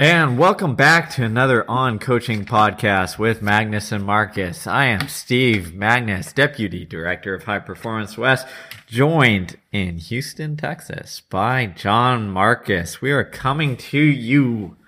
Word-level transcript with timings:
And 0.00 0.38
welcome 0.38 0.76
back 0.76 1.10
to 1.10 1.24
another 1.24 1.70
On 1.70 1.98
Coaching 1.98 2.46
podcast 2.46 3.18
with 3.18 3.42
Magness 3.42 3.92
and 3.92 4.02
Marcus. 4.02 4.66
I 4.66 4.86
am 4.86 5.08
Steve 5.08 5.74
Magness, 5.74 6.34
Deputy 6.34 6.86
Director 6.86 7.34
of 7.34 7.44
High 7.44 7.58
Performance 7.58 8.16
West, 8.16 8.46
joined 8.86 9.58
in 9.72 9.98
Houston, 9.98 10.56
Texas 10.56 11.20
by 11.20 11.66
Jon 11.66 12.30
Marcus. 12.30 13.02
We 13.02 13.12
are 13.12 13.24
coming 13.24 13.76
to 13.76 13.98
you 14.00 14.78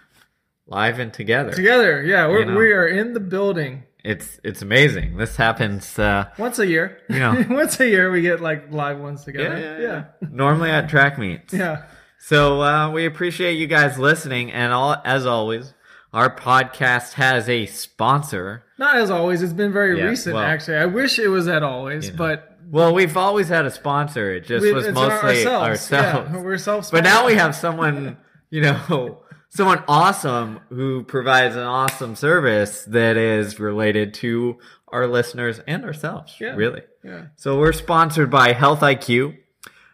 live 0.67 0.99
and 0.99 1.13
together. 1.13 1.53
Together, 1.53 2.03
yeah, 2.03 2.27
we're, 2.27 2.39
You 2.39 2.45
know. 2.47 2.57
we 2.57 2.73
are 2.73 2.89
in 2.89 3.13
the 3.13 3.21
building 3.21 3.83
It's 4.03 4.41
it's 4.43 4.63
amazing. 4.63 5.19
This 5.19 5.37
happens 5.37 5.99
uh 5.99 6.31
once 6.39 6.59
a 6.59 6.67
year. 6.67 6.97
You 7.11 7.19
know. 7.19 7.45
once 7.51 7.79
a 7.81 7.87
year 7.87 8.11
we 8.11 8.23
get 8.23 8.41
like 8.41 8.73
live 8.73 8.99
ones 8.99 9.25
together. 9.25 9.59
yeah, 9.59 9.79
yeah, 9.79 10.05
yeah. 10.23 10.29
normally 10.31 10.71
at 10.71 10.89
track 10.89 11.19
meets. 11.19 11.53
yeah. 11.53 11.83
So 12.25 12.63
uh, 12.63 12.91
we 12.93 13.05
appreciate 13.07 13.55
you 13.55 13.67
guys 13.67 13.99
listening, 13.99 14.53
and 14.53 14.73
all 14.73 14.95
as 15.05 15.27
always, 15.27 15.75
our 16.13 16.33
podcast 16.35 17.15
has 17.15 17.49
a 17.49 17.67
sponsor. 17.67 18.63
Not 18.79 18.97
as 18.97 19.11
always. 19.11 19.43
It's 19.43 19.53
been 19.53 19.73
very 19.73 19.99
Yeah, 19.99 20.05
recent, 20.05 20.37
well- 20.37 20.45
actually. 20.45 20.77
I 20.77 20.87
wish 20.87 21.19
it 21.19 21.27
was 21.27 21.49
at 21.49 21.65
always, 21.65 22.07
You 22.07 22.13
know. 22.13 22.19
but 22.19 22.59
Well, 22.71 22.95
we've 22.95 23.17
always 23.17 23.49
had 23.49 23.65
a 23.65 23.73
sponsor. 23.73 24.33
It 24.33 24.45
just 24.45 24.63
we- 24.63 24.73
was 24.73 24.87
mostly 24.93 25.45
ourselves. 25.45 25.69
ourselves. 25.69 26.31
Yeah, 26.33 26.41
we're 26.41 26.59
self. 26.59 26.91
but 26.93 27.03
now 27.03 27.27
we 27.27 27.35
have 27.35 27.57
someone, 27.57 28.17
you 28.51 28.61
know, 28.63 29.19
someone 29.49 29.83
awesome 29.89 30.61
who 30.69 31.03
provides 31.03 31.57
an 31.57 31.65
awesome 31.65 32.15
service 32.15 32.85
that 32.85 33.17
is 33.17 33.59
related 33.59 34.15
to 34.15 34.59
our 34.89 35.09
listeners 35.09 35.61
and 35.67 35.85
ourselves. 35.85 36.37
Yeah. 36.41 36.55
Really. 36.55 36.83
Yeah. 37.03 37.27
So 37.35 37.59
we're 37.59 37.73
sponsored 37.73 38.31
by 38.31 38.53
Health 38.53 38.81
IQ, 38.81 39.39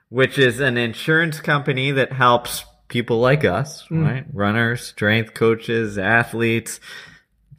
which 0.08 0.38
is 0.38 0.60
an 0.60 0.76
insurance 0.76 1.40
company 1.40 1.90
that 1.92 2.12
helps 2.12 2.64
people 2.88 3.18
like 3.20 3.44
us, 3.44 3.86
Hmm. 3.88 4.04
right? 4.04 4.24
Runners, 4.32 4.82
strength 4.82 5.34
coaches, 5.34 5.98
athletes, 5.98 6.80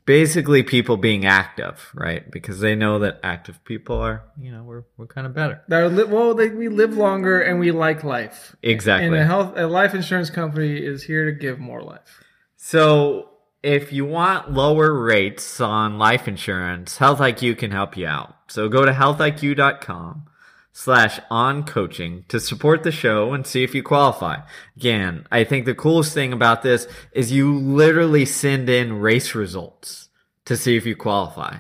basically 0.05 0.63
people 0.63 0.97
being 0.97 1.25
active, 1.25 1.91
right? 1.93 2.29
Because 2.31 2.59
they 2.61 2.73
know 2.75 2.97
that 2.99 3.19
active 3.21 3.63
people 3.63 3.97
are, 3.97 4.23
you 4.39 4.51
know, 4.51 4.63
we're 4.63 4.83
we're 4.97 5.05
kind 5.05 5.27
of 5.27 5.35
better. 5.35 5.61
Li- 5.69 6.03
well, 6.05 6.33
they, 6.33 6.49
we 6.49 6.67
live 6.67 6.97
longer 6.97 7.39
and 7.39 7.59
we 7.59 7.71
like 7.71 8.03
life. 8.03 8.55
Exactly. 8.63 9.05
And 9.05 9.15
a 9.15 9.25
health, 9.25 9.53
a 9.55 9.67
life 9.67 9.93
insurance 9.93 10.31
company 10.31 10.77
is 10.77 11.03
here 11.03 11.25
to 11.25 11.31
give 11.31 11.59
more 11.59 11.83
life. 11.83 12.23
So 12.57 13.29
if 13.61 13.93
you 13.93 14.05
want 14.05 14.51
lower 14.51 14.93
rates 14.93 15.61
on 15.61 15.97
life 15.99 16.27
insurance, 16.27 16.97
Health 16.97 17.19
IQ 17.19 17.59
can 17.59 17.69
help 17.71 17.95
you 17.95 18.07
out. 18.07 18.33
So 18.47 18.67
go 18.67 18.85
to 18.85 18.91
healthiq.com 18.91 20.23
slash 20.71 21.19
on 21.29 21.63
coaching 21.63 22.23
to 22.29 22.39
support 22.39 22.83
the 22.83 22.91
show 22.91 23.33
and 23.33 23.45
see 23.45 23.63
if 23.63 23.75
you 23.75 23.83
qualify. 23.83 24.37
Again, 24.77 25.25
I 25.31 25.43
think 25.43 25.65
the 25.65 25.75
coolest 25.75 26.13
thing 26.13 26.31
about 26.33 26.61
this 26.61 26.87
is 27.11 27.31
you 27.31 27.53
literally 27.57 28.25
send 28.25 28.69
in 28.69 28.99
race 28.99 29.35
results 29.35 30.09
to 30.45 30.55
see 30.55 30.77
if 30.77 30.85
you 30.85 30.95
qualify. 30.95 31.57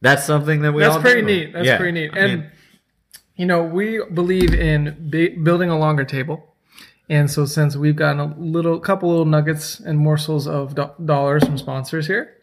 That's 0.00 0.24
something 0.24 0.60
that 0.62 0.72
we 0.72 0.82
That's 0.82 0.98
pretty 0.98 1.20
do. 1.22 1.26
neat. 1.26 1.52
That's 1.54 1.66
Yeah, 1.66 1.78
pretty 1.78 1.92
neat. 2.00 2.10
I 2.14 2.18
And 2.18 2.40
mean, 2.42 2.50
you 3.36 3.46
know, 3.46 3.62
we 3.64 4.00
believe 4.12 4.52
in 4.54 5.08
b- 5.10 5.30
building 5.36 5.70
a 5.70 5.78
longer 5.78 6.04
table. 6.04 6.54
And 7.08 7.30
so, 7.30 7.44
since 7.44 7.76
we've 7.76 7.96
gotten 7.96 8.20
a 8.20 8.34
little, 8.38 8.78
couple 8.80 9.10
little 9.10 9.24
nuggets 9.26 9.78
and 9.80 9.98
morsels 9.98 10.46
of 10.46 10.74
do- 10.74 10.90
dollars 11.04 11.44
from 11.44 11.58
sponsors 11.58 12.06
here, 12.06 12.34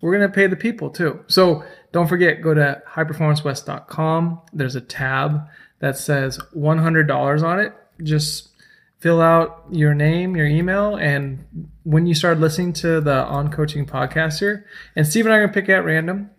we're 0.00 0.16
going 0.16 0.28
to 0.28 0.34
pay 0.34 0.46
the 0.46 0.56
people 0.56 0.90
too. 0.90 1.24
So, 1.26 1.64
don't 1.92 2.06
forget, 2.06 2.40
go 2.40 2.54
to 2.54 2.82
highperformancewest.com. 2.88 4.40
There's 4.52 4.76
a 4.76 4.80
tab 4.80 5.48
that 5.80 5.98
says 5.98 6.38
$100 6.56 7.42
on 7.42 7.60
it. 7.60 7.74
Just 8.02 8.48
fill 8.98 9.20
out 9.20 9.64
your 9.70 9.94
name, 9.94 10.36
your 10.36 10.46
email, 10.46 10.94
and 10.96 11.44
when 11.84 12.06
you 12.06 12.14
start 12.14 12.38
listening 12.38 12.72
to 12.74 13.00
the 13.00 13.24
On 13.24 13.50
Coaching 13.50 13.86
podcast 13.86 14.38
here, 14.38 14.66
and 14.94 15.06
Steve 15.06 15.24
and 15.24 15.32
I 15.32 15.38
are 15.38 15.40
going 15.40 15.52
to 15.52 15.60
pick 15.60 15.68
at 15.70 15.84
random 15.84 16.30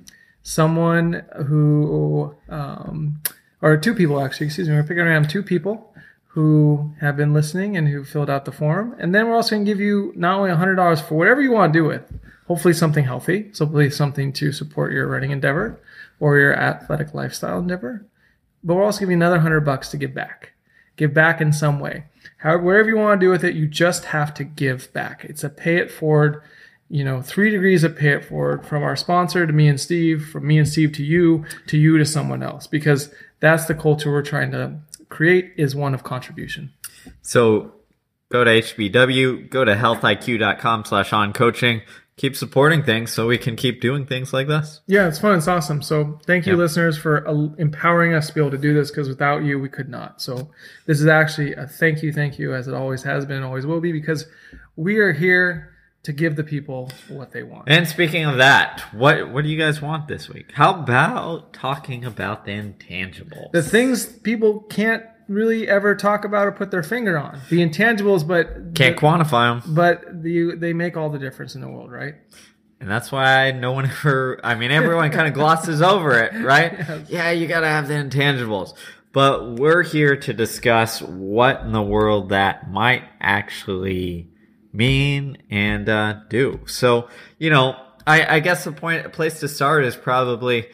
someone 0.43 1.23
who, 1.47 2.35
um, 2.49 3.21
or 3.61 3.77
two 3.77 3.93
people 3.93 4.21
actually, 4.21 4.47
excuse 4.47 4.69
me, 4.69 4.75
we're 4.75 4.83
picking 4.83 4.99
around 4.99 5.29
two 5.29 5.43
people 5.43 5.90
who 6.33 6.93
have 7.01 7.17
been 7.17 7.33
listening 7.33 7.75
and 7.75 7.89
who 7.89 8.03
filled 8.03 8.29
out 8.29 8.45
the 8.45 8.51
form. 8.51 8.95
And 8.99 9.13
then 9.13 9.27
we're 9.27 9.35
also 9.35 9.55
going 9.55 9.65
to 9.65 9.71
give 9.71 9.81
you 9.81 10.13
not 10.15 10.39
only 10.39 10.49
$100 10.49 11.01
for 11.01 11.15
whatever 11.15 11.41
you 11.41 11.51
want 11.51 11.73
to 11.73 11.79
do 11.79 11.85
with, 11.85 12.03
hopefully 12.47 12.73
something 12.73 13.03
healthy, 13.03 13.49
so 13.51 13.65
hopefully 13.65 13.89
something 13.89 14.31
to 14.33 14.51
support 14.51 14.93
your 14.93 15.07
running 15.07 15.31
endeavor 15.31 15.79
or 16.19 16.37
your 16.37 16.53
athletic 16.53 17.13
lifestyle 17.13 17.59
endeavor. 17.59 18.05
But 18.63 18.75
we're 18.75 18.83
also 18.83 19.01
giving 19.01 19.13
you 19.13 19.17
another 19.17 19.37
100 19.37 19.61
bucks 19.61 19.89
to 19.89 19.97
give 19.97 20.13
back. 20.13 20.53
Give 20.95 21.13
back 21.13 21.41
in 21.41 21.51
some 21.51 21.79
way. 21.79 22.05
However, 22.37 22.63
whatever 22.63 22.89
you 22.89 22.97
want 22.97 23.19
to 23.19 23.25
do 23.25 23.29
with 23.29 23.43
it, 23.43 23.55
you 23.55 23.67
just 23.67 24.05
have 24.05 24.33
to 24.35 24.43
give 24.43 24.91
back. 24.93 25.25
It's 25.25 25.43
a 25.43 25.49
pay 25.49 25.77
it 25.77 25.91
forward 25.91 26.41
you 26.91 27.05
know, 27.05 27.21
three 27.21 27.49
degrees 27.49 27.85
of 27.85 27.95
pay 27.95 28.09
it 28.09 28.25
forward 28.25 28.65
from 28.65 28.83
our 28.83 28.97
sponsor 28.97 29.47
to 29.47 29.53
me 29.53 29.69
and 29.69 29.79
Steve, 29.79 30.27
from 30.27 30.45
me 30.45 30.57
and 30.57 30.67
Steve 30.67 30.91
to 30.91 31.03
you, 31.05 31.45
to 31.67 31.77
you 31.77 31.97
to 31.97 32.05
someone 32.05 32.43
else, 32.43 32.67
because 32.67 33.13
that's 33.39 33.63
the 33.65 33.73
culture 33.73 34.11
we're 34.11 34.21
trying 34.21 34.51
to 34.51 34.77
create 35.11 35.53
is 35.57 35.75
one 35.75 35.93
of 35.93 36.03
contribution. 36.03 36.73
So 37.21 37.73
go 38.31 38.43
to 38.43 38.49
HPW, 38.51 39.49
go 39.49 39.63
to 39.65 39.75
healthiq.com 39.75 40.85
slash 40.85 41.13
on 41.13 41.33
coaching. 41.33 41.81
Keep 42.17 42.35
supporting 42.35 42.83
things 42.83 43.11
so 43.11 43.25
we 43.25 43.37
can 43.37 43.55
keep 43.55 43.81
doing 43.81 44.05
things 44.05 44.31
like 44.31 44.47
this. 44.47 44.81
Yeah, 44.85 45.07
it's 45.07 45.17
fun. 45.17 45.37
It's 45.37 45.47
awesome. 45.47 45.81
So 45.81 46.19
thank 46.25 46.45
you, 46.45 46.53
Yeah. 46.53 46.59
listeners, 46.59 46.95
for 46.97 47.27
uh, 47.27 47.33
empowering 47.57 48.13
us 48.13 48.27
to 48.27 48.33
be 48.35 48.41
able 48.41 48.51
to 48.51 48.59
do 48.59 48.75
this 48.75 48.91
because 48.91 49.07
without 49.09 49.43
you, 49.43 49.57
we 49.59 49.69
could 49.69 49.89
not. 49.89 50.21
So 50.21 50.51
this 50.85 50.99
is 50.99 51.07
actually 51.07 51.53
a 51.55 51.65
thank 51.65 52.03
you, 52.03 52.13
thank 52.13 52.37
you, 52.37 52.53
as 52.53 52.67
it 52.67 52.75
always 52.75 53.01
has 53.03 53.25
been 53.25 53.37
and 53.37 53.45
always 53.45 53.65
will 53.65 53.81
be, 53.81 53.91
because 53.91 54.27
we 54.75 54.97
are 54.99 55.13
here 55.13 55.70
to 56.03 56.11
give 56.13 56.35
the 56.35 56.43
people 56.43 56.89
what 57.09 57.31
they 57.31 57.43
want. 57.43 57.65
And 57.67 57.87
speaking 57.87 58.25
of 58.25 58.37
that, 58.37 58.81
what 58.91 59.29
what 59.29 59.43
do 59.43 59.49
you 59.49 59.57
guys 59.57 59.81
want 59.81 60.07
this 60.07 60.27
week? 60.29 60.51
How 60.53 60.73
about 60.79 61.53
talking 61.53 62.03
about 62.05 62.45
the 62.45 62.51
intangibles? 62.51 63.51
the 63.51 63.61
things 63.63 64.05
people 64.05 64.61
can't 64.61 65.03
really 65.27 65.67
ever 65.69 65.95
talk 65.95 66.25
about 66.25 66.45
or 66.47 66.51
put 66.51 66.71
their 66.71 66.83
finger 66.83 67.17
on. 67.17 67.39
The 67.49 67.59
intangibles, 67.59 68.27
but 68.27 68.73
Can't 68.75 68.97
quantify 68.97 69.61
them. 69.63 69.73
but 69.75 70.23
the, 70.23 70.55
they 70.55 70.73
make 70.73 70.97
all 70.97 71.09
the 71.09 71.19
difference 71.19 71.55
in 71.55 71.61
the 71.61 71.69
world, 71.69 71.89
right? 71.91 72.15
And 72.81 72.89
that's 72.89 73.11
why 73.13 73.51
no 73.51 73.71
one 73.71 73.85
ever, 74.03 74.41
I 74.43 74.55
mean, 74.55 74.71
everyone 74.71 75.09
kind 75.11 75.27
of 75.29 75.33
glosses 75.41 75.81
over 75.81 76.19
it, 76.19 76.33
right? 76.43 76.73
Yes. 76.77 77.09
Yeah, 77.09 77.31
you 77.31 77.47
got 77.47 77.61
to 77.61 77.67
have 77.67 77.87
the 77.87 77.93
intangibles. 77.93 78.73
But 79.13 79.55
we're 79.55 79.83
here 79.83 80.17
to 80.17 80.33
discuss 80.33 81.01
what 81.01 81.61
in 81.61 81.71
the 81.71 81.81
world 81.81 82.29
that 82.29 82.69
might 82.71 83.03
actually 83.21 84.30
mean 84.73 85.37
and 85.49 85.89
uh, 85.89 86.21
do. 86.29 86.61
So, 86.65 87.09
you 87.37 87.49
know, 87.49 87.75
I, 88.05 88.37
I 88.37 88.39
guess 88.39 88.63
the 88.63 88.71
point, 88.71 89.11
place 89.13 89.39
to 89.41 89.47
start 89.47 89.83
is 89.85 89.95
probably 89.95 90.67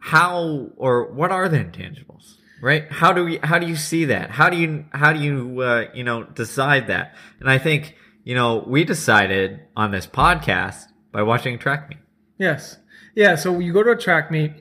how 0.00 0.70
or 0.76 1.12
what 1.12 1.30
are 1.30 1.48
the 1.48 1.58
intangibles? 1.58 2.36
Right? 2.60 2.90
How 2.90 3.12
do 3.12 3.24
we, 3.24 3.38
how 3.42 3.58
do 3.58 3.66
you 3.66 3.76
see 3.76 4.06
that? 4.06 4.30
How 4.30 4.48
do 4.48 4.56
you, 4.56 4.86
how 4.92 5.12
do 5.12 5.20
you, 5.20 5.60
uh, 5.60 5.84
you 5.92 6.02
know, 6.02 6.24
decide 6.24 6.86
that? 6.86 7.14
And 7.40 7.50
I 7.50 7.58
think, 7.58 7.94
you 8.22 8.34
know, 8.34 8.64
we 8.66 8.84
decided 8.84 9.60
on 9.76 9.90
this 9.90 10.06
podcast 10.06 10.86
by 11.12 11.22
watching 11.22 11.58
track 11.58 11.90
meet. 11.90 11.98
Yes. 12.38 12.78
Yeah. 13.14 13.34
So 13.34 13.58
you 13.58 13.72
go 13.72 13.82
to 13.82 13.90
a 13.90 13.96
track 13.96 14.30
meet 14.30 14.52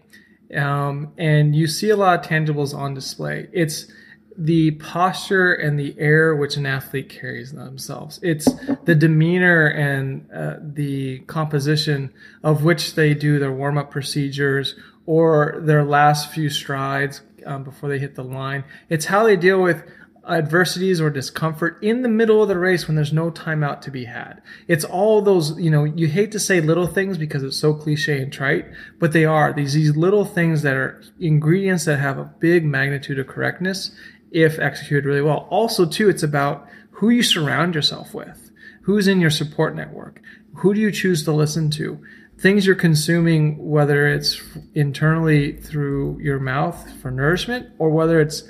um, 0.55 1.13
and 1.17 1.55
you 1.55 1.65
see 1.67 1.89
a 1.89 1.95
lot 1.95 2.19
of 2.19 2.29
tangibles 2.29 2.75
on 2.75 2.93
display. 2.93 3.47
It's 3.53 3.89
the 4.37 4.71
posture 4.71 5.53
and 5.53 5.79
the 5.79 5.95
air 5.99 6.35
which 6.35 6.57
an 6.57 6.65
athlete 6.65 7.09
carries 7.09 7.51
themselves. 7.51 8.19
It's 8.23 8.47
the 8.85 8.95
demeanor 8.95 9.67
and 9.67 10.29
uh, 10.31 10.55
the 10.61 11.19
composition 11.19 12.11
of 12.43 12.63
which 12.63 12.95
they 12.95 13.13
do 13.13 13.39
their 13.39 13.51
warm 13.51 13.77
up 13.77 13.91
procedures 13.91 14.75
or 15.05 15.61
their 15.63 15.83
last 15.83 16.31
few 16.31 16.49
strides 16.49 17.21
um, 17.45 17.63
before 17.63 17.89
they 17.89 17.99
hit 17.99 18.15
the 18.15 18.23
line. 18.23 18.63
It's 18.89 19.05
how 19.05 19.23
they 19.23 19.35
deal 19.35 19.61
with 19.61 19.83
adversities 20.27 21.01
or 21.01 21.09
discomfort 21.09 21.77
in 21.81 22.01
the 22.01 22.07
middle 22.07 22.41
of 22.41 22.47
the 22.47 22.57
race 22.57 22.87
when 22.87 22.95
there's 22.95 23.11
no 23.11 23.29
timeout 23.29 23.81
to 23.81 23.91
be 23.91 24.05
had. 24.05 24.41
It's 24.67 24.85
all 24.85 25.21
those, 25.21 25.59
you 25.59 25.69
know, 25.69 25.83
you 25.83 26.07
hate 26.07 26.31
to 26.31 26.39
say 26.39 26.61
little 26.61 26.87
things 26.87 27.17
because 27.17 27.43
it's 27.43 27.57
so 27.57 27.73
cliche 27.73 28.21
and 28.21 28.31
trite, 28.31 28.65
but 28.99 29.11
they 29.11 29.25
are 29.25 29.51
these, 29.51 29.73
these 29.73 29.97
little 29.97 30.23
things 30.23 30.61
that 30.61 30.75
are 30.75 31.01
ingredients 31.19 31.85
that 31.85 31.99
have 31.99 32.17
a 32.17 32.31
big 32.39 32.63
magnitude 32.63 33.19
of 33.19 33.27
correctness 33.27 33.91
if 34.33 34.59
executed 34.59 35.05
really 35.05 35.21
well. 35.21 35.47
Also, 35.49 35.85
too, 35.85 36.09
it's 36.09 36.23
about 36.23 36.67
who 36.91 37.09
you 37.09 37.23
surround 37.23 37.75
yourself 37.75 38.13
with, 38.13 38.51
who's 38.81 39.07
in 39.07 39.21
your 39.21 39.29
support 39.29 39.75
network, 39.75 40.21
who 40.55 40.73
do 40.73 40.81
you 40.81 40.91
choose 40.91 41.23
to 41.23 41.31
listen 41.31 41.69
to, 41.71 41.99
things 42.37 42.65
you're 42.65 42.75
consuming, 42.75 43.69
whether 43.69 44.07
it's 44.07 44.41
internally 44.73 45.53
through 45.53 46.19
your 46.19 46.39
mouth 46.39 46.91
for 47.01 47.11
nourishment 47.11 47.69
or 47.79 47.89
whether 47.89 48.19
it's 48.19 48.43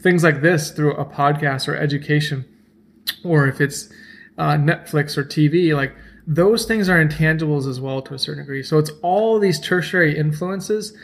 things 0.00 0.22
like 0.22 0.42
this 0.42 0.70
through 0.70 0.94
a 0.96 1.04
podcast 1.04 1.68
or 1.68 1.76
education, 1.76 2.44
or 3.24 3.46
if 3.46 3.60
it's 3.60 3.88
uh, 4.38 4.52
Netflix 4.52 5.16
or 5.16 5.24
TV, 5.24 5.74
like 5.74 5.94
those 6.26 6.66
things 6.66 6.88
are 6.88 7.02
intangibles 7.02 7.68
as 7.68 7.80
well 7.80 8.02
to 8.02 8.14
a 8.14 8.18
certain 8.18 8.42
degree. 8.42 8.62
So 8.62 8.78
it's 8.78 8.90
all 9.02 9.38
these 9.38 9.60
tertiary 9.60 10.18
influences 10.18 10.96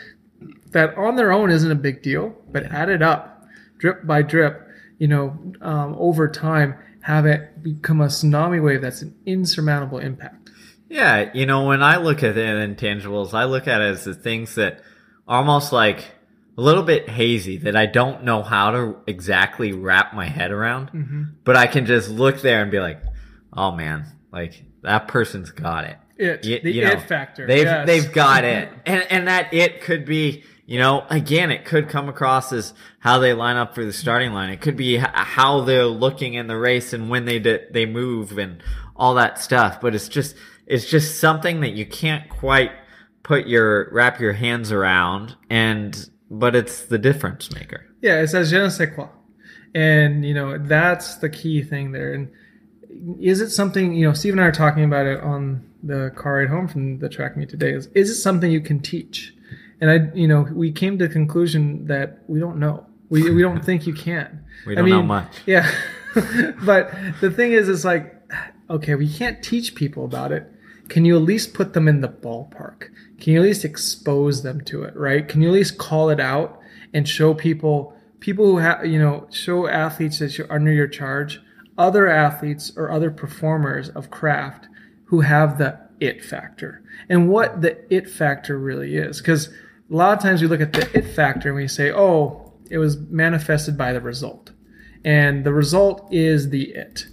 that 0.71 0.95
on 0.97 1.15
their 1.15 1.31
own 1.31 1.49
isn't 1.49 1.71
a 1.71 1.75
big 1.75 2.01
deal, 2.01 2.35
but 2.51 2.65
added 2.65 3.01
up, 3.01 3.32
drip 3.83 4.07
by 4.07 4.21
drip, 4.21 4.65
you 4.97 5.09
know, 5.09 5.37
um, 5.61 5.93
over 5.99 6.29
time, 6.29 6.73
have 7.01 7.25
it 7.25 7.61
become 7.61 7.99
a 7.99 8.05
tsunami 8.05 8.63
wave 8.63 8.81
that's 8.81 9.01
an 9.01 9.13
insurmountable 9.25 9.97
impact. 9.99 10.49
Yeah, 10.87 11.29
you 11.33 11.45
know, 11.45 11.65
when 11.67 11.83
I 11.83 11.97
look 11.97 12.23
at 12.23 12.33
the 12.35 12.39
intangibles, 12.41 13.33
I 13.33 13.43
look 13.43 13.67
at 13.67 13.81
it 13.81 13.85
as 13.91 14.05
the 14.05 14.13
things 14.13 14.55
that 14.55 14.79
almost 15.27 15.73
like 15.73 15.99
a 16.57 16.61
little 16.61 16.83
bit 16.83 17.09
hazy 17.09 17.57
that 17.57 17.75
I 17.75 17.87
don't 17.87 18.23
know 18.23 18.41
how 18.41 18.71
to 18.71 18.95
exactly 19.05 19.73
wrap 19.73 20.13
my 20.13 20.27
head 20.27 20.51
around, 20.51 20.91
Mm-hmm. 20.93 21.23
but 21.43 21.57
I 21.57 21.67
can 21.67 21.85
just 21.85 22.09
look 22.09 22.39
there 22.41 22.61
and 22.61 22.71
be 22.71 22.79
like, 22.79 23.01
"Oh 23.51 23.71
man, 23.73 24.05
like 24.31 24.63
that 24.83 25.09
person's 25.09 25.51
got 25.51 25.83
it." 25.85 25.97
It, 26.15 26.41
Y- 26.45 26.61
the 26.63 26.71
you 26.71 26.85
know, 26.85 26.91
it 26.91 27.01
factor. 27.01 27.45
They've 27.47 27.65
yes. 27.65 27.85
they've 27.87 28.13
got 28.13 28.45
it, 28.45 28.69
and 28.85 29.01
and 29.09 29.27
that 29.27 29.53
it 29.53 29.81
could 29.81 30.05
be, 30.05 30.43
you 30.65 30.79
know, 30.79 31.05
again, 31.09 31.51
it 31.51 31.65
could 31.65 31.89
come 31.89 32.09
across 32.09 32.53
as 32.53 32.73
how 32.99 33.19
they 33.19 33.33
line 33.33 33.57
up 33.57 33.75
for 33.75 33.83
the 33.83 33.93
starting 33.93 34.33
line. 34.33 34.49
It 34.49 34.61
could 34.61 34.77
be 34.77 34.97
how 34.97 35.61
they're 35.61 35.85
looking 35.85 36.35
in 36.35 36.47
the 36.47 36.57
race 36.57 36.93
and 36.93 37.09
when 37.09 37.25
they 37.25 37.39
they 37.39 37.85
move 37.85 38.37
and 38.37 38.63
all 38.95 39.15
that 39.15 39.39
stuff. 39.39 39.81
But 39.81 39.95
it's 39.95 40.07
just 40.07 40.35
it's 40.65 40.89
just 40.89 41.19
something 41.19 41.61
that 41.61 41.71
you 41.71 41.85
can't 41.85 42.29
quite 42.29 42.71
put 43.23 43.47
your 43.47 43.89
wrap 43.91 44.19
your 44.19 44.33
hands 44.33 44.71
around, 44.71 45.35
and 45.49 46.09
but 46.29 46.55
it's 46.55 46.85
the 46.85 46.97
difference 46.97 47.53
maker. 47.53 47.85
Yeah, 48.01 48.21
it 48.21 48.27
says 48.27 48.49
je 48.49 48.57
ne 48.57 48.69
sais 48.69 48.89
quoi. 48.93 49.09
And, 49.73 50.23
you 50.25 50.33
know, 50.33 50.57
that's 50.57 51.15
the 51.15 51.29
key 51.29 51.63
thing 51.63 51.91
there. 51.91 52.13
And 52.13 52.29
is 53.19 53.41
it 53.41 53.49
something, 53.49 53.93
you 53.93 54.07
know, 54.07 54.13
Steve 54.13 54.33
and 54.33 54.41
I 54.41 54.45
are 54.45 54.51
talking 54.51 54.83
about 54.83 55.05
it 55.05 55.19
on 55.21 55.67
the 55.81 56.11
car 56.15 56.37
ride 56.37 56.49
home 56.49 56.67
from 56.67 56.99
the 56.99 57.09
track 57.09 57.35
meet 57.35 57.49
today. 57.49 57.71
Is, 57.71 57.87
is 57.87 58.09
it 58.09 58.15
something 58.15 58.51
you 58.51 58.61
can 58.61 58.79
teach? 58.79 59.32
And 59.83 59.91
I, 59.91 60.15
you 60.15 60.29
know, 60.29 60.47
we 60.49 60.71
came 60.71 60.97
to 60.97 61.07
the 61.09 61.13
conclusion 61.13 61.87
that 61.87 62.19
we 62.27 62.39
don't 62.39 62.57
know. 62.57 62.85
We, 63.09 63.29
we 63.31 63.41
don't 63.41 63.59
think 63.65 63.85
you 63.85 63.93
can. 63.93 64.45
We 64.65 64.75
don't 64.75 64.87
know 64.87 64.99
mean, 64.99 65.07
much. 65.07 65.39
Yeah. 65.45 65.69
but 66.65 66.89
the 67.19 67.29
thing 67.29 67.51
is, 67.51 67.67
it's 67.67 67.83
like, 67.83 68.15
okay, 68.69 68.95
we 68.95 69.13
can't 69.13 69.43
teach 69.43 69.75
people 69.75 70.05
about 70.05 70.31
it. 70.31 70.49
Can 70.87 71.03
you 71.03 71.17
at 71.17 71.23
least 71.23 71.53
put 71.53 71.73
them 71.73 71.89
in 71.89 71.99
the 71.99 72.07
ballpark? 72.07 72.91
Can 73.19 73.33
you 73.33 73.39
at 73.39 73.43
least 73.43 73.65
expose 73.65 74.41
them 74.41 74.61
to 74.61 74.83
it, 74.83 74.95
right? 74.95 75.27
Can 75.27 75.41
you 75.41 75.49
at 75.49 75.53
least 75.53 75.77
call 75.77 76.09
it 76.09 76.21
out 76.21 76.61
and 76.93 77.05
show 77.05 77.33
people, 77.33 77.93
people 78.21 78.45
who 78.45 78.59
have, 78.59 78.85
you 78.85 78.99
know, 78.99 79.27
show 79.31 79.67
athletes 79.67 80.19
that 80.19 80.37
you're 80.37 80.49
under 80.49 80.71
your 80.71 80.87
charge, 80.87 81.41
other 81.77 82.07
athletes 82.07 82.71
or 82.77 82.89
other 82.89 83.11
performers 83.11 83.89
of 83.89 84.09
craft 84.09 84.69
who 85.07 85.19
have 85.19 85.57
the 85.57 85.77
it 85.99 86.23
factor 86.23 86.83
and 87.09 87.27
what 87.27 87.61
the 87.61 87.77
it 87.93 88.09
factor 88.09 88.57
really 88.57 88.95
is. 88.95 89.19
Because 89.19 89.49
a 89.91 89.95
lot 89.95 90.17
of 90.17 90.23
times 90.23 90.41
we 90.41 90.47
look 90.47 90.61
at 90.61 90.73
the 90.73 90.89
it 90.97 91.05
factor 91.15 91.49
and 91.49 91.55
we 91.57 91.67
say, 91.67 91.91
oh, 91.91 92.53
it 92.69 92.77
was 92.77 92.97
manifested 92.97 93.77
by 93.77 93.93
the 93.93 94.01
result. 94.01 94.51
And 95.05 95.43
the 95.45 95.53
result 95.53 96.07
is 96.11 96.49
the 96.49 96.71
it. 96.71 97.05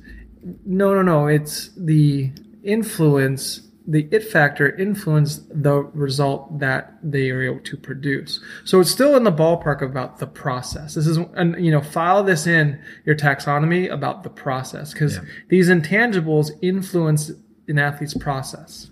No, 0.64 0.94
no, 0.94 1.02
no. 1.02 1.26
It's 1.26 1.70
the 1.76 2.32
influence, 2.62 3.69
the 3.87 4.08
it 4.12 4.22
factor 4.22 4.75
influenced 4.76 5.49
the 5.50 5.82
result 5.93 6.61
that 6.61 6.96
they 7.02 7.31
are 7.31 7.43
able 7.43 7.61
to 7.61 7.76
produce. 7.76 8.40
So 8.64 8.81
it's 8.81 8.90
still 8.90 9.16
in 9.16 9.25
the 9.25 9.32
ballpark 9.32 9.82
about 9.82 10.19
the 10.19 10.26
process. 10.26 10.94
This 10.94 11.06
is, 11.06 11.19
and 11.34 11.62
you 11.62 11.70
know, 11.73 11.81
file 11.81 12.23
this 12.23 12.46
in 12.46 12.81
your 13.05 13.16
taxonomy 13.16 13.90
about 13.90 14.23
the 14.23 14.31
process 14.31 14.93
because 14.93 15.16
Yeah. 15.16 15.23
these 15.49 15.69
intangibles 15.69 16.52
influence 16.62 17.32
an 17.69 17.78
athlete's 17.78 18.14
process. 18.14 18.89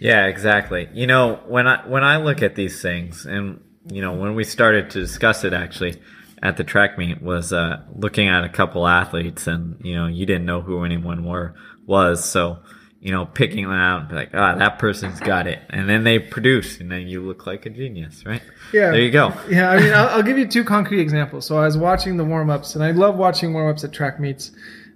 Yeah, 0.00 0.26
exactly. 0.26 0.88
You 0.94 1.06
know, 1.06 1.40
when 1.46 1.66
I 1.66 1.86
when 1.86 2.02
I 2.02 2.16
look 2.16 2.42
at 2.42 2.56
these 2.56 2.80
things, 2.80 3.26
and 3.26 3.62
you 3.84 4.00
know, 4.00 4.14
when 4.14 4.34
we 4.34 4.44
started 4.44 4.90
to 4.90 5.00
discuss 5.00 5.44
it 5.44 5.52
actually 5.52 6.00
at 6.42 6.56
the 6.56 6.64
track 6.64 6.96
meet, 6.96 7.22
was 7.22 7.52
uh, 7.52 7.82
looking 7.94 8.26
at 8.26 8.42
a 8.42 8.48
couple 8.48 8.88
athletes, 8.88 9.46
and 9.46 9.76
you 9.84 9.94
know, 9.94 10.06
you 10.06 10.24
didn't 10.24 10.46
know 10.46 10.62
who 10.62 10.84
anyone 10.84 11.24
were 11.24 11.54
was, 11.86 12.24
so 12.24 12.60
you 13.00 13.12
know, 13.12 13.24
picking 13.24 13.64
them 13.64 13.72
out 13.72 14.00
and 14.00 14.08
be 14.10 14.14
like, 14.14 14.30
ah, 14.34 14.54
that 14.56 14.78
person's 14.78 15.20
got 15.20 15.46
it, 15.46 15.60
and 15.68 15.88
then 15.88 16.04
they 16.04 16.18
produce, 16.18 16.80
and 16.80 16.90
then 16.90 17.06
you 17.06 17.22
look 17.22 17.46
like 17.46 17.66
a 17.66 17.70
genius, 17.70 18.24
right? 18.26 18.42
Yeah. 18.72 18.90
There 18.90 19.00
you 19.00 19.10
go. 19.10 19.34
Yeah, 19.48 19.70
I 19.70 19.80
mean, 19.80 19.92
I'll, 19.92 20.08
I'll 20.08 20.22
give 20.22 20.38
you 20.38 20.46
two 20.46 20.64
concrete 20.64 21.00
examples. 21.00 21.46
So 21.46 21.56
I 21.56 21.64
was 21.64 21.76
watching 21.78 22.16
the 22.16 22.24
warm 22.24 22.50
ups, 22.50 22.74
and 22.74 22.84
I 22.84 22.90
love 22.92 23.16
watching 23.16 23.52
warm 23.52 23.70
ups 23.70 23.84
at 23.84 23.92
track 23.92 24.20
meets 24.20 24.50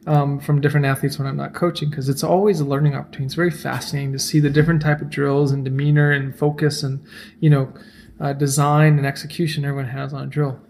um, 0.06 0.38
from 0.38 0.60
different 0.60 0.86
athletes 0.86 1.18
when 1.18 1.26
I'm 1.26 1.36
not 1.36 1.54
coaching 1.54 1.90
because 1.90 2.08
it's 2.08 2.22
always 2.22 2.60
a 2.60 2.64
learning 2.64 2.94
opportunity. 2.94 3.26
It's 3.26 3.34
very 3.34 3.50
fascinating 3.50 4.12
to 4.12 4.18
see 4.18 4.40
the 4.40 4.50
different 4.50 4.82
type 4.82 5.00
of 5.00 5.10
drills 5.10 5.52
and 5.52 5.64
demeanor 5.64 6.10
and 6.10 6.36
focus 6.36 6.82
and 6.82 7.04
you 7.40 7.50
know 7.50 7.72
uh, 8.20 8.32
design 8.32 8.98
and 8.98 9.06
execution 9.06 9.64
everyone 9.64 9.88
has 9.88 10.12
on 10.12 10.24
a 10.24 10.26
drill. 10.26 10.60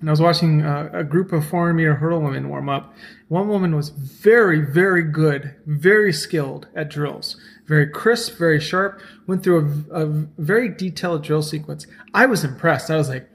And 0.00 0.10
I 0.10 0.12
was 0.12 0.20
watching 0.20 0.62
uh, 0.62 0.90
a 0.92 1.02
group 1.02 1.32
of 1.32 1.46
400 1.46 1.72
meter 1.72 1.94
hurdle 1.94 2.20
women 2.20 2.50
warm 2.50 2.68
up. 2.68 2.94
One 3.28 3.48
woman 3.48 3.74
was 3.74 3.88
very, 3.88 4.60
very 4.60 5.02
good, 5.02 5.54
very 5.66 6.12
skilled 6.12 6.68
at 6.74 6.90
drills, 6.90 7.36
very 7.64 7.88
crisp, 7.88 8.36
very 8.36 8.60
sharp. 8.60 9.00
Went 9.26 9.42
through 9.42 9.86
a, 9.90 10.02
a 10.02 10.06
very 10.36 10.68
detailed 10.68 11.22
drill 11.22 11.40
sequence. 11.40 11.86
I 12.12 12.26
was 12.26 12.44
impressed. 12.44 12.90
I 12.90 12.96
was 12.96 13.08
like, 13.08 13.30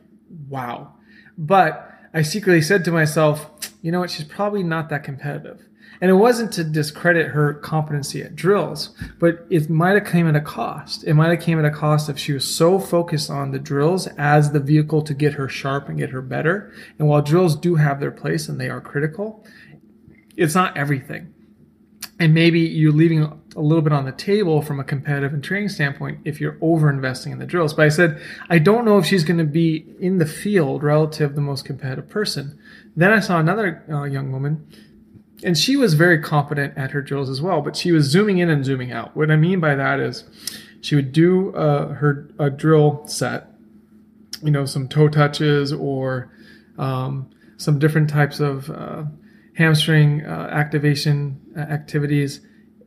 wow. 0.47 0.93
But 1.39 1.88
I 2.13 2.21
secretly 2.21 2.61
said 2.61 2.83
to 2.85 2.91
myself, 2.91 3.49
you 3.81 3.91
know 3.91 3.99
what? 3.99 4.11
She's 4.11 4.25
probably 4.25 4.63
not 4.63 4.89
that 4.89 5.03
competitive. 5.03 5.65
And 6.01 6.09
it 6.09 6.15
wasn't 6.15 6.53
to 6.53 6.63
discredit 6.63 7.27
her 7.27 7.53
competency 7.55 8.21
at 8.21 8.35
drills, 8.35 8.95
but 9.19 9.45
it 9.49 9.69
might 9.69 9.95
have 9.95 10.05
came 10.05 10.27
at 10.27 10.35
a 10.35 10.41
cost. 10.41 11.03
It 11.03 11.13
might 11.13 11.29
have 11.29 11.41
came 11.41 11.59
at 11.59 11.65
a 11.65 11.75
cost 11.75 12.09
if 12.09 12.17
she 12.17 12.31
was 12.31 12.45
so 12.45 12.79
focused 12.79 13.29
on 13.29 13.51
the 13.51 13.59
drills 13.59 14.07
as 14.17 14.51
the 14.51 14.61
vehicle 14.61 15.01
to 15.01 15.13
get 15.13 15.33
her 15.33 15.49
sharp 15.49 15.89
and 15.89 15.97
get 15.97 16.11
her 16.11 16.21
better. 16.21 16.71
And 16.97 17.09
while 17.09 17.21
drills 17.21 17.55
do 17.55 17.75
have 17.75 17.99
their 17.99 18.11
place 18.11 18.47
and 18.47 18.59
they 18.59 18.69
are 18.69 18.79
critical, 18.79 19.45
it's 20.37 20.55
not 20.55 20.77
everything. 20.77 21.33
And 22.17 22.33
maybe 22.33 22.61
you're 22.61 22.93
leaving 22.93 23.41
a 23.55 23.61
little 23.61 23.81
bit 23.81 23.93
on 23.93 24.05
the 24.05 24.11
table 24.11 24.61
from 24.61 24.79
a 24.79 24.83
competitive 24.83 25.33
and 25.33 25.43
training 25.43 25.69
standpoint 25.69 26.19
if 26.23 26.39
you're 26.39 26.57
over 26.61 26.89
investing 26.89 27.31
in 27.31 27.39
the 27.39 27.45
drills. 27.45 27.73
But 27.73 27.85
I 27.85 27.89
said, 27.89 28.21
I 28.49 28.59
don't 28.59 28.85
know 28.85 28.97
if 28.99 29.05
she's 29.05 29.23
going 29.23 29.39
to 29.39 29.43
be 29.43 29.85
in 29.99 30.19
the 30.19 30.25
field 30.25 30.83
relative 30.83 31.35
the 31.35 31.41
most 31.41 31.65
competitive 31.65 32.09
person. 32.09 32.59
Then 32.95 33.11
I 33.11 33.19
saw 33.19 33.39
another 33.39 33.83
uh, 33.89 34.03
young 34.03 34.31
woman 34.31 34.67
and 35.43 35.57
she 35.57 35.75
was 35.75 35.93
very 35.93 36.19
competent 36.19 36.77
at 36.77 36.91
her 36.91 37.01
drills 37.01 37.29
as 37.29 37.41
well, 37.41 37.61
but 37.61 37.75
she 37.75 37.91
was 37.91 38.05
zooming 38.05 38.39
in 38.39 38.49
and 38.49 38.65
zooming 38.65 38.91
out. 38.91 39.15
What 39.15 39.31
I 39.31 39.35
mean 39.35 39.59
by 39.59 39.75
that 39.75 39.99
is 39.99 40.25
she 40.81 40.95
would 40.95 41.11
do 41.11 41.55
uh, 41.55 41.93
her 41.93 42.29
a 42.39 42.49
drill 42.49 43.05
set, 43.07 43.47
you 44.43 44.51
know, 44.51 44.65
some 44.65 44.87
toe 44.87 45.07
touches 45.07 45.71
or 45.71 46.31
um, 46.77 47.29
some 47.57 47.79
different 47.79 48.09
types 48.09 48.39
of 48.39 48.69
uh, 48.69 49.03
hamstring 49.55 50.25
uh, 50.25 50.49
activation 50.51 51.39
uh, 51.55 51.61
activities, 51.61 52.41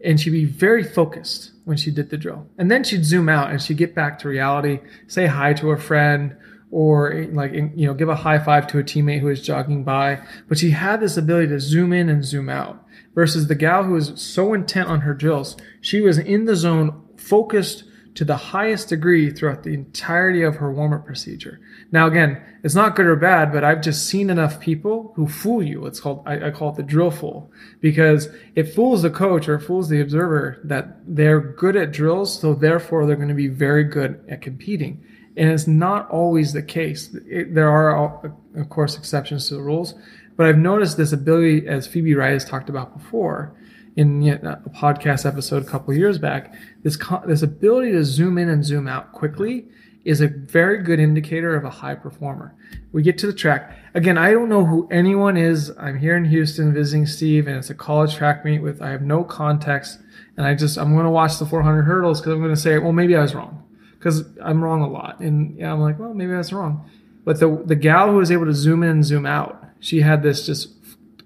and 0.05 0.21
she'd 0.21 0.31
be 0.31 0.45
very 0.45 0.83
focused 0.83 1.53
when 1.65 1.77
she 1.77 1.91
did 1.91 2.11
the 2.11 2.17
drill. 2.17 2.47
And 2.59 2.71
then 2.71 2.85
she'd 2.85 3.05
zoom 3.05 3.29
out 3.29 3.51
and 3.51 3.63
she'd 3.63 3.77
get 3.77 3.95
back 3.95 4.19
to 4.21 4.29
reality, 4.29 4.81
say 5.07 5.27
hi 5.27 5.53
to 5.55 5.71
a 5.71 5.79
friend, 5.79 6.37
or 6.73 7.27
like 7.33 7.53
you 7.53 7.87
know 7.87 7.95
give 7.95 8.09
a 8.09 8.17
high 8.17 8.39
five 8.39 8.67
to 8.67 8.79
a 8.79 8.83
teammate 8.83 9.21
who 9.21 9.29
is 9.29 9.43
jogging 9.43 9.85
by 9.85 10.19
but 10.49 10.59
she 10.59 10.71
had 10.71 11.01
this 11.01 11.19
ability 11.19 11.47
to 11.47 11.61
zoom 11.61 11.93
in 11.93 12.09
and 12.09 12.25
zoom 12.25 12.49
out 12.49 12.83
versus 13.15 13.47
the 13.47 13.55
gal 13.55 13.85
who 13.85 13.93
was 13.93 14.21
so 14.21 14.55
intent 14.55 14.89
on 14.89 15.03
her 15.03 15.13
drills 15.13 15.55
she 15.83 16.01
was 16.01 16.19
in 16.19 16.47
the 16.47 16.57
zone 16.57 16.99
focused 17.17 17.85
to 18.15 18.25
the 18.25 18.37
highest 18.37 18.91
degree 18.91 19.31
throughout 19.31 19.63
the 19.63 19.73
entirety 19.73 20.43
of 20.43 20.57
her 20.57 20.71
warm-up 20.71 21.07
procedure. 21.07 21.61
Now 21.91 22.07
again 22.07 22.43
it's 22.63 22.75
not 22.75 22.95
good 22.95 23.07
or 23.07 23.17
bad 23.17 23.53
but 23.53 23.65
i've 23.65 23.81
just 23.81 24.07
seen 24.07 24.31
enough 24.31 24.61
people 24.61 25.13
who 25.17 25.27
fool 25.27 25.63
you. 25.63 25.87
It's 25.87 26.01
called 26.01 26.23
i, 26.27 26.49
I 26.49 26.51
call 26.51 26.71
it 26.71 26.77
the 26.77 26.83
drill 26.83 27.11
fool. 27.11 27.51
Because 27.81 28.29
it 28.55 28.75
fools 28.75 29.03
the 29.03 29.11
coach 29.11 29.49
or 29.49 29.59
fools 29.59 29.89
the 29.89 30.01
observer 30.01 30.61
that 30.65 30.99
they're 31.07 31.41
good 31.41 31.77
at 31.77 31.93
drills 31.93 32.39
so 32.41 32.55
therefore 32.55 33.07
they're 33.07 33.17
going 33.17 33.29
to 33.29 33.35
be 33.35 33.49
very 33.49 33.85
good 33.85 34.25
at 34.29 34.43
competing. 34.43 35.03
And 35.37 35.51
it's 35.51 35.67
not 35.67 36.11
always 36.11 36.53
the 36.53 36.63
case. 36.63 37.15
It, 37.27 37.55
there 37.55 37.71
are, 37.71 38.27
uh, 38.27 38.31
of 38.61 38.69
course, 38.69 38.99
exceptions 38.99 39.49
to 39.49 39.55
the 39.55 39.63
rules, 39.63 39.95
but 40.37 40.45
I've 40.45 40.59
noticed 40.59 40.99
this 40.99 41.13
ability, 41.13 41.67
as 41.67 41.87
Phoebe 41.87 42.15
Wright 42.15 42.35
has 42.35 42.45
talked 42.45 42.69
about 42.69 42.99
before 42.99 43.55
in 43.97 44.27
a 44.27 44.71
podcast 44.71 45.27
episode 45.27 45.63
a 45.63 45.67
couple 45.67 45.95
years 45.95 46.19
back. 46.19 46.55
This 46.83 46.99
this 47.27 47.43
ability 47.43 47.93
to 47.93 48.05
zoom 48.05 48.39
in 48.39 48.49
and 48.49 48.65
zoom 48.65 48.89
out 48.89 49.13
quickly 49.13 49.67
is 50.05 50.21
a 50.21 50.29
very 50.29 50.83
good 50.83 50.99
indicator 50.99 51.55
of 51.55 51.65
a 51.65 51.71
high 51.71 51.95
performer. 51.95 52.55
We 52.93 53.03
get 53.03 53.19
to 53.19 53.27
the 53.27 53.33
track 53.33 53.77
again. 53.95 54.19
I 54.19 54.33
don't 54.33 54.49
know 54.49 54.65
who 54.65 54.89
anyone 54.91 55.37
is. 55.37 55.71
I'm 55.79 55.99
here 55.99 56.17
in 56.17 56.25
Houston 56.25 56.75
visiting 56.75 57.07
Steve, 57.07 57.47
and 57.47 57.57
it's 57.57 57.71
a 57.71 57.75
college 57.75 58.17
track 58.17 58.45
meet 58.45 58.61
with 58.61 58.83
I 58.83 58.91
have 58.91 59.03
no 59.03 59.25
context, 59.25 60.01
and 60.37 60.47
I 60.47 60.55
just 60.55 60.79
I'm 60.79 60.95
going 60.95 61.05
to 61.05 61.11
watch 61.11 61.39
the 61.39 61.47
400 61.47 61.83
hurdles 61.83 62.21
because 62.21 62.33
I'm 62.33 62.41
going 62.41 62.55
to 62.55 62.61
say, 62.61 62.79
well, 62.79 62.93
maybe 62.93 63.15
I 63.17 63.23
was 63.23 63.35
wrong 63.35 63.63
because 63.99 64.25
I'm 64.43 64.63
wrong 64.65 64.83
a 64.83 64.89
lot. 64.89 65.21
And 65.21 65.57
yeah, 65.57 65.73
I'm 65.73 65.81
like, 65.81 65.99
well, 65.99 66.15
maybe 66.15 66.33
that's 66.33 66.53
wrong. 66.53 66.89
But 67.25 67.39
the 67.39 67.63
the 67.65 67.77
gal 67.77 68.11
who 68.11 68.17
was 68.17 68.33
able 68.33 68.47
to 68.47 68.55
zoom 68.55 68.83
in 68.83 68.91
and 68.91 69.05
zoom 69.05 69.27
out, 69.27 69.65
she 69.79 70.01
had 70.01 70.23
this 70.23 70.45
just 70.47 70.71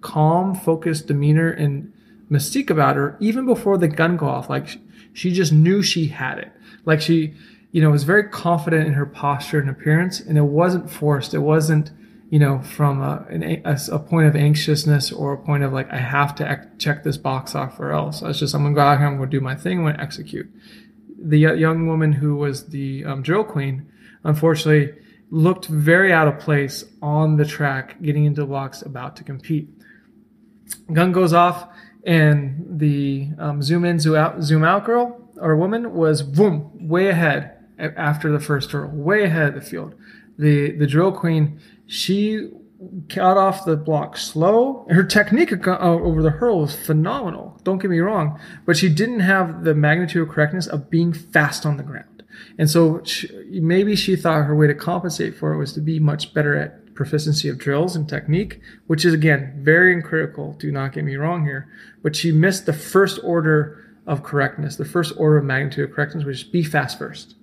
calm, 0.02 0.54
focused 0.54 1.06
demeanor 1.06 1.50
and 1.50 1.92
mystique 2.30 2.70
about 2.70 2.96
her, 2.96 3.16
even 3.20 3.46
before 3.46 3.78
the 3.78 3.88
gun 3.88 4.16
go 4.16 4.26
off. 4.26 4.48
Like 4.50 4.68
she, 5.12 5.32
just 5.32 5.52
knew 5.52 5.82
she 5.82 6.06
had 6.08 6.38
it. 6.38 6.52
Like 6.84 7.00
she, 7.00 7.34
you 7.72 7.82
know, 7.82 7.90
was 7.90 8.04
very 8.04 8.24
confident 8.24 8.86
in 8.86 8.94
her 8.94 9.06
posture 9.06 9.58
and 9.58 9.70
appearance, 9.70 10.20
and 10.20 10.38
it 10.38 10.42
wasn't 10.42 10.90
forced. 10.90 11.34
It 11.34 11.40
wasn't 11.40 11.90
you 12.30 12.38
know, 12.40 12.60
from 12.60 13.00
a, 13.00 13.24
an, 13.28 13.62
a, 13.64 13.98
point 13.98 14.26
of 14.26 14.34
anxiousness 14.34 15.12
or 15.12 15.32
a 15.32 15.38
point 15.38 15.62
of 15.62 15.72
like, 15.72 15.90
I 15.92 15.98
have 15.98 16.34
to 16.36 16.50
ec- 16.50 16.78
check 16.78 17.04
this 17.04 17.16
box 17.16 17.54
off 17.54 17.78
or 17.78 17.92
else. 17.92 18.22
I 18.22 18.28
was 18.28 18.40
just, 18.40 18.54
I'm 18.54 18.64
to 18.64 18.72
go 18.72 18.80
out 18.80 18.98
here, 18.98 19.06
I'm 19.06 19.18
to 19.20 19.26
do 19.26 19.40
my 19.40 19.54
thing, 19.54 19.86
I'm 19.86 19.94
to 19.94 20.00
execute. 20.00 20.50
The 21.18 21.38
young 21.38 21.86
woman 21.86 22.12
who 22.12 22.36
was 22.36 22.66
the 22.66 23.04
um, 23.04 23.22
drill 23.22 23.44
queen, 23.44 23.90
unfortunately, 24.24 24.92
looked 25.30 25.66
very 25.66 26.12
out 26.12 26.28
of 26.28 26.40
place 26.40 26.84
on 27.00 27.36
the 27.36 27.44
track, 27.44 28.00
getting 28.02 28.24
into 28.24 28.44
blocks, 28.44 28.82
about 28.82 29.16
to 29.16 29.24
compete. 29.24 29.68
Gun 30.92 31.12
goes 31.12 31.32
off, 31.32 31.68
and 32.06 32.78
the 32.78 33.28
um, 33.38 33.62
zoom 33.62 33.84
in, 33.84 33.98
zoom 33.98 34.14
out, 34.14 34.40
zoom 34.42 34.64
out 34.64 34.84
girl 34.84 35.26
or 35.38 35.56
woman 35.56 35.92
was 35.92 36.22
boom, 36.22 36.88
way 36.88 37.08
ahead 37.08 37.56
after 37.78 38.32
the 38.32 38.40
first 38.40 38.72
hurdle, 38.72 38.90
way 38.90 39.24
ahead 39.24 39.48
of 39.48 39.54
the 39.54 39.60
field. 39.60 39.94
The 40.38 40.72
the 40.72 40.86
drill 40.86 41.12
queen, 41.12 41.60
she 41.86 42.50
got 43.08 43.36
off 43.36 43.64
the 43.64 43.76
block 43.76 44.16
slow. 44.16 44.86
Her 44.90 45.02
technique 45.02 45.52
over 45.66 46.22
the 46.22 46.30
hurdle 46.30 46.60
was 46.60 46.74
phenomenal. 46.74 47.58
Don't 47.64 47.78
get 47.78 47.90
me 47.90 48.00
wrong, 48.00 48.38
but 48.64 48.76
she 48.76 48.88
didn't 48.88 49.20
have 49.20 49.64
the 49.64 49.74
magnitude 49.74 50.28
of 50.28 50.34
correctness 50.34 50.66
of 50.66 50.90
being 50.90 51.12
fast 51.12 51.64
on 51.64 51.76
the 51.76 51.82
ground. 51.82 52.22
And 52.58 52.68
so 52.68 53.02
she, 53.04 53.28
maybe 53.60 53.96
she 53.96 54.14
thought 54.14 54.44
her 54.44 54.54
way 54.54 54.66
to 54.66 54.74
compensate 54.74 55.36
for 55.36 55.54
it 55.54 55.58
was 55.58 55.72
to 55.72 55.80
be 55.80 55.98
much 55.98 56.34
better 56.34 56.54
at 56.54 56.80
proficiency 56.96 57.48
of 57.48 57.58
drills 57.58 57.94
and 57.94 58.08
technique, 58.08 58.60
which 58.86 59.04
is 59.04 59.14
again 59.14 59.58
very 59.60 60.02
critical. 60.02 60.54
Do 60.54 60.72
not 60.72 60.92
get 60.92 61.04
me 61.04 61.16
wrong 61.16 61.44
here, 61.44 61.68
but 62.02 62.16
she 62.16 62.32
missed 62.32 62.66
the 62.66 62.72
first 62.72 63.20
order 63.22 63.84
of 64.06 64.22
correctness, 64.22 64.76
the 64.76 64.84
first 64.84 65.12
order 65.16 65.38
of 65.38 65.44
magnitude 65.44 65.88
of 65.88 65.94
correctness, 65.94 66.24
which 66.24 66.38
is 66.38 66.44
be 66.44 66.62
fast 66.62 66.98
first. 66.98 67.34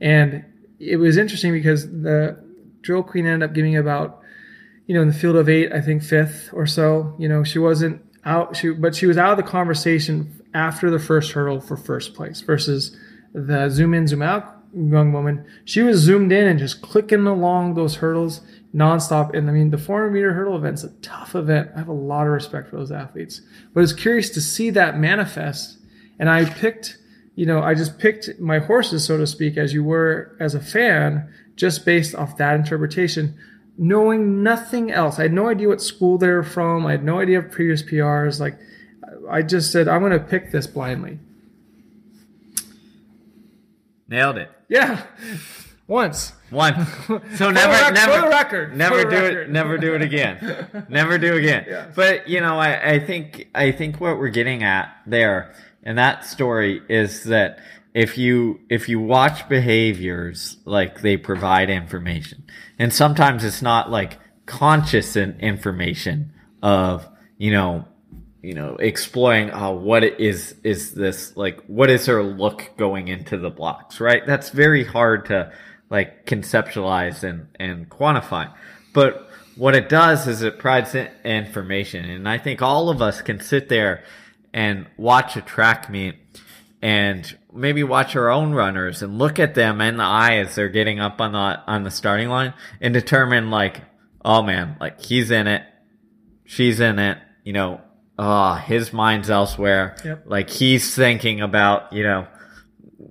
And 0.00 0.44
it 0.78 0.96
was 0.96 1.16
interesting 1.16 1.52
because 1.52 1.86
the 1.86 2.42
drill 2.82 3.02
queen 3.02 3.26
ended 3.26 3.48
up 3.48 3.54
giving 3.54 3.76
about, 3.76 4.20
you 4.86 4.94
know, 4.94 5.02
in 5.02 5.08
the 5.08 5.14
field 5.14 5.36
of 5.36 5.48
eight, 5.48 5.72
I 5.72 5.80
think 5.80 6.02
fifth 6.02 6.50
or 6.52 6.66
so. 6.66 7.14
You 7.18 7.28
know, 7.28 7.44
she 7.44 7.58
wasn't 7.58 8.02
out, 8.24 8.56
she 8.56 8.70
but 8.70 8.94
she 8.94 9.06
was 9.06 9.18
out 9.18 9.32
of 9.32 9.36
the 9.36 9.50
conversation 9.50 10.42
after 10.54 10.90
the 10.90 10.98
first 10.98 11.32
hurdle 11.32 11.60
for 11.60 11.76
first 11.76 12.14
place 12.14 12.40
versus 12.40 12.96
the 13.34 13.68
zoom 13.68 13.92
in, 13.94 14.06
zoom 14.06 14.22
out 14.22 14.58
young 14.74 15.12
woman. 15.12 15.44
She 15.64 15.82
was 15.82 15.98
zoomed 15.98 16.32
in 16.32 16.46
and 16.46 16.58
just 16.58 16.82
clicking 16.82 17.26
along 17.26 17.74
those 17.74 17.96
hurdles 17.96 18.40
nonstop. 18.74 19.34
And 19.34 19.48
I 19.48 19.52
mean, 19.52 19.70
the 19.70 19.78
400 19.78 20.10
meter 20.10 20.32
hurdle 20.32 20.56
event's 20.56 20.84
a 20.84 20.90
tough 21.00 21.34
event. 21.34 21.70
I 21.74 21.78
have 21.78 21.88
a 21.88 21.92
lot 21.92 22.26
of 22.26 22.32
respect 22.32 22.70
for 22.70 22.76
those 22.76 22.92
athletes, 22.92 23.40
but 23.74 23.82
it's 23.82 23.92
curious 23.92 24.30
to 24.30 24.40
see 24.40 24.70
that 24.70 24.98
manifest. 24.98 25.78
And 26.18 26.28
I 26.28 26.44
picked 26.44 26.98
you 27.38 27.46
know, 27.46 27.62
I 27.62 27.74
just 27.74 28.00
picked 28.00 28.40
my 28.40 28.58
horses, 28.58 29.04
so 29.04 29.16
to 29.16 29.24
speak, 29.24 29.56
as 29.56 29.72
you 29.72 29.84
were 29.84 30.36
as 30.40 30.56
a 30.56 30.60
fan, 30.60 31.32
just 31.54 31.84
based 31.84 32.12
off 32.16 32.36
that 32.38 32.56
interpretation, 32.56 33.38
knowing 33.78 34.42
nothing 34.42 34.90
else. 34.90 35.20
I 35.20 35.22
had 35.22 35.32
no 35.32 35.48
idea 35.48 35.68
what 35.68 35.80
school 35.80 36.18
they 36.18 36.26
were 36.26 36.42
from. 36.42 36.84
I 36.84 36.90
had 36.90 37.04
no 37.04 37.20
idea 37.20 37.38
of 37.38 37.52
previous 37.52 37.80
PRs. 37.80 38.40
Like, 38.40 38.58
I 39.30 39.42
just 39.42 39.70
said, 39.70 39.86
I'm 39.86 40.00
going 40.00 40.10
to 40.10 40.18
pick 40.18 40.50
this 40.50 40.66
blindly. 40.66 41.20
Nailed 44.08 44.38
it. 44.38 44.50
Yeah. 44.68 45.04
Once. 45.86 46.32
One. 46.50 46.74
So 47.36 47.50
never, 47.50 47.72
rec- 47.72 47.94
never, 47.94 48.12
for 48.12 48.20
the 48.22 48.28
record. 48.28 48.76
never 48.76 49.02
For 49.02 49.10
do 49.10 49.16
the 49.16 49.40
it. 49.42 49.50
Never 49.50 49.78
do 49.78 49.94
it 49.94 50.02
again. 50.02 50.86
never 50.88 51.18
do 51.18 51.34
again. 51.36 51.66
Yeah. 51.68 51.90
But 51.94 52.28
you 52.28 52.40
know, 52.40 52.58
I, 52.58 52.92
I 52.94 52.98
think, 53.00 53.48
I 53.54 53.72
think 53.72 54.00
what 54.00 54.18
we're 54.18 54.28
getting 54.30 54.62
at 54.62 54.88
there 55.06 55.54
in 55.82 55.96
that 55.96 56.24
story 56.24 56.82
is 56.88 57.24
that 57.24 57.58
if 57.94 58.18
you, 58.18 58.60
if 58.68 58.88
you 58.88 59.00
watch 59.00 59.48
behaviors, 59.48 60.56
like 60.64 61.00
they 61.00 61.16
provide 61.16 61.70
information, 61.70 62.44
and 62.78 62.92
sometimes 62.92 63.44
it's 63.44 63.62
not 63.62 63.90
like 63.90 64.18
conscious 64.46 65.16
information 65.16 66.32
of, 66.62 67.06
you 67.36 67.52
know, 67.52 67.84
you 68.42 68.54
know, 68.54 68.76
exploring 68.76 69.50
uh, 69.50 69.70
what 69.72 70.04
it 70.04 70.20
is 70.20 70.54
is 70.62 70.94
this 70.94 71.36
like 71.36 71.60
what 71.66 71.90
is 71.90 72.06
her 72.06 72.22
look 72.22 72.70
going 72.76 73.08
into 73.08 73.36
the 73.36 73.50
blocks, 73.50 74.00
right? 74.00 74.24
That's 74.26 74.50
very 74.50 74.84
hard 74.84 75.26
to 75.26 75.52
like 75.90 76.26
conceptualize 76.26 77.22
and 77.22 77.48
and 77.56 77.88
quantify. 77.88 78.52
But 78.92 79.28
what 79.56 79.74
it 79.74 79.88
does 79.88 80.28
is 80.28 80.42
it 80.42 80.58
provides 80.58 80.94
information, 80.94 82.04
and 82.08 82.28
I 82.28 82.38
think 82.38 82.62
all 82.62 82.90
of 82.90 83.02
us 83.02 83.22
can 83.22 83.40
sit 83.40 83.68
there 83.68 84.04
and 84.52 84.86
watch 84.96 85.36
a 85.36 85.42
track 85.42 85.90
meet 85.90 86.16
and 86.80 87.36
maybe 87.52 87.82
watch 87.82 88.14
our 88.16 88.30
own 88.30 88.52
runners 88.52 89.02
and 89.02 89.18
look 89.18 89.38
at 89.38 89.54
them 89.54 89.80
in 89.80 89.96
the 89.96 90.04
eye 90.04 90.36
as 90.36 90.54
they're 90.54 90.68
getting 90.68 91.00
up 91.00 91.20
on 91.20 91.32
the 91.32 91.38
on 91.38 91.82
the 91.82 91.90
starting 91.90 92.28
line 92.28 92.54
and 92.80 92.94
determine 92.94 93.50
like, 93.50 93.80
oh 94.24 94.42
man, 94.42 94.76
like 94.80 95.02
he's 95.02 95.30
in 95.30 95.46
it, 95.46 95.62
she's 96.44 96.80
in 96.80 96.98
it, 96.98 97.18
you 97.44 97.52
know, 97.52 97.80
ah, 98.18 98.56
his 98.56 98.92
mind's 98.92 99.30
elsewhere. 99.30 99.96
Yep. 100.04 100.24
Like 100.26 100.50
he's 100.50 100.94
thinking 100.94 101.40
about, 101.40 101.92
you 101.92 102.02
know, 102.02 102.26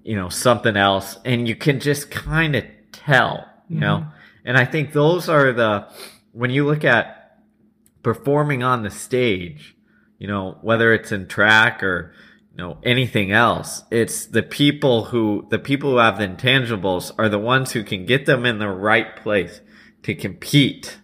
you 0.08 0.16
know, 0.16 0.30
something 0.30 0.78
else. 0.78 1.18
And 1.26 1.50
you 1.50 1.56
can 1.56 1.82
just 1.82 2.10
kind 2.10 2.56
of 2.56 2.64
tell, 2.94 3.46
you 3.68 3.82
know? 3.82 3.98
Mm-hmm. 3.98 4.10
And 4.46 4.58
I 4.58 4.64
think 4.64 4.94
those 4.94 5.28
are 5.28 5.52
the, 5.52 5.90
when 6.32 6.50
you 6.50 6.66
look 6.66 6.86
at 6.86 7.42
performing 8.04 8.64
on 8.64 8.84
the 8.84 8.90
stage, 8.90 9.76
you 10.18 10.28
know, 10.30 10.60
whether 10.62 10.94
it's 10.94 11.12
in 11.12 11.28
track 11.28 11.84
or, 11.84 12.14
you 12.52 12.58
know, 12.58 12.78
anything 12.84 13.34
else, 13.34 13.84
it's 13.92 14.28
the 14.28 14.44
people 14.44 15.04
who, 15.04 15.46
the 15.50 15.60
people 15.60 15.92
who 15.92 15.98
have 15.98 16.20
the 16.20 16.28
intangibles 16.28 17.12
are 17.20 17.28
the 17.28 17.38
ones 17.38 17.74
who 17.74 17.84
can 17.84 18.06
get 18.06 18.26
them 18.26 18.46
in 18.46 18.60
the 18.60 18.70
right 18.70 19.14
place 19.18 19.60
to 20.04 20.16
compete 20.16 21.00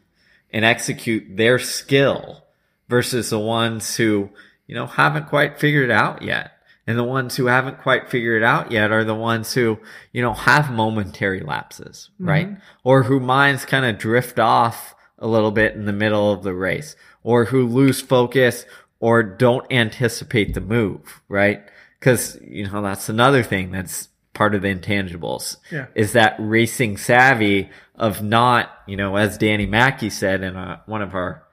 and 0.49 0.63
execute 0.63 1.35
their 1.35 1.59
skill 1.59 2.45
versus 2.87 3.31
the 3.31 3.39
ones 3.39 3.97
who, 3.97 4.29
you 4.65 4.75
know, 4.75 4.87
haven't 4.87 5.27
quite 5.27 5.59
figured 5.59 5.89
it 5.89 5.91
out 5.91 6.21
yet. 6.21 6.52
And 6.85 6.97
the 6.97 7.03
ones 7.03 7.37
who 7.37 7.45
haven't 7.45 7.81
quite 7.81 8.09
figured 8.09 8.41
it 8.41 8.45
out 8.45 8.71
yet 8.71 8.91
are 8.91 9.05
the 9.05 9.15
ones 9.15 9.53
who, 9.53 9.79
you 10.11 10.21
know, 10.21 10.33
have 10.33 10.69
momentary 10.71 11.39
lapses, 11.39 12.09
right? 12.19 12.49
Or 12.83 13.03
who 13.03 13.19
minds 13.21 13.63
kind 13.63 13.85
of 13.85 13.97
drift 13.97 14.37
off 14.37 14.93
a 15.17 15.27
little 15.27 15.51
bit 15.51 15.75
in 15.75 15.85
the 15.85 15.93
middle 15.93 16.31
of 16.33 16.43
the 16.43 16.53
race 16.53 16.97
or 17.23 17.45
who 17.45 17.65
lose 17.65 18.01
focus 18.01 18.65
or 18.99 19.23
don't 19.23 19.65
anticipate 19.71 20.53
the 20.53 20.59
move, 20.61 21.21
right? 21.29 21.61
Cause, 22.01 22.37
you 22.45 22.67
know, 22.69 22.81
that's 22.81 23.07
another 23.07 23.43
thing 23.43 23.71
that's 23.71 24.09
part 24.33 24.53
of 24.53 24.61
the 24.63 24.75
intangibles 24.75 25.57
Yeah. 25.71 25.85
is 25.95 26.11
that 26.13 26.35
racing 26.39 26.97
savvy 26.97 27.69
of 27.95 28.21
not, 28.21 28.69
you 28.87 28.97
know, 28.97 29.15
as 29.15 29.37
Danny 29.37 29.65
Mackey 29.65 30.09
said 30.09 30.41
in 30.43 30.57
uh 30.57 30.81
one 30.85 31.01
of 31.01 31.13
our, 31.15 31.43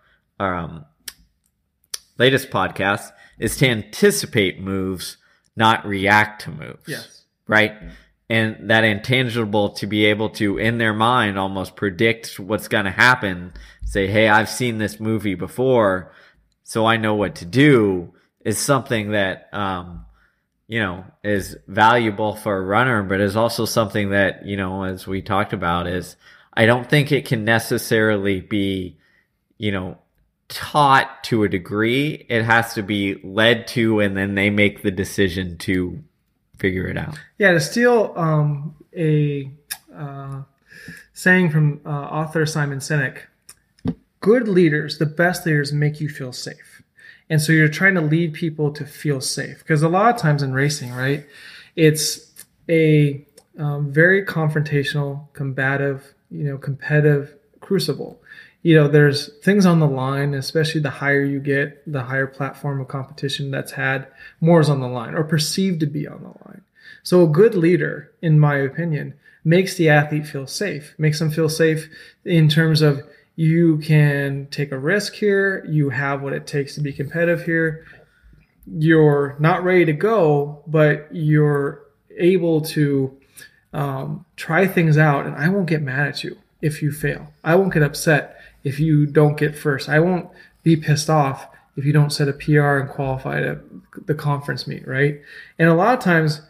our 0.40 0.54
um, 0.56 0.86
latest 2.18 2.50
podcasts, 2.50 3.12
is 3.38 3.56
to 3.58 3.68
anticipate 3.68 4.60
moves, 4.60 5.16
not 5.56 5.86
react 5.86 6.42
to 6.42 6.50
moves. 6.50 6.84
Yes. 6.86 7.22
Right? 7.46 7.74
And 8.28 8.70
that 8.70 8.84
intangible 8.84 9.70
to 9.70 9.86
be 9.86 10.06
able 10.06 10.30
to, 10.30 10.58
in 10.58 10.78
their 10.78 10.94
mind, 10.94 11.38
almost 11.38 11.74
predict 11.74 12.38
what's 12.38 12.68
going 12.68 12.84
to 12.84 12.90
happen, 12.90 13.52
say, 13.84 14.06
hey, 14.06 14.28
I've 14.28 14.48
seen 14.48 14.78
this 14.78 15.00
movie 15.00 15.34
before, 15.34 16.12
so 16.62 16.86
I 16.86 16.96
know 16.96 17.16
what 17.16 17.36
to 17.36 17.44
do, 17.44 18.14
is 18.44 18.58
something 18.58 19.10
that, 19.10 19.48
um, 19.52 20.06
you 20.68 20.78
know, 20.78 21.04
is 21.24 21.56
valuable 21.66 22.36
for 22.36 22.56
a 22.56 22.62
runner, 22.62 23.02
but 23.02 23.20
is 23.20 23.34
also 23.34 23.64
something 23.64 24.10
that, 24.10 24.46
you 24.46 24.56
know, 24.56 24.84
as 24.84 25.08
we 25.08 25.20
talked 25.20 25.52
about, 25.52 25.88
is 25.88 26.14
I 26.54 26.66
don't 26.66 26.88
think 26.88 27.10
it 27.10 27.26
can 27.26 27.44
necessarily 27.44 28.40
be, 28.40 28.98
you 29.58 29.72
know, 29.72 29.98
taught 30.50 31.24
to 31.24 31.44
a 31.44 31.48
degree. 31.48 32.26
It 32.28 32.42
has 32.42 32.74
to 32.74 32.82
be 32.82 33.18
led 33.24 33.66
to, 33.68 34.00
and 34.00 34.16
then 34.16 34.34
they 34.34 34.50
make 34.50 34.82
the 34.82 34.90
decision 34.90 35.56
to 35.58 36.02
figure 36.58 36.86
it 36.86 36.98
out. 36.98 37.18
Yeah, 37.38 37.52
to 37.52 37.60
steal 37.60 38.12
um, 38.16 38.74
a 38.94 39.50
uh, 39.96 40.42
saying 41.14 41.50
from 41.50 41.80
uh, 41.86 41.88
author 41.88 42.44
Simon 42.44 42.78
Sinek, 42.80 43.22
good 44.20 44.48
leaders, 44.48 44.98
the 44.98 45.06
best 45.06 45.46
leaders, 45.46 45.72
make 45.72 46.00
you 46.00 46.08
feel 46.08 46.32
safe. 46.32 46.82
And 47.30 47.40
so 47.40 47.52
you're 47.52 47.68
trying 47.68 47.94
to 47.94 48.00
lead 48.00 48.34
people 48.34 48.72
to 48.72 48.84
feel 48.84 49.20
safe. 49.20 49.60
Because 49.60 49.82
a 49.82 49.88
lot 49.88 50.14
of 50.14 50.20
times 50.20 50.42
in 50.42 50.52
racing, 50.52 50.92
right, 50.92 51.26
it's 51.76 52.44
a 52.68 53.24
um, 53.58 53.92
very 53.92 54.24
confrontational, 54.24 55.32
combative, 55.32 56.14
you 56.30 56.44
know, 56.44 56.58
competitive 56.58 57.34
crucible. 57.60 58.19
You 58.62 58.74
know, 58.74 58.88
there's 58.88 59.34
things 59.38 59.64
on 59.64 59.80
the 59.80 59.86
line, 59.86 60.34
especially 60.34 60.82
the 60.82 60.90
higher 60.90 61.24
you 61.24 61.40
get, 61.40 61.90
the 61.90 62.02
higher 62.02 62.26
platform 62.26 62.80
of 62.80 62.88
competition 62.88 63.50
that's 63.50 63.72
had, 63.72 64.06
more 64.40 64.60
is 64.60 64.68
on 64.68 64.80
the 64.80 64.88
line 64.88 65.14
or 65.14 65.24
perceived 65.24 65.80
to 65.80 65.86
be 65.86 66.06
on 66.06 66.22
the 66.22 66.28
line. 66.46 66.62
So 67.02 67.22
a 67.22 67.28
good 67.28 67.54
leader, 67.54 68.12
in 68.20 68.38
my 68.38 68.56
opinion, 68.56 69.14
makes 69.44 69.76
the 69.76 69.88
athlete 69.88 70.26
feel 70.26 70.46
safe, 70.46 70.94
makes 70.98 71.18
them 71.18 71.30
feel 71.30 71.48
safe 71.48 71.88
in 72.24 72.48
terms 72.48 72.82
of 72.82 73.02
you 73.36 73.78
can 73.78 74.46
take 74.50 74.70
a 74.70 74.78
risk 74.78 75.14
here, 75.14 75.64
you 75.66 75.88
have 75.88 76.20
what 76.20 76.34
it 76.34 76.46
takes 76.46 76.74
to 76.74 76.82
be 76.82 76.92
competitive 76.92 77.44
here. 77.44 77.86
You're 78.66 79.36
not 79.38 79.64
ready 79.64 79.86
to 79.86 79.94
go, 79.94 80.62
but 80.66 81.08
you're 81.10 81.86
able 82.18 82.60
to 82.60 83.16
um, 83.72 84.26
try 84.36 84.66
things 84.66 84.98
out, 84.98 85.26
and 85.26 85.34
I 85.36 85.48
won't 85.48 85.68
get 85.68 85.80
mad 85.80 86.06
at 86.06 86.22
you 86.22 86.36
if 86.60 86.82
you 86.82 86.92
fail. 86.92 87.32
I 87.42 87.54
won't 87.54 87.72
get 87.72 87.82
upset 87.82 88.39
if 88.64 88.78
you 88.80 89.06
don't 89.06 89.36
get 89.36 89.56
first. 89.56 89.88
I 89.88 90.00
won't 90.00 90.28
be 90.62 90.76
pissed 90.76 91.08
off 91.10 91.46
if 91.76 91.84
you 91.84 91.92
don't 91.92 92.10
set 92.10 92.28
a 92.28 92.32
PR 92.32 92.76
and 92.78 92.88
qualify 92.88 93.40
to 93.40 93.58
the 94.06 94.14
conference 94.14 94.66
meet, 94.66 94.86
right? 94.86 95.20
And 95.58 95.68
a 95.68 95.74
lot 95.74 95.94
of 95.94 96.00
times 96.00 96.42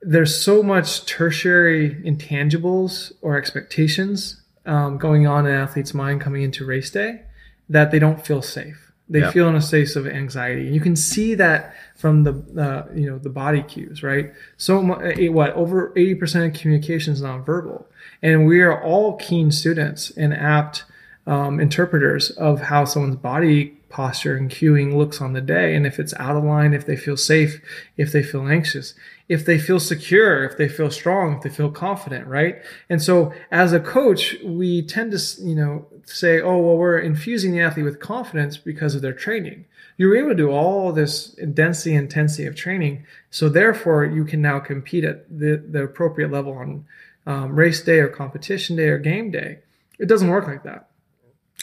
there's 0.00 0.36
so 0.36 0.62
much 0.62 1.04
tertiary 1.06 1.94
intangibles 2.04 3.12
or 3.22 3.36
expectations 3.36 4.40
um, 4.66 4.98
going 4.98 5.26
on 5.26 5.46
in 5.46 5.52
an 5.54 5.60
athlete's 5.60 5.94
mind 5.94 6.20
coming 6.20 6.42
into 6.42 6.64
race 6.64 6.90
day 6.90 7.22
that 7.68 7.90
they 7.90 7.98
don't 7.98 8.24
feel 8.24 8.42
safe. 8.42 8.92
They 9.08 9.20
Yeah. 9.20 9.30
feel 9.30 9.48
in 9.48 9.56
a 9.56 9.60
state 9.60 9.94
of 9.96 10.06
anxiety. 10.06 10.66
And 10.66 10.74
you 10.74 10.80
can 10.80 10.96
see 10.96 11.34
that 11.34 11.74
from 11.96 12.22
the 12.24 12.32
uh, 12.58 12.86
you 12.94 13.06
know 13.10 13.18
the 13.18 13.28
body 13.28 13.62
cues, 13.62 14.02
right? 14.02 14.32
So 14.56 14.92
eh, 14.94 15.28
what 15.28 15.52
over 15.54 15.92
eighty 15.96 16.14
percent 16.14 16.54
of 16.54 16.58
communication 16.60 17.12
is 17.12 17.20
nonverbal, 17.20 17.84
and 18.22 18.46
we 18.46 18.60
are 18.62 18.82
all 18.82 19.16
keen 19.16 19.50
students 19.50 20.10
and 20.16 20.32
apt 20.32 20.84
um, 21.26 21.60
interpreters 21.60 22.30
of 22.30 22.62
how 22.62 22.84
someone's 22.84 23.16
body 23.16 23.78
posture 23.88 24.36
and 24.36 24.50
cueing 24.50 24.96
looks 24.96 25.20
on 25.20 25.34
the 25.34 25.40
day, 25.40 25.74
and 25.76 25.86
if 25.86 25.98
it's 25.98 26.14
out 26.14 26.36
of 26.36 26.42
line, 26.42 26.72
if 26.72 26.86
they 26.86 26.96
feel 26.96 27.16
safe, 27.16 27.60
if 27.96 28.10
they 28.10 28.22
feel 28.22 28.48
anxious, 28.48 28.94
if 29.28 29.44
they 29.44 29.58
feel 29.58 29.78
secure, 29.78 30.44
if 30.44 30.56
they 30.56 30.68
feel 30.68 30.90
strong, 30.90 31.36
if 31.36 31.42
they 31.42 31.50
feel 31.50 31.70
confident, 31.70 32.26
right? 32.26 32.62
And 32.88 33.02
so 33.02 33.32
as 33.50 33.72
a 33.72 33.80
coach, 33.80 34.36
we 34.42 34.82
tend 34.82 35.12
to, 35.12 35.42
you 35.42 35.54
know, 35.54 35.86
say, 36.04 36.40
oh, 36.40 36.58
well, 36.58 36.76
we're 36.76 36.98
infusing 36.98 37.52
the 37.52 37.60
athlete 37.60 37.84
with 37.84 38.00
confidence 38.00 38.56
because 38.56 38.94
of 38.94 39.02
their 39.02 39.12
training. 39.12 39.66
You're 39.98 40.16
able 40.16 40.30
to 40.30 40.34
do 40.34 40.50
all 40.50 40.90
this 40.92 41.28
density 41.52 41.94
intensity 41.94 42.46
of 42.46 42.56
training. 42.56 43.06
So 43.30 43.48
therefore 43.48 44.04
you 44.06 44.24
can 44.24 44.40
now 44.40 44.58
compete 44.58 45.04
at 45.04 45.28
the, 45.28 45.56
the 45.56 45.84
appropriate 45.84 46.32
level 46.32 46.54
on 46.54 46.86
um, 47.26 47.54
race 47.54 47.82
day 47.82 48.00
or 48.00 48.08
competition 48.08 48.76
day 48.76 48.88
or 48.88 48.98
game 48.98 49.30
day. 49.30 49.58
It 49.98 50.06
doesn't 50.06 50.30
work 50.30 50.46
like 50.46 50.64
that 50.64 50.88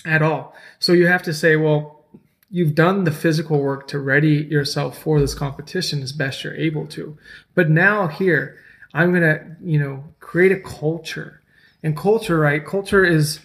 at 0.06 0.22
all. 0.22 0.56
So 0.79 0.94
you 0.94 1.08
have 1.08 1.24
to 1.24 1.34
say, 1.34 1.56
well, 1.56 2.03
you've 2.50 2.75
done 2.75 3.03
the 3.03 3.12
physical 3.12 3.60
work 3.60 3.88
to 3.89 4.00
ready 4.00 4.46
yourself 4.50 4.98
for 4.98 5.20
this 5.20 5.34
competition 5.34 6.01
as 6.01 6.12
best 6.12 6.44
you're 6.44 6.56
able 6.56 6.88
to. 6.88 7.18
But 7.56 7.70
now 7.70 8.08
here, 8.08 8.58
I'm 8.94 9.12
going 9.12 9.22
to, 9.22 9.56
you 9.62 9.79
know, 9.79 10.03
create 10.20 10.51
a 10.51 10.60
culture. 10.60 11.41
And 11.84 11.96
culture, 11.96 12.39
right? 12.39 12.65
Culture 12.65 13.06
is 13.06 13.39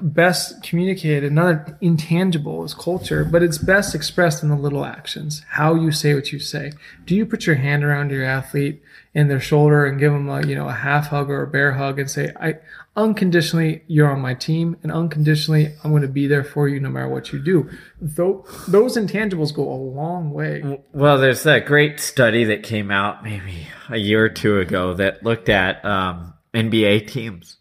best 0.00 0.62
communicated. 0.62 1.24
Another 1.24 1.76
intangible 1.80 2.64
is 2.64 2.74
culture, 2.74 3.24
but 3.24 3.42
it's 3.42 3.58
best 3.58 3.94
expressed 3.94 4.42
in 4.42 4.48
the 4.48 4.56
little 4.56 4.84
actions. 4.84 5.42
How 5.50 5.74
you 5.74 5.92
say 5.92 6.14
what 6.14 6.32
you 6.32 6.38
say. 6.38 6.72
Do 7.04 7.14
you 7.14 7.26
put 7.26 7.46
your 7.46 7.56
hand 7.56 7.84
around 7.84 8.10
your 8.10 8.24
athlete 8.24 8.82
and 9.14 9.30
their 9.30 9.40
shoulder 9.40 9.86
and 9.86 9.98
give 9.98 10.12
them 10.12 10.28
a, 10.28 10.46
you 10.46 10.54
know, 10.54 10.68
a 10.68 10.72
half 10.72 11.08
hug 11.08 11.30
or 11.30 11.42
a 11.42 11.46
bear 11.46 11.72
hug 11.72 11.98
and 11.98 12.10
say, 12.10 12.32
I 12.40 12.56
unconditionally, 12.96 13.82
you're 13.86 14.10
on 14.10 14.20
my 14.20 14.34
team 14.34 14.76
and 14.82 14.92
unconditionally, 14.92 15.74
I'm 15.82 15.90
going 15.90 16.02
to 16.02 16.08
be 16.08 16.26
there 16.26 16.44
for 16.44 16.68
you 16.68 16.80
no 16.80 16.90
matter 16.90 17.08
what 17.08 17.32
you 17.32 17.38
do. 17.38 17.70
Tho- 18.00 18.44
those 18.66 18.96
intangibles 18.96 19.54
go 19.54 19.62
a 19.62 19.74
long 19.74 20.32
way. 20.32 20.80
Well, 20.92 21.18
there's 21.18 21.44
that 21.44 21.66
great 21.66 22.00
study 22.00 22.44
that 22.44 22.62
came 22.62 22.90
out 22.90 23.22
maybe 23.22 23.68
a 23.88 23.98
year 23.98 24.24
or 24.24 24.28
two 24.28 24.58
ago 24.58 24.94
that 24.94 25.22
looked 25.22 25.48
at 25.48 25.84
um, 25.84 26.34
NBA 26.54 27.08
teams 27.08 27.56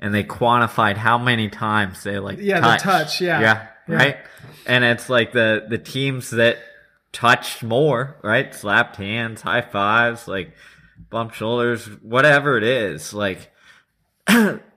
and 0.00 0.14
they 0.14 0.24
quantified 0.24 0.96
how 0.96 1.18
many 1.18 1.48
times 1.48 2.02
they 2.02 2.18
like 2.18 2.38
Yeah, 2.40 2.60
the 2.60 2.82
touch, 2.82 3.20
yeah. 3.20 3.40
yeah 3.40 3.66
Yeah. 3.88 3.94
right 3.96 4.16
and 4.66 4.82
it's 4.84 5.08
like 5.08 5.32
the 5.32 5.66
the 5.68 5.78
teams 5.78 6.30
that 6.30 6.58
touched 7.12 7.62
more 7.62 8.16
right 8.22 8.54
slapped 8.54 8.96
hands 8.96 9.42
high 9.42 9.62
fives 9.62 10.26
like 10.28 10.52
bumped 11.10 11.34
shoulders 11.34 11.86
whatever 12.02 12.56
it 12.56 12.62
is 12.64 13.12
like 13.12 13.50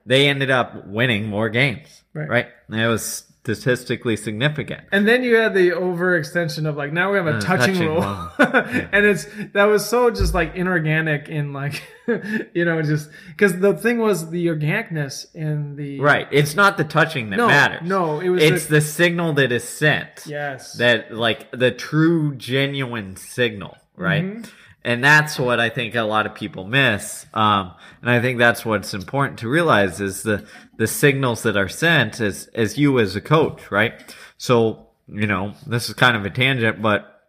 they 0.06 0.28
ended 0.28 0.50
up 0.50 0.86
winning 0.86 1.26
more 1.28 1.48
games 1.48 2.02
Right. 2.12 2.28
right 2.28 2.48
and 2.68 2.80
it 2.80 2.86
was 2.88 3.24
statistically 3.44 4.16
significant 4.16 4.80
And 4.90 5.06
then 5.06 5.22
you 5.22 5.36
had 5.36 5.52
the 5.52 5.70
overextension 5.70 6.66
of 6.66 6.76
like 6.76 6.92
now 6.94 7.10
we 7.12 7.18
have 7.18 7.26
a 7.26 7.36
Uh, 7.36 7.40
touching, 7.42 7.74
touching 7.74 7.88
rule, 7.88 8.00
rule. 8.00 8.88
and 8.92 9.04
it's 9.04 9.26
that 9.52 9.64
was 9.64 9.86
so 9.86 10.10
just 10.10 10.32
like 10.32 10.54
inorganic 10.56 11.28
in 11.28 11.52
like 11.52 11.82
you 12.54 12.64
know 12.64 12.80
just 12.80 13.10
because 13.28 13.58
the 13.60 13.74
thing 13.74 13.98
was 13.98 14.30
the 14.30 14.46
organicness 14.46 15.26
in 15.34 15.76
the 15.76 16.00
Right. 16.00 16.26
It's 16.30 16.54
not 16.54 16.78
the 16.78 16.84
touching 16.84 17.28
that 17.30 17.36
No, 17.36 17.46
matters. 17.48 17.82
no, 17.86 18.20
it 18.20 18.30
was 18.30 18.42
It's 18.42 18.66
the- 18.66 18.76
the, 18.76 18.80
signal 18.80 19.34
that 19.34 19.52
is 19.52 19.64
sent. 19.64 20.24
yes 20.26 20.72
That 20.78 21.14
like 21.14 21.50
the 21.50 21.70
true 21.70 22.34
genuine 22.36 23.16
signal, 23.16 23.76
right? 23.96 24.24
Mm-hmm. 24.24 24.42
And 24.84 25.02
that's 25.02 25.38
what 25.38 25.60
I 25.60 25.70
think 25.70 25.94
a 25.94 26.02
lot 26.02 26.26
of 26.26 26.34
people 26.34 26.64
miss. 26.66 27.24
Um, 27.32 27.72
and 28.02 28.10
I 28.10 28.20
think 28.20 28.38
that's 28.38 28.66
what's 28.66 28.92
important 28.92 29.38
to 29.38 29.48
realize 29.48 30.00
is 30.00 30.22
the 30.22 30.46
the 30.76 30.86
signals 30.86 31.42
that 31.44 31.56
are 31.56 31.68
sent 31.68 32.20
as 32.20 32.48
as 32.54 32.76
you 32.76 32.98
as 32.98 33.16
a 33.16 33.20
coach, 33.20 33.70
right? 33.70 33.94
So 34.36 34.88
you 35.08 35.26
know 35.26 35.54
this 35.66 35.88
is 35.88 35.94
kind 35.94 36.16
of 36.16 36.24
a 36.26 36.30
tangent, 36.30 36.82
but 36.82 37.22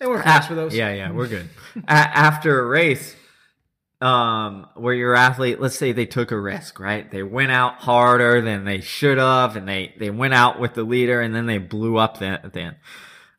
we're 0.00 0.22
for 0.22 0.54
those 0.54 0.74
Yeah, 0.76 0.92
yeah, 0.92 1.10
we're 1.10 1.28
good. 1.28 1.48
a- 1.88 1.90
after 1.90 2.60
a 2.60 2.66
race, 2.66 3.16
um, 4.00 4.66
where 4.74 4.94
your 4.94 5.14
athlete, 5.14 5.60
let's 5.60 5.76
say 5.76 5.92
they 5.92 6.06
took 6.06 6.30
a 6.30 6.38
risk, 6.38 6.78
right? 6.78 7.10
They 7.10 7.22
went 7.22 7.50
out 7.52 7.74
harder 7.76 8.40
than 8.40 8.64
they 8.64 8.80
should 8.80 9.18
have, 9.18 9.56
and 9.56 9.66
they 9.68 9.94
they 9.98 10.10
went 10.10 10.34
out 10.34 10.60
with 10.60 10.74
the 10.74 10.84
leader, 10.84 11.20
and 11.20 11.34
then 11.34 11.46
they 11.46 11.58
blew 11.58 11.96
up 11.96 12.18
the- 12.18 12.26
at 12.44 12.52
the 12.52 12.60
end. 12.60 12.76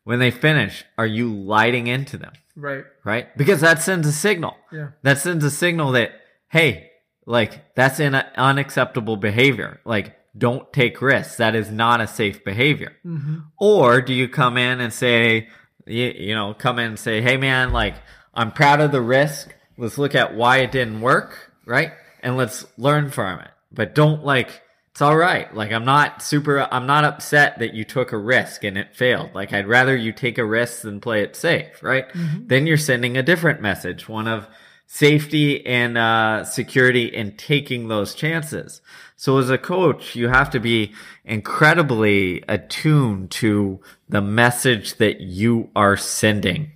When 0.04 0.18
they 0.18 0.30
finish, 0.30 0.84
are 0.98 1.06
you 1.06 1.32
lighting 1.32 1.86
into 1.86 2.16
them, 2.16 2.32
right 2.60 2.84
right? 3.04 3.36
Because 3.36 3.60
that 3.60 3.82
sends 3.82 4.06
a 4.06 4.12
signal. 4.12 4.56
yeah 4.72 4.88
That 5.02 5.18
sends 5.18 5.44
a 5.44 5.50
signal 5.50 5.92
that 5.92 6.12
hey, 6.48 6.90
like 7.26 7.74
that's 7.74 8.00
an 8.00 8.14
unacceptable 8.14 9.16
behavior. 9.16 9.80
Like 9.84 10.16
don't 10.36 10.72
take 10.72 11.02
risks. 11.02 11.36
That 11.36 11.54
is 11.54 11.70
not 11.70 12.00
a 12.00 12.06
safe 12.06 12.44
behavior. 12.44 12.92
Mm-hmm. 13.04 13.38
Or 13.58 14.00
do 14.00 14.14
you 14.14 14.28
come 14.28 14.56
in 14.56 14.80
and 14.80 14.92
say, 14.92 15.48
you, 15.86 16.12
you 16.16 16.34
know, 16.34 16.54
come 16.54 16.78
in 16.78 16.86
and 16.86 16.98
say, 16.98 17.20
hey 17.20 17.36
man, 17.36 17.72
like 17.72 17.94
I'm 18.34 18.52
proud 18.52 18.80
of 18.80 18.92
the 18.92 19.00
risk. 19.00 19.54
Let's 19.76 19.98
look 19.98 20.14
at 20.14 20.34
why 20.34 20.58
it 20.58 20.72
didn't 20.72 21.00
work, 21.00 21.52
right? 21.64 21.92
And 22.22 22.36
let's 22.36 22.66
learn 22.76 23.10
from 23.10 23.40
it. 23.40 23.50
But 23.72 23.94
don't 23.94 24.24
like 24.24 24.62
it's 25.00 25.06
all 25.06 25.16
right. 25.16 25.54
Like 25.54 25.72
I'm 25.72 25.86
not 25.86 26.20
super 26.20 26.68
I'm 26.70 26.84
not 26.84 27.04
upset 27.04 27.60
that 27.60 27.72
you 27.72 27.84
took 27.84 28.12
a 28.12 28.18
risk 28.18 28.64
and 28.64 28.76
it 28.76 28.94
failed. 28.94 29.34
Like 29.34 29.50
I'd 29.50 29.66
rather 29.66 29.96
you 29.96 30.12
take 30.12 30.36
a 30.36 30.44
risk 30.44 30.82
than 30.82 31.00
play 31.00 31.22
it 31.22 31.34
safe, 31.34 31.82
right? 31.82 32.04
Then 32.48 32.66
you're 32.66 32.76
sending 32.76 33.16
a 33.16 33.22
different 33.22 33.62
message, 33.62 34.10
one 34.10 34.28
of 34.28 34.46
safety 34.86 35.64
and 35.64 35.96
uh, 35.96 36.44
security 36.44 37.06
in 37.06 37.34
taking 37.38 37.88
those 37.88 38.14
chances. 38.14 38.82
So 39.16 39.38
as 39.38 39.48
a 39.48 39.56
coach, 39.56 40.14
you 40.16 40.28
have 40.28 40.50
to 40.50 40.60
be 40.60 40.92
incredibly 41.24 42.44
attuned 42.46 43.30
to 43.30 43.80
the 44.06 44.20
message 44.20 44.98
that 44.98 45.22
you 45.22 45.70
are 45.74 45.96
sending. 45.96 46.72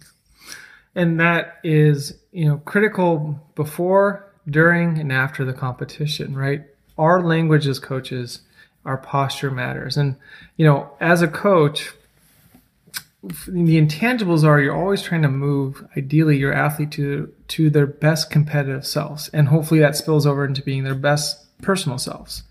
and 0.95 1.21
that 1.21 1.59
is 1.63 2.17
you 2.33 2.47
know 2.47 2.57
critical 2.65 3.39
before 3.55 4.33
during 4.49 4.99
and 4.99 5.13
after 5.13 5.45
the 5.45 5.53
competition 5.53 6.35
right 6.35 6.63
our 6.99 7.23
language 7.23 7.67
as 7.67 7.79
coaches 7.79 8.41
our 8.85 8.99
posture 8.99 9.51
matters. 9.51 9.97
And 9.97 10.17
you 10.57 10.67
know 10.67 10.91
as 11.01 11.23
a 11.23 11.29
coach 11.29 11.93
the 13.49 13.81
intangibles 13.81 14.45
are 14.45 14.61
you're 14.61 14.77
always 14.77 15.01
trying 15.01 15.23
to 15.23 15.29
move 15.29 15.87
ideally 15.97 16.37
your 16.37 16.53
athlete 16.53 16.91
to 16.93 17.33
to 17.49 17.71
their 17.71 17.87
best 17.87 18.31
competitive 18.31 18.87
selves. 18.87 19.29
And 19.29 19.49
hopefully 19.49 19.81
that 19.81 19.97
spills 19.97 20.27
over 20.27 20.45
into 20.45 20.63
being 20.63 20.85
their 20.85 20.95
best 20.95 21.41
personal 21.63 21.99
selves. 21.99 22.43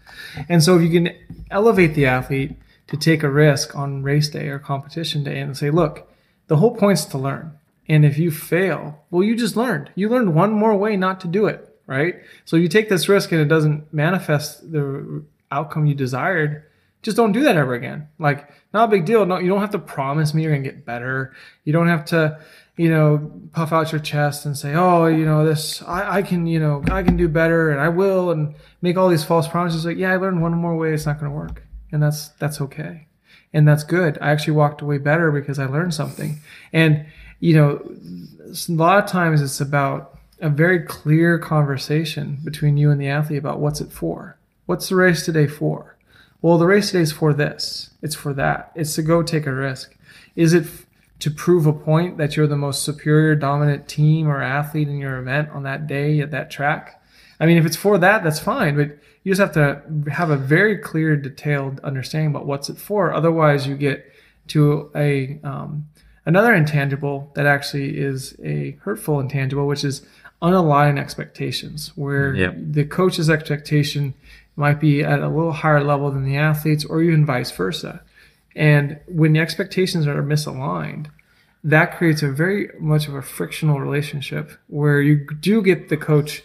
And 0.49 0.63
so 0.63 0.75
if 0.77 0.81
you 0.81 0.89
can 0.89 1.15
elevate 1.51 1.93
the 1.93 2.07
athlete 2.07 2.53
to 2.87 2.97
take 2.97 3.23
a 3.23 3.29
risk 3.29 3.75
on 3.75 4.03
race 4.03 4.29
day 4.29 4.47
or 4.47 4.59
competition 4.59 5.23
day 5.23 5.39
and 5.39 5.55
say 5.55 5.69
look 5.69 6.09
the 6.47 6.57
whole 6.57 6.75
point's 6.75 7.05
to 7.05 7.17
learn. 7.17 7.57
And 7.87 8.05
if 8.05 8.17
you 8.17 8.31
fail 8.31 9.03
well 9.11 9.23
you 9.23 9.35
just 9.35 9.55
learned. 9.55 9.91
You 9.93 10.09
learned 10.09 10.33
one 10.33 10.51
more 10.51 10.75
way 10.75 10.97
not 10.97 11.19
to 11.21 11.27
do 11.27 11.45
it 11.45 11.72
right 11.85 12.15
so 12.45 12.55
you 12.55 12.67
take 12.67 12.89
this 12.89 13.09
risk 13.09 13.31
and 13.31 13.41
it 13.41 13.47
doesn't 13.47 13.93
manifest 13.93 14.71
the 14.71 15.23
outcome 15.51 15.85
you 15.85 15.93
desired 15.93 16.63
just 17.03 17.17
don't 17.17 17.33
do 17.33 17.43
that 17.43 17.57
ever 17.57 17.73
again. 17.73 18.07
Like, 18.17 18.49
not 18.73 18.85
a 18.85 18.91
big 18.91 19.05
deal. 19.05 19.25
No, 19.25 19.37
you 19.37 19.49
don't 19.49 19.61
have 19.61 19.71
to 19.71 19.79
promise 19.79 20.33
me 20.33 20.41
you're 20.41 20.53
gonna 20.53 20.63
get 20.63 20.85
better. 20.85 21.33
You 21.65 21.73
don't 21.73 21.89
have 21.89 22.05
to, 22.05 22.39
you 22.77 22.89
know, 22.89 23.31
puff 23.51 23.73
out 23.73 23.91
your 23.91 24.01
chest 24.01 24.45
and 24.45 24.57
say, 24.57 24.73
oh, 24.73 25.05
you 25.07 25.25
know, 25.25 25.45
this, 25.45 25.83
I, 25.83 26.17
I 26.17 26.21
can, 26.21 26.47
you 26.47 26.59
know, 26.59 26.81
I 26.89 27.03
can 27.03 27.17
do 27.17 27.27
better 27.27 27.69
and 27.69 27.79
I 27.79 27.89
will, 27.89 28.31
and 28.31 28.55
make 28.81 28.97
all 28.97 29.09
these 29.09 29.23
false 29.23 29.47
promises. 29.47 29.85
Like, 29.85 29.97
yeah, 29.97 30.13
I 30.13 30.15
learned 30.15 30.41
one 30.41 30.53
more 30.53 30.75
way. 30.75 30.93
It's 30.93 31.05
not 31.05 31.19
gonna 31.19 31.35
work, 31.35 31.63
and 31.91 32.01
that's 32.01 32.29
that's 32.39 32.61
okay, 32.61 33.07
and 33.51 33.67
that's 33.67 33.83
good. 33.83 34.17
I 34.21 34.31
actually 34.31 34.53
walked 34.53 34.81
away 34.81 34.97
better 34.97 35.29
because 35.29 35.59
I 35.59 35.65
learned 35.65 35.93
something, 35.93 36.39
and 36.71 37.05
you 37.41 37.53
know, 37.53 37.81
a 38.69 38.71
lot 38.71 39.03
of 39.03 39.09
times 39.09 39.41
it's 39.41 39.59
about 39.59 40.12
a 40.43 40.49
very 40.49 40.81
clear 40.81 41.39
conversation 41.39 42.37
between 42.43 42.75
you 42.75 42.91
and 42.91 42.99
the 42.99 43.07
athlete 43.07 43.39
about 43.39 43.59
what's 43.59 43.79
it 43.79 43.93
for. 43.93 44.37
What's 44.65 44.89
the 44.89 44.95
race 44.97 45.23
today 45.23 45.47
for? 45.47 45.95
Well, 46.41 46.57
the 46.57 46.67
race 46.67 46.87
today 46.87 47.03
is 47.03 47.13
for 47.13 47.33
this. 47.33 47.91
It's 48.01 48.13
for 48.13 48.33
that. 48.33 48.73
It's 48.75 48.93
to 48.95 49.01
go 49.01 49.23
take 49.23 49.45
a 49.45 49.53
risk. 49.53 49.95
Is 50.35 50.53
it 50.53 50.65
f- 50.65 50.85
to 51.19 51.31
prove 51.31 51.65
a 51.65 51.71
point 51.71 52.17
that 52.17 52.35
you're 52.35 52.47
the 52.47 52.57
most 52.57 52.83
superior, 52.83 53.35
dominant 53.35 53.87
team 53.87 54.27
or 54.27 54.41
athlete 54.41 54.89
in 54.89 54.97
your 54.97 55.17
event 55.17 55.49
on 55.51 55.63
that 55.63 55.87
day 55.87 56.19
at 56.19 56.31
that 56.31 56.51
track? 56.51 57.01
I 57.39 57.45
mean, 57.45 57.57
if 57.57 57.65
it's 57.65 57.77
for 57.77 57.97
that, 57.97 58.25
that's 58.25 58.39
fine, 58.39 58.75
but 58.75 58.97
you 59.23 59.33
just 59.33 59.39
have 59.39 59.53
to 59.53 59.81
have 60.11 60.29
a 60.29 60.35
very 60.35 60.77
clear, 60.77 61.15
detailed 61.15 61.79
understanding 61.79 62.31
about 62.31 62.45
what's 62.45 62.69
it 62.69 62.77
for. 62.77 63.13
Otherwise, 63.13 63.65
you 63.65 63.77
get 63.77 64.11
to 64.47 64.91
a 64.93 65.39
um, 65.45 65.87
another 66.25 66.53
intangible 66.53 67.31
that 67.35 67.45
actually 67.45 67.97
is 67.97 68.37
a 68.43 68.71
hurtful 68.81 69.21
intangible, 69.21 69.67
which 69.67 69.85
is 69.85 70.05
unaligned 70.43 70.99
expectations, 70.99 71.91
where 71.95 72.35
Yep. 72.35 72.55
the 72.73 72.83
coach's 72.83 73.29
expectation 73.29 74.13
might 74.55 74.79
be 74.79 75.01
at 75.03 75.19
a 75.21 75.29
little 75.29 75.53
higher 75.53 75.83
level 75.83 76.11
than 76.11 76.25
the 76.25 76.37
athletes, 76.37 76.85
or 76.85 77.01
even 77.01 77.25
vice 77.25 77.49
versa. 77.49 78.01
And 78.55 78.99
when 79.07 79.33
the 79.33 79.39
expectations 79.39 80.05
are 80.05 80.21
misaligned, 80.21 81.07
that 81.63 81.97
creates 81.97 82.21
a 82.21 82.29
very 82.29 82.69
much 82.79 83.07
of 83.07 83.15
a 83.15 83.21
frictional 83.21 83.79
relationship 83.79 84.51
where 84.67 85.01
you 85.01 85.25
do 85.39 85.61
get 85.63 85.87
the 85.89 85.97
coach, 85.97 86.43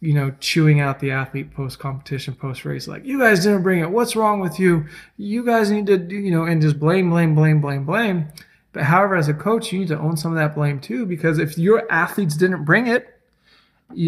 you 0.00 0.12
know, 0.12 0.30
chewing 0.38 0.78
out 0.78 1.00
the 1.00 1.10
athlete 1.10 1.52
post 1.52 1.78
competition, 1.78 2.34
post 2.34 2.64
race, 2.64 2.86
like, 2.86 3.04
you 3.04 3.18
guys 3.18 3.42
didn't 3.42 3.62
bring 3.62 3.80
it. 3.80 3.90
What's 3.90 4.14
wrong 4.14 4.40
with 4.40 4.60
you? 4.60 4.84
You 5.16 5.42
guys 5.44 5.70
need 5.70 5.86
to, 5.86 5.96
do-" 5.96 6.16
you 6.16 6.30
know, 6.30 6.44
and 6.44 6.60
just 6.62 6.78
blame, 6.78 7.10
blame, 7.10 7.34
blame, 7.34 7.60
blame, 7.60 7.84
blame. 7.84 8.26
But 8.74 8.84
however, 8.84 9.16
as 9.16 9.28
a 9.28 9.34
coach, 9.34 9.72
you 9.72 9.80
need 9.80 9.88
to 9.88 9.98
own 9.98 10.16
some 10.16 10.30
of 10.30 10.38
that 10.38 10.54
blame 10.54 10.78
too, 10.78 11.06
because 11.06 11.38
if 11.38 11.56
your 11.58 11.90
athletes 11.90 12.36
didn't 12.36 12.64
bring 12.64 12.86
it, 12.86 13.17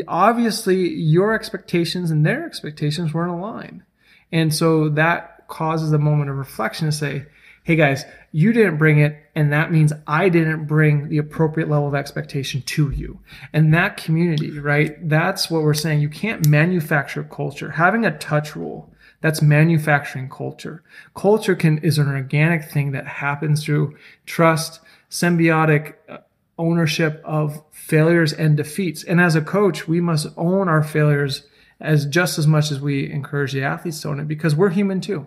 obviously 0.09 0.89
your 0.89 1.35
expectations 1.35 2.11
and 2.11 2.25
their 2.25 2.47
expectations 2.47 3.15
weren't 3.15 3.33
aligned. 3.33 3.83
And 4.33 4.55
so 4.55 4.89
that 4.91 5.49
causes 5.49 5.93
a 5.93 5.99
moment 5.99 6.31
of 6.31 6.37
reflection 6.37 6.87
to 6.87 6.93
say, 6.93 7.27
hey 7.65 7.77
guys, 7.77 8.05
you 8.33 8.53
didn't 8.53 8.79
bring 8.79 8.99
it, 8.99 9.19
and 9.35 9.53
that 9.53 9.71
means 9.71 9.93
I 10.07 10.29
didn't 10.29 10.67
bring 10.67 11.09
the 11.09 11.19
appropriate 11.19 11.69
level 11.69 11.89
of 11.89 11.95
expectation 11.95 12.63
to 12.63 12.91
you. 12.91 13.21
And 13.53 13.75
that 13.75 13.97
community, 13.97 14.59
right? 14.59 14.97
That's 15.09 15.51
what 15.51 15.63
we're 15.63 15.75
saying. 15.75 16.01
You 16.01 16.09
can't 16.09 16.47
manufacture 16.47 17.25
culture. 17.25 17.71
Having 17.71 18.07
a 18.07 18.17
touch 18.19 18.57
rule, 18.57 18.91
that's 19.21 19.43
manufacturing 19.43 20.31
culture. 20.31 20.83
Culture 21.15 21.55
can 21.55 21.79
is 21.79 21.99
an 21.99 22.09
organic 22.09 22.65
thing 22.65 22.93
that 22.93 23.07
happens 23.07 23.65
through 23.65 23.97
trust, 24.25 24.81
symbiotic 25.11 25.95
uh, 26.09 26.19
ownership 26.61 27.21
of 27.25 27.63
failures 27.73 28.33
and 28.33 28.57
defeats. 28.57 29.03
And 29.03 29.21
as 29.21 29.35
a 29.35 29.41
coach, 29.41 29.89
we 29.89 30.01
must 30.01 30.29
own 30.37 30.69
our 30.69 30.85
failures 30.85 31.47
as 31.81 32.05
just 32.05 32.39
as 32.39 32.47
much 32.47 32.71
as 32.71 32.81
we 32.81 33.11
encourage 33.11 33.53
the 33.53 33.65
athletes 33.65 34.03
to 34.03 34.09
own 34.09 34.21
it 34.21 34.29
because 34.29 34.55
we're 34.55 34.69
human 34.69 35.01
too. 35.01 35.27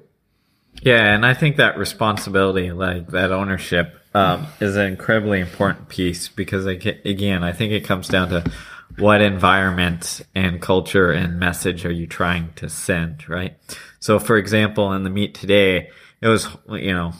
Yeah, 0.81 1.13
and 1.13 1.25
I 1.25 1.33
think 1.33 1.57
that 1.57 1.77
responsibility, 1.77 2.71
like 2.71 3.07
that 3.09 3.31
ownership, 3.31 3.99
um, 4.13 4.47
is 4.59 4.75
an 4.75 4.85
incredibly 4.85 5.39
important 5.39 5.89
piece 5.89 6.27
because, 6.27 6.65
again, 6.65 7.43
I 7.43 7.51
think 7.51 7.73
it 7.73 7.81
comes 7.81 8.07
down 8.07 8.29
to 8.29 8.51
what 8.97 9.21
environment 9.21 10.21
and 10.35 10.61
culture 10.61 11.11
and 11.11 11.39
message 11.39 11.85
are 11.85 11.91
you 11.91 12.05
trying 12.05 12.53
to 12.57 12.69
send, 12.69 13.27
right? 13.27 13.55
So, 13.99 14.19
for 14.19 14.37
example, 14.37 14.93
in 14.93 15.03
the 15.03 15.09
meet 15.09 15.33
today, 15.33 15.89
it 16.21 16.27
was, 16.27 16.47
you 16.69 16.93
know, 16.93 17.13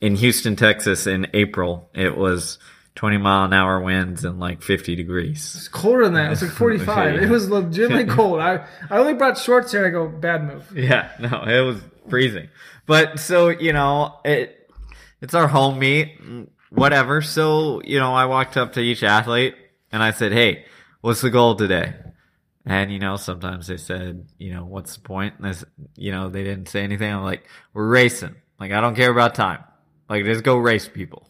in 0.00 0.16
Houston, 0.16 0.56
Texas 0.56 1.06
in 1.06 1.26
April, 1.34 1.90
it 1.94 2.16
was 2.16 2.58
20 2.98 3.16
mile 3.18 3.44
an 3.44 3.52
hour 3.52 3.80
winds 3.80 4.24
and 4.24 4.40
like 4.40 4.60
50 4.60 4.96
degrees. 4.96 5.54
It's 5.56 5.68
colder 5.68 6.02
than 6.04 6.14
that. 6.14 6.26
It 6.26 6.30
was 6.30 6.42
like 6.42 6.50
45. 6.64 7.14
Okay. 7.14 7.24
It 7.24 7.30
was 7.30 7.48
legitimately 7.48 8.12
cold. 8.14 8.40
I, 8.40 8.66
I 8.90 8.98
only 8.98 9.14
brought 9.14 9.38
shorts 9.38 9.70
here. 9.70 9.86
I 9.86 9.90
go, 9.90 10.08
bad 10.08 10.44
move. 10.44 10.72
Yeah, 10.76 11.08
no, 11.20 11.44
it 11.44 11.60
was 11.64 11.80
freezing. 12.10 12.48
But 12.86 13.20
so, 13.20 13.50
you 13.50 13.72
know, 13.72 14.18
it 14.24 14.68
it's 15.20 15.32
our 15.34 15.46
home 15.46 15.78
meet, 15.78 16.18
whatever. 16.70 17.22
So, 17.22 17.80
you 17.84 18.00
know, 18.00 18.14
I 18.14 18.24
walked 18.24 18.56
up 18.56 18.72
to 18.72 18.80
each 18.80 19.04
athlete 19.04 19.54
and 19.92 20.02
I 20.02 20.10
said, 20.10 20.32
"Hey, 20.32 20.64
what's 21.00 21.20
the 21.20 21.30
goal 21.30 21.54
today?" 21.54 21.94
And 22.66 22.90
you 22.92 22.98
know, 22.98 23.14
sometimes 23.14 23.68
they 23.68 23.76
said, 23.76 24.26
"You 24.38 24.54
know, 24.54 24.64
what's 24.64 24.94
the 24.96 25.02
point?" 25.02 25.34
And 25.38 25.46
I, 25.46 25.50
s- 25.50 25.64
you 25.96 26.10
know, 26.10 26.30
they 26.30 26.42
didn't 26.42 26.68
say 26.68 26.82
anything. 26.82 27.12
I'm 27.12 27.22
like, 27.22 27.46
"We're 27.74 27.86
racing. 27.88 28.34
Like, 28.58 28.72
I 28.72 28.80
don't 28.80 28.96
care 28.96 29.10
about 29.12 29.36
time. 29.36 29.62
Like, 30.10 30.24
just 30.24 30.42
go 30.42 30.56
race, 30.56 30.88
people. 30.88 31.28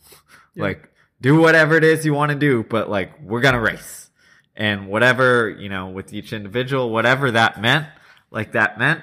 Like, 0.57 0.89
do 1.21 1.41
whatever 1.41 1.77
it 1.77 1.85
is 1.85 2.05
you 2.05 2.15
want 2.15 2.33
to 2.33 2.39
do, 2.39 2.65
but 2.69 2.89
like, 2.89 3.21
we're 3.23 3.41
gonna 3.41 3.61
race." 3.61 4.11
And 4.57 4.89
whatever 4.89 5.51
you 5.51 5.69
know, 5.69 5.89
with 5.89 6.13
each 6.13 6.33
individual, 6.33 6.91
whatever 6.91 7.31
that 7.31 7.61
meant, 7.61 7.87
like 8.31 8.53
that 8.53 8.79
meant. 8.79 9.03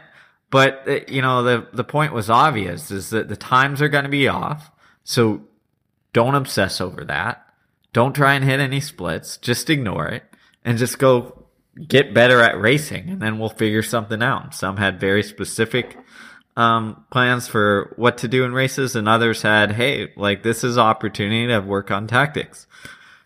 But 0.50 0.88
uh, 0.88 1.00
you 1.08 1.22
know, 1.22 1.44
the 1.44 1.68
the 1.74 1.84
point 1.84 2.14
was 2.14 2.30
obvious: 2.30 2.92
is 2.92 3.10
that 3.12 3.28
the 3.30 3.36
times 3.36 3.82
are 3.82 3.90
to 3.90 4.10
be 4.10 4.28
off. 4.28 4.72
So 5.04 5.42
don't 6.14 6.36
obsess 6.36 6.82
over 6.82 7.06
that. 7.06 7.46
Don't 7.94 8.14
try 8.14 8.34
and 8.34 8.44
hit 8.44 8.60
any 8.60 8.80
splits. 8.80 9.38
Just 9.38 9.70
ignore 9.70 10.08
it 10.08 10.24
and 10.64 10.78
just 10.78 11.00
go 11.00 11.46
get 11.88 12.14
better 12.14 12.42
at 12.42 12.60
racing, 12.60 13.10
and 13.10 13.22
then 13.22 13.38
we'll 13.38 13.50
figure 13.50 13.84
something 13.84 14.22
out. 14.22 14.56
Some 14.56 14.78
had 14.78 15.00
very 15.00 15.24
specific 15.24 15.98
um, 16.58 17.06
plans 17.12 17.48
for 17.48 17.94
what 17.98 18.20
to 18.20 18.28
do 18.28 18.44
in 18.44 18.54
races, 18.54 18.96
and 18.96 19.08
others 19.08 19.42
had, 19.42 19.74
hey, 19.74 20.14
like 20.16 20.44
this 20.44 20.64
is 20.64 20.78
opportunity 20.78 21.48
to 21.48 21.60
work 21.60 21.92
on 21.92 22.08
tactics 22.08 22.68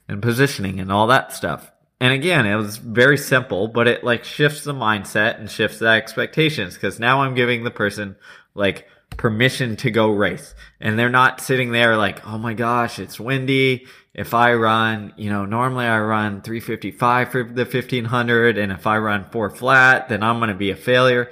and 0.07 0.21
positioning 0.21 0.79
and 0.79 0.91
all 0.91 1.07
that 1.07 1.33
stuff. 1.33 1.71
And 2.01 2.13
again, 2.13 2.45
it 2.45 2.55
was 2.55 2.77
very 2.77 3.17
simple, 3.17 3.67
but 3.67 3.87
it 3.87 4.03
like 4.03 4.23
shifts 4.23 4.63
the 4.63 4.73
mindset 4.73 5.39
and 5.39 5.49
shifts 5.49 5.79
the 5.79 5.87
expectations 5.87 6.73
because 6.73 6.99
now 6.99 7.21
I'm 7.21 7.35
giving 7.35 7.63
the 7.63 7.71
person 7.71 8.15
like 8.55 8.87
permission 9.17 9.75
to 9.75 9.91
go 9.91 10.09
race 10.09 10.55
and 10.79 10.97
they're 10.97 11.09
not 11.09 11.41
sitting 11.41 11.71
there 11.71 11.97
like, 11.97 12.25
oh 12.25 12.37
my 12.37 12.53
gosh, 12.53 12.99
it's 12.99 13.19
windy. 13.19 13.85
If 14.13 14.33
I 14.33 14.53
run, 14.53 15.13
you 15.17 15.29
know, 15.29 15.45
normally 15.45 15.85
I 15.85 15.99
run 15.99 16.41
355 16.41 17.31
for 17.31 17.43
the 17.43 17.65
1500 17.65 18.57
and 18.57 18.71
if 18.71 18.87
I 18.87 18.97
run 18.97 19.25
four 19.25 19.49
flat, 19.49 20.07
then 20.07 20.23
I'm 20.23 20.39
going 20.39 20.49
to 20.49 20.55
be 20.55 20.71
a 20.71 20.75
failure 20.75 21.29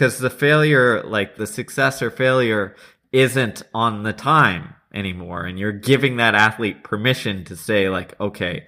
because 0.00 0.18
the 0.18 0.30
failure, 0.30 1.02
like 1.02 1.36
the 1.36 1.46
success 1.46 2.00
or 2.00 2.10
failure 2.10 2.74
isn't 3.12 3.62
on 3.74 4.02
the 4.02 4.14
time 4.14 4.72
anymore. 4.94 5.44
And 5.44 5.58
you're 5.58 5.72
giving 5.72 6.16
that 6.16 6.34
athlete 6.34 6.82
permission 6.82 7.44
to 7.44 7.54
say 7.54 7.90
like, 7.90 8.18
okay, 8.18 8.64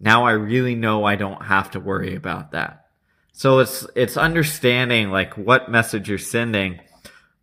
now 0.00 0.24
I 0.24 0.32
really 0.32 0.74
know 0.74 1.04
I 1.04 1.14
don't 1.14 1.44
have 1.44 1.70
to 1.70 1.78
worry 1.78 2.16
about 2.16 2.50
that. 2.50 2.86
So 3.32 3.60
it's 3.60 3.86
it's 3.94 4.16
understanding 4.16 5.12
like 5.12 5.34
what 5.38 5.70
message 5.70 6.08
you're 6.08 6.18
sending 6.18 6.80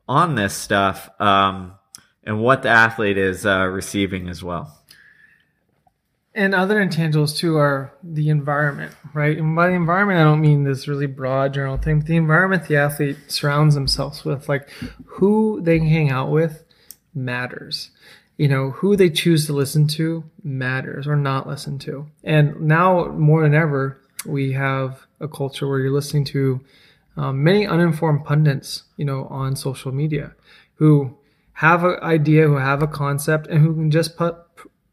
on 0.05 0.35
this 0.35 0.53
stuff, 0.53 1.09
um, 1.21 1.75
and 2.25 2.41
what 2.41 2.63
the 2.63 2.69
athlete 2.69 3.17
is 3.17 3.45
uh, 3.45 3.67
receiving 3.67 4.27
as 4.27 4.43
well. 4.43 4.77
And 6.35 6.55
other 6.55 6.83
intangibles 6.83 7.37
too 7.37 7.57
are 7.57 7.93
the 8.01 8.29
environment, 8.29 8.95
right? 9.13 9.37
And 9.37 9.55
by 9.55 9.67
the 9.67 9.75
environment, 9.75 10.19
I 10.19 10.23
don't 10.23 10.41
mean 10.41 10.63
this 10.63 10.87
really 10.87 11.05
broad 11.05 11.53
general 11.53 11.77
thing. 11.77 11.99
But 11.99 12.07
the 12.07 12.15
environment 12.15 12.67
the 12.67 12.77
athlete 12.77 13.17
surrounds 13.27 13.75
themselves 13.75 14.25
with, 14.25 14.49
like 14.49 14.69
who 15.05 15.61
they 15.61 15.77
hang 15.77 16.09
out 16.09 16.31
with, 16.31 16.63
matters. 17.13 17.91
You 18.37 18.47
know, 18.47 18.71
who 18.71 18.95
they 18.95 19.11
choose 19.11 19.45
to 19.45 19.53
listen 19.53 19.87
to 19.89 20.23
matters 20.43 21.05
or 21.05 21.15
not 21.15 21.47
listen 21.47 21.77
to. 21.79 22.07
And 22.23 22.61
now 22.61 23.05
more 23.09 23.43
than 23.43 23.53
ever, 23.53 24.01
we 24.25 24.53
have 24.53 25.05
a 25.19 25.27
culture 25.27 25.67
where 25.67 25.79
you're 25.79 25.91
listening 25.91 26.25
to 26.25 26.61
um, 27.15 27.43
many 27.43 27.67
uninformed 27.67 28.25
pundits, 28.25 28.83
you 28.97 29.05
know, 29.05 29.25
on 29.25 29.55
social 29.55 29.91
media 29.91 30.33
who 30.75 31.15
have 31.53 31.83
an 31.83 31.99
idea, 32.01 32.47
who 32.47 32.55
have 32.55 32.81
a 32.81 32.87
concept, 32.87 33.47
and 33.47 33.59
who 33.59 33.73
can 33.75 33.91
just 33.91 34.17
put, 34.17 34.35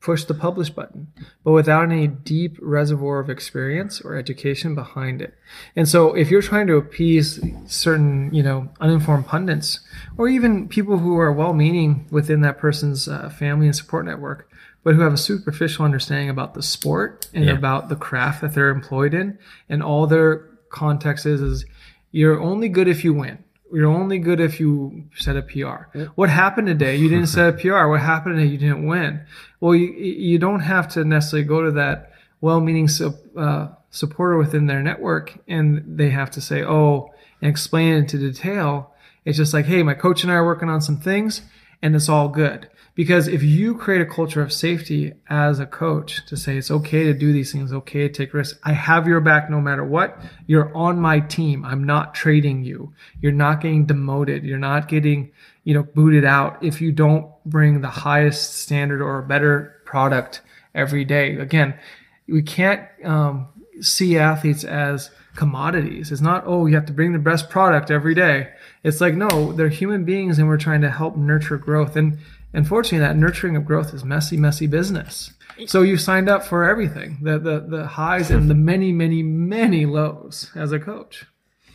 push 0.00 0.24
the 0.24 0.32
publish 0.34 0.70
button, 0.70 1.08
but 1.44 1.52
without 1.52 1.84
any 1.84 2.06
deep 2.06 2.56
reservoir 2.62 3.18
of 3.20 3.28
experience 3.28 4.00
or 4.00 4.16
education 4.16 4.74
behind 4.74 5.20
it. 5.20 5.34
And 5.76 5.86
so, 5.86 6.14
if 6.14 6.30
you're 6.30 6.40
trying 6.42 6.66
to 6.68 6.76
appease 6.76 7.38
certain, 7.66 8.32
you 8.32 8.42
know, 8.42 8.70
uninformed 8.80 9.26
pundits, 9.26 9.80
or 10.16 10.28
even 10.28 10.68
people 10.68 10.98
who 10.98 11.18
are 11.18 11.30
well-meaning 11.32 12.06
within 12.10 12.40
that 12.42 12.56
person's 12.58 13.08
uh, 13.08 13.28
family 13.28 13.66
and 13.66 13.76
support 13.76 14.06
network, 14.06 14.50
but 14.82 14.94
who 14.94 15.02
have 15.02 15.12
a 15.12 15.18
superficial 15.18 15.84
understanding 15.84 16.30
about 16.30 16.54
the 16.54 16.62
sport 16.62 17.28
and 17.34 17.44
Yeah. 17.44 17.52
about 17.52 17.90
the 17.90 17.96
craft 17.96 18.40
that 18.40 18.54
they're 18.54 18.70
employed 18.70 19.12
in, 19.12 19.38
and 19.68 19.82
all 19.82 20.06
their 20.06 20.46
context 20.70 21.26
is 21.26 21.42
is 21.42 21.66
you're 22.10 22.40
only 22.40 22.68
good 22.70 22.88
if 22.88 23.04
you 23.04 23.12
win. 23.12 23.38
You're 23.72 23.86
only 23.90 24.18
good 24.18 24.40
if 24.40 24.58
you 24.58 25.04
set 25.14 25.36
a 25.36 25.42
PR. 25.42 25.96
What 26.16 26.28
happened 26.28 26.66
today? 26.66 26.96
You 26.96 27.08
didn't 27.08 27.28
set 27.28 27.48
a 27.50 27.52
PR. 27.52 27.86
What 27.86 28.00
happened 28.00 28.36
today? 28.36 28.48
You 28.50 28.58
didn't 28.58 28.84
win. 28.86 29.20
Well, 29.60 29.74
you 29.74 29.92
you 29.92 30.38
don't 30.38 30.60
have 30.60 30.88
to 30.88 31.04
necessarily 31.04 31.46
go 31.46 31.62
to 31.62 31.70
that 31.72 32.12
well-meaning 32.40 32.88
uh, 33.36 33.68
supporter 33.90 34.38
within 34.38 34.66
their 34.66 34.82
network, 34.82 35.38
and 35.46 35.84
they 35.86 36.10
have 36.10 36.30
to 36.32 36.40
say, 36.40 36.64
"Oh," 36.64 37.10
and 37.40 37.50
explain 37.50 37.94
it 37.94 37.98
into 37.98 38.18
detail. 38.18 38.94
It's 39.24 39.36
just 39.36 39.52
like, 39.52 39.66
"Hey, 39.66 39.82
my 39.82 39.94
coach 39.94 40.22
and 40.22 40.32
I 40.32 40.36
are 40.36 40.46
working 40.46 40.70
on 40.70 40.80
some 40.80 40.96
things, 40.96 41.42
and 41.82 41.94
it's 41.94 42.08
all 42.08 42.28
good." 42.28 42.68
Because 42.94 43.28
if 43.28 43.42
you 43.42 43.76
create 43.76 44.00
a 44.00 44.06
culture 44.06 44.42
of 44.42 44.52
safety 44.52 45.12
as 45.28 45.58
a 45.58 45.66
coach 45.66 46.26
to 46.26 46.36
say 46.36 46.58
it's 46.58 46.70
okay 46.70 47.04
to 47.04 47.14
do 47.14 47.32
these 47.32 47.52
things, 47.52 47.72
okay 47.72 48.08
to 48.08 48.12
take 48.12 48.34
risks, 48.34 48.58
I 48.64 48.72
have 48.72 49.06
your 49.06 49.20
back 49.20 49.48
no 49.48 49.60
matter 49.60 49.84
what. 49.84 50.20
You're 50.46 50.74
on 50.76 51.00
my 51.00 51.20
team. 51.20 51.64
I'm 51.64 51.84
not 51.84 52.14
trading 52.14 52.64
you. 52.64 52.92
You're 53.22 53.32
not 53.32 53.60
getting 53.60 53.86
demoted. 53.86 54.44
You're 54.44 54.58
not 54.58 54.88
getting, 54.88 55.30
you 55.70 55.74
know, 55.74 55.84
booted 55.84 56.24
out 56.24 56.58
if 56.64 56.80
you 56.80 56.90
don't 56.90 57.30
bring 57.46 57.80
the 57.80 57.88
highest 57.88 58.58
standard 58.58 59.00
or 59.00 59.20
a 59.20 59.22
better 59.22 59.80
product 59.84 60.42
every 60.74 61.04
day. 61.04 61.36
Again, 61.36 61.78
we 62.26 62.42
can't 62.42 62.88
um, 63.04 63.46
see 63.80 64.18
athletes 64.18 64.64
as 64.64 65.12
commodities. 65.36 66.10
It's 66.10 66.20
not, 66.20 66.42
oh, 66.44 66.66
you 66.66 66.74
have 66.74 66.86
to 66.86 66.92
bring 66.92 67.12
the 67.12 67.20
best 67.20 67.50
product 67.50 67.88
every 67.88 68.16
day. 68.16 68.48
It's 68.82 69.00
like, 69.00 69.14
no, 69.14 69.52
they're 69.52 69.68
human 69.68 70.04
beings 70.04 70.40
and 70.40 70.48
we're 70.48 70.58
trying 70.58 70.80
to 70.80 70.90
help 70.90 71.16
nurture 71.16 71.56
growth. 71.56 71.94
And 71.94 72.18
unfortunately, 72.52 73.06
that 73.06 73.16
nurturing 73.16 73.54
of 73.54 73.64
growth 73.64 73.94
is 73.94 74.04
messy, 74.04 74.36
messy 74.36 74.66
business. 74.66 75.32
So 75.66 75.82
you 75.82 75.96
signed 75.98 76.28
up 76.28 76.44
for 76.44 76.68
everything, 76.68 77.18
the, 77.22 77.38
the, 77.38 77.60
the 77.60 77.86
highs 77.86 78.32
and 78.32 78.50
the 78.50 78.56
many, 78.56 78.90
many, 78.90 79.22
many 79.22 79.86
lows 79.86 80.50
as 80.56 80.72
a 80.72 80.80
coach. 80.80 81.26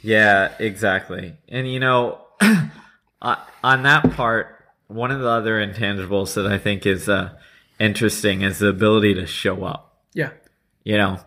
Yeah, 0.02 0.52
exactly. 0.60 1.38
And 1.48 1.72
you 1.72 1.80
know, 1.80 2.20
on 3.64 3.84
that 3.84 4.12
part, 4.12 4.64
one 4.88 5.12
of 5.12 5.20
the 5.20 5.30
other 5.30 5.56
intangibles 5.56 6.36
that 6.36 6.46
I 6.46 6.58
think 6.58 6.86
is 6.86 7.10
uh, 7.10 7.32
interesting 7.80 8.42
is 8.42 8.60
the 8.60 8.68
ability 8.68 9.16
to 9.16 9.26
show 9.26 9.64
up. 9.64 9.98
Yeah. 10.14 10.32
You 10.84 10.98
know, 10.98 11.20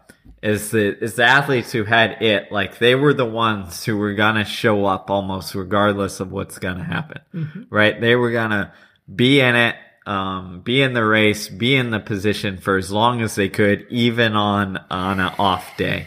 is 0.42 0.70
the 0.70 1.02
is 1.02 1.16
the 1.16 1.24
athletes 1.24 1.72
who 1.72 1.84
had 1.84 2.22
it 2.22 2.52
like 2.52 2.78
they 2.78 2.94
were 2.94 3.12
the 3.12 3.24
ones 3.24 3.84
who 3.84 3.96
were 3.96 4.14
gonna 4.14 4.44
show 4.44 4.84
up 4.84 5.10
almost 5.10 5.54
regardless 5.54 6.20
of 6.20 6.30
what's 6.30 6.58
gonna 6.58 6.84
happen, 6.84 7.20
mm-hmm. 7.34 7.62
right? 7.70 8.00
They 8.00 8.14
were 8.14 8.30
gonna 8.30 8.72
be 9.12 9.40
in 9.40 9.56
it, 9.56 9.74
um, 10.06 10.60
be 10.60 10.80
in 10.80 10.92
the 10.92 11.04
race, 11.04 11.48
be 11.48 11.74
in 11.74 11.90
the 11.90 11.98
position 11.98 12.58
for 12.58 12.76
as 12.76 12.92
long 12.92 13.20
as 13.20 13.34
they 13.34 13.48
could, 13.48 13.86
even 13.90 14.34
on 14.34 14.78
on 14.90 15.18
an 15.18 15.32
off 15.38 15.76
day. 15.76 16.06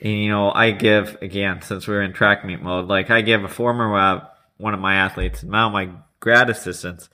And 0.00 0.12
you 0.12 0.30
know, 0.30 0.50
I 0.50 0.70
give 0.70 1.18
again 1.20 1.60
since 1.60 1.86
we're 1.86 2.02
in 2.02 2.14
track 2.14 2.46
meet 2.46 2.62
mode, 2.62 2.88
like 2.88 3.10
I 3.10 3.20
give 3.20 3.44
a 3.44 3.48
former 3.48 3.94
uh, 3.94 4.24
one 4.58 4.74
of 4.74 4.80
my 4.80 4.96
athletes, 4.96 5.42
and 5.42 5.52
now 5.52 5.68
my 5.68 5.90
grad 6.20 6.50
assistants, 6.50 7.08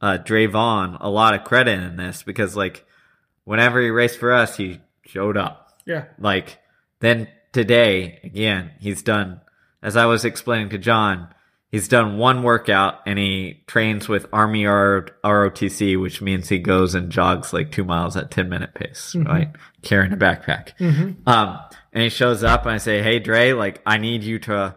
uh, 0.00 0.16
Dre 0.18 0.46
Vaughn, 0.46 0.96
a 1.00 1.10
lot 1.10 1.34
of 1.34 1.44
credit 1.44 1.80
in 1.80 1.96
this 1.96 2.22
because 2.22 2.56
like 2.56 2.84
whenever 3.44 3.80
he 3.80 3.90
raced 3.90 4.18
for 4.18 4.32
us, 4.32 4.56
he 4.56 4.80
showed 5.04 5.36
up. 5.36 5.80
Yeah. 5.86 6.04
Like 6.18 6.58
then 7.00 7.28
today, 7.52 8.20
again, 8.22 8.72
he's 8.80 9.02
done, 9.02 9.40
as 9.82 9.96
I 9.96 10.06
was 10.06 10.24
explaining 10.24 10.70
to 10.70 10.78
John, 10.78 11.28
he's 11.70 11.88
done 11.88 12.18
one 12.18 12.42
workout 12.42 13.00
and 13.06 13.18
he 13.18 13.62
trains 13.66 14.08
with 14.08 14.26
Army 14.32 14.66
R- 14.66 15.06
ROTC, 15.24 16.00
which 16.00 16.20
means 16.20 16.48
he 16.48 16.58
goes 16.58 16.94
and 16.94 17.10
jogs 17.10 17.52
like 17.52 17.72
two 17.72 17.84
miles 17.84 18.16
at 18.16 18.30
10 18.30 18.48
minute 18.48 18.74
pace, 18.74 19.14
mm-hmm. 19.16 19.26
right? 19.26 19.48
Carrying 19.82 20.12
a 20.12 20.16
backpack. 20.16 20.76
Mm-hmm. 20.78 21.28
Um, 21.28 21.58
and 21.92 22.02
he 22.02 22.08
shows 22.10 22.44
up 22.44 22.62
and 22.66 22.74
I 22.74 22.78
say, 22.78 23.02
Hey, 23.02 23.18
Dre, 23.18 23.52
like 23.52 23.80
I 23.86 23.98
need 23.98 24.22
you 24.24 24.38
to, 24.40 24.76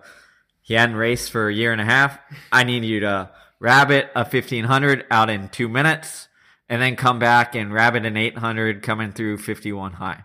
he 0.71 0.75
hadn't 0.75 0.95
raced 0.95 1.31
for 1.31 1.49
a 1.49 1.53
year 1.53 1.73
and 1.73 1.81
a 1.81 1.85
half. 1.85 2.17
I 2.49 2.63
need 2.63 2.85
you 2.85 3.01
to 3.01 3.29
rabbit 3.59 4.09
a 4.15 4.23
1500 4.23 5.05
out 5.11 5.29
in 5.29 5.49
two 5.49 5.67
minutes 5.67 6.29
and 6.69 6.81
then 6.81 6.95
come 6.95 7.19
back 7.19 7.55
and 7.55 7.73
rabbit 7.73 8.05
an 8.05 8.15
800 8.15 8.81
coming 8.81 9.11
through 9.11 9.39
51 9.39 9.91
high. 9.91 10.23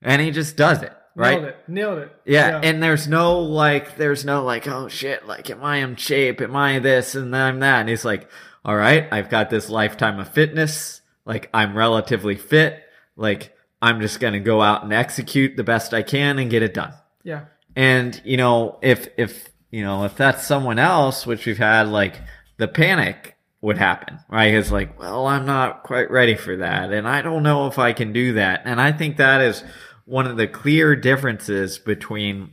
And 0.00 0.22
he 0.22 0.30
just 0.30 0.56
does 0.56 0.82
it, 0.82 0.94
right? 1.14 1.42
Nailed 1.42 1.48
it. 1.48 1.68
Nailed 1.68 1.98
it. 1.98 2.16
Yeah. 2.24 2.48
yeah. 2.48 2.60
And 2.62 2.82
there's 2.82 3.06
no 3.06 3.40
like, 3.40 3.98
there's 3.98 4.24
no 4.24 4.42
like, 4.44 4.66
oh 4.66 4.88
shit, 4.88 5.26
like, 5.26 5.50
am 5.50 5.62
I 5.62 5.76
in 5.76 5.96
shape? 5.96 6.40
Am 6.40 6.56
I 6.56 6.78
this 6.78 7.14
and 7.14 7.34
then 7.34 7.42
I'm 7.42 7.60
that? 7.60 7.80
And 7.80 7.90
he's 7.90 8.06
like, 8.06 8.30
all 8.64 8.76
right, 8.76 9.06
I've 9.12 9.28
got 9.28 9.50
this 9.50 9.68
lifetime 9.68 10.18
of 10.18 10.30
fitness. 10.30 11.02
Like, 11.26 11.50
I'm 11.52 11.76
relatively 11.76 12.36
fit. 12.36 12.82
Like, 13.14 13.54
I'm 13.82 14.00
just 14.00 14.20
going 14.20 14.32
to 14.32 14.40
go 14.40 14.62
out 14.62 14.84
and 14.84 14.92
execute 14.94 15.54
the 15.54 15.64
best 15.64 15.92
I 15.92 16.02
can 16.02 16.38
and 16.38 16.50
get 16.50 16.62
it 16.62 16.72
done. 16.72 16.94
Yeah. 17.24 17.44
And, 17.74 18.18
you 18.24 18.38
know, 18.38 18.78
if, 18.80 19.08
if, 19.18 19.50
you 19.70 19.82
know, 19.82 20.04
if 20.04 20.16
that's 20.16 20.46
someone 20.46 20.78
else, 20.78 21.26
which 21.26 21.46
we've 21.46 21.58
had 21.58 21.88
like 21.88 22.20
the 22.56 22.68
panic 22.68 23.36
would 23.60 23.78
happen, 23.78 24.18
right? 24.28 24.54
It's 24.54 24.70
like, 24.70 24.98
well, 24.98 25.26
I'm 25.26 25.46
not 25.46 25.82
quite 25.82 26.10
ready 26.10 26.36
for 26.36 26.56
that. 26.58 26.92
And 26.92 27.08
I 27.08 27.22
don't 27.22 27.42
know 27.42 27.66
if 27.66 27.78
I 27.78 27.92
can 27.92 28.12
do 28.12 28.34
that. 28.34 28.62
And 28.64 28.80
I 28.80 28.92
think 28.92 29.16
that 29.16 29.40
is 29.40 29.64
one 30.04 30.26
of 30.26 30.36
the 30.36 30.46
clear 30.46 30.94
differences 30.94 31.78
between, 31.78 32.52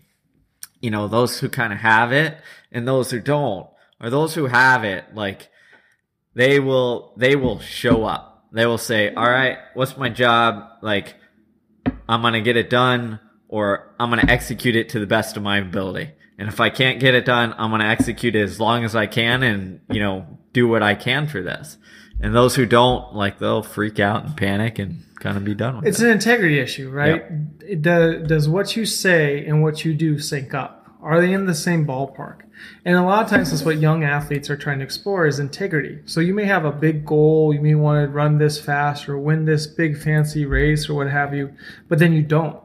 you 0.82 0.89
know, 0.89 1.08
those 1.08 1.39
who 1.39 1.49
kind 1.49 1.71
of 1.71 1.80
have 1.80 2.12
it 2.12 2.38
and 2.71 2.88
those 2.88 3.12
who 3.12 3.19
don't, 3.19 3.67
or 4.02 4.10
those 4.10 4.34
who 4.34 4.47
have 4.47 4.84
it, 4.84 5.13
like, 5.13 5.49
they 6.34 6.60
will, 6.60 7.13
they 7.15 7.36
will 7.36 7.60
show 7.60 8.06
up. 8.06 8.47
They 8.52 8.65
will 8.65 8.80
say, 8.80 9.13
all 9.13 9.30
right, 9.30 9.58
what's 9.76 9.97
my 9.97 10.10
job? 10.10 10.63
Like, 10.82 11.15
I'm 12.10 12.21
going 12.21 12.34
to 12.34 12.41
get 12.41 12.58
it 12.58 12.69
done 12.69 13.19
or 13.47 13.93
I'm 13.99 14.10
going 14.10 14.26
to 14.26 14.32
execute 14.32 14.76
it 14.76 14.89
to 14.89 14.99
the 14.99 15.06
best 15.06 15.38
of 15.38 15.43
my 15.43 15.60
ability. 15.60 16.12
And 16.38 16.48
if 16.48 16.60
I 16.60 16.69
can't 16.69 17.00
get 17.00 17.13
it 17.13 17.26
done, 17.26 17.54
I'm 17.58 17.69
going 17.69 17.82
to 17.82 17.88
execute 17.88 18.36
it 18.36 18.41
as 18.41 18.60
long 18.60 18.84
as 18.84 18.96
I 18.96 19.06
can 19.06 19.43
and, 19.43 19.82
you 19.89 20.00
know, 20.00 20.39
do 20.52 20.67
what 20.67 20.82
I 20.82 20.96
can 20.96 21.28
for 21.28 21.41
this. 21.41 21.78
And 22.19 22.34
those 22.34 22.56
who 22.56 22.65
don't, 22.65 23.13
like, 23.13 23.39
they'll 23.39 23.63
freak 23.63 24.00
out 24.00 24.26
and 24.26 24.36
panic 24.36 24.80
and 24.80 25.04
kind 25.19 25.38
of 25.38 25.43
be 25.43 25.54
done 25.54 25.78
with 25.78 25.86
it's 25.86 26.00
it. 26.00 26.04
It's 26.04 26.06
an 26.06 26.12
integrity 26.12 26.60
issue, 26.60 26.89
right? 26.89 27.24
Yep. 27.62 27.82
Does, 27.82 28.28
does 28.28 28.50
what 28.50 28.76
you 28.76 28.86
say 28.86 29.46
and 29.46 29.62
what 29.62 29.86
you 29.86 29.93
do 29.93 30.19
sync 30.19 30.54
up? 30.54 30.88
Are 31.02 31.19
they 31.19 31.34
in 31.34 31.46
the 31.46 31.56
same 31.56 31.86
ballpark? 31.86 32.41
And 32.86 32.96
a 32.96 33.04
lot 33.04 33.24
of 33.24 33.30
times 33.30 33.52
that's 33.52 33.63
what 33.63 33.80
young 33.80 34.04
athletes 34.04 34.50
are 34.50 34.56
trying 34.56 34.80
to 34.80 34.86
explore 34.86 35.26
is 35.26 35.39
integrity. 35.39 36.00
So 36.06 36.22
you 36.22 36.34
may 36.34 36.46
have 36.46 36.65
a 36.65 36.72
big 36.72 37.06
goal, 37.06 37.54
you 37.54 37.62
may 37.62 37.76
want 37.76 38.06
to 38.06 38.12
run 38.12 38.38
this 38.38 38.60
fast 38.60 39.10
or 39.10 39.17
win 39.17 39.46
this 39.46 39.67
big 39.67 39.98
fancy 39.98 40.46
race 40.46 40.88
or 40.89 40.93
what 40.93 41.10
have 41.10 41.34
you, 41.34 41.54
but 41.89 42.00
then 42.00 42.13
you 42.13 42.24
don't 42.24 42.58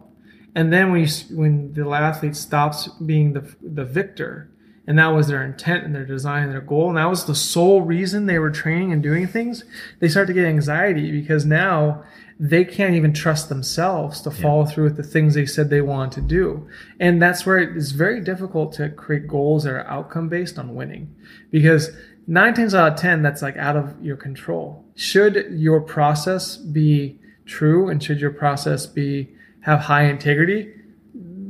and 0.54 0.72
then 0.72 0.92
when 0.92 1.02
you, 1.02 1.36
when 1.36 1.72
the 1.74 1.88
athlete 1.90 2.36
stops 2.36 2.88
being 2.88 3.32
the 3.32 3.54
the 3.62 3.84
victor, 3.84 4.50
and 4.86 4.98
that 4.98 5.08
was 5.08 5.28
their 5.28 5.44
intent 5.44 5.84
and 5.84 5.94
their 5.94 6.06
design 6.06 6.44
and 6.44 6.52
their 6.52 6.60
goal, 6.60 6.88
and 6.88 6.96
that 6.96 7.10
was 7.10 7.26
the 7.26 7.34
sole 7.34 7.82
reason 7.82 8.26
they 8.26 8.38
were 8.38 8.50
training 8.50 8.92
and 8.92 9.02
doing 9.02 9.26
things, 9.26 9.64
they 10.00 10.08
start 10.08 10.26
to 10.28 10.32
get 10.32 10.46
anxiety 10.46 11.10
because 11.10 11.44
now 11.44 12.02
they 12.40 12.64
can't 12.64 12.94
even 12.94 13.12
trust 13.12 13.48
themselves 13.48 14.20
to 14.20 14.30
follow 14.30 14.64
yeah. 14.64 14.70
through 14.70 14.84
with 14.84 14.96
the 14.96 15.02
things 15.02 15.34
they 15.34 15.44
said 15.44 15.68
they 15.68 15.80
want 15.80 16.12
to 16.12 16.20
do. 16.20 16.68
And 17.00 17.20
that's 17.20 17.44
where 17.44 17.58
it 17.58 17.76
is 17.76 17.92
very 17.92 18.20
difficult 18.20 18.72
to 18.74 18.88
create 18.90 19.26
goals 19.26 19.64
that 19.64 19.72
are 19.72 19.86
outcome 19.88 20.28
based 20.28 20.58
on 20.58 20.74
winning 20.74 21.14
because 21.50 21.90
nine 22.28 22.54
times 22.54 22.74
out 22.74 22.92
of 22.92 22.98
10, 22.98 23.22
that's 23.22 23.42
like 23.42 23.56
out 23.56 23.76
of 23.76 23.94
your 24.02 24.16
control. 24.16 24.84
Should 24.94 25.48
your 25.50 25.80
process 25.80 26.56
be 26.56 27.18
true 27.44 27.88
and 27.88 28.02
should 28.02 28.20
your 28.20 28.30
process 28.30 28.86
be 28.86 29.30
have 29.68 29.80
high 29.80 30.04
integrity, 30.04 30.72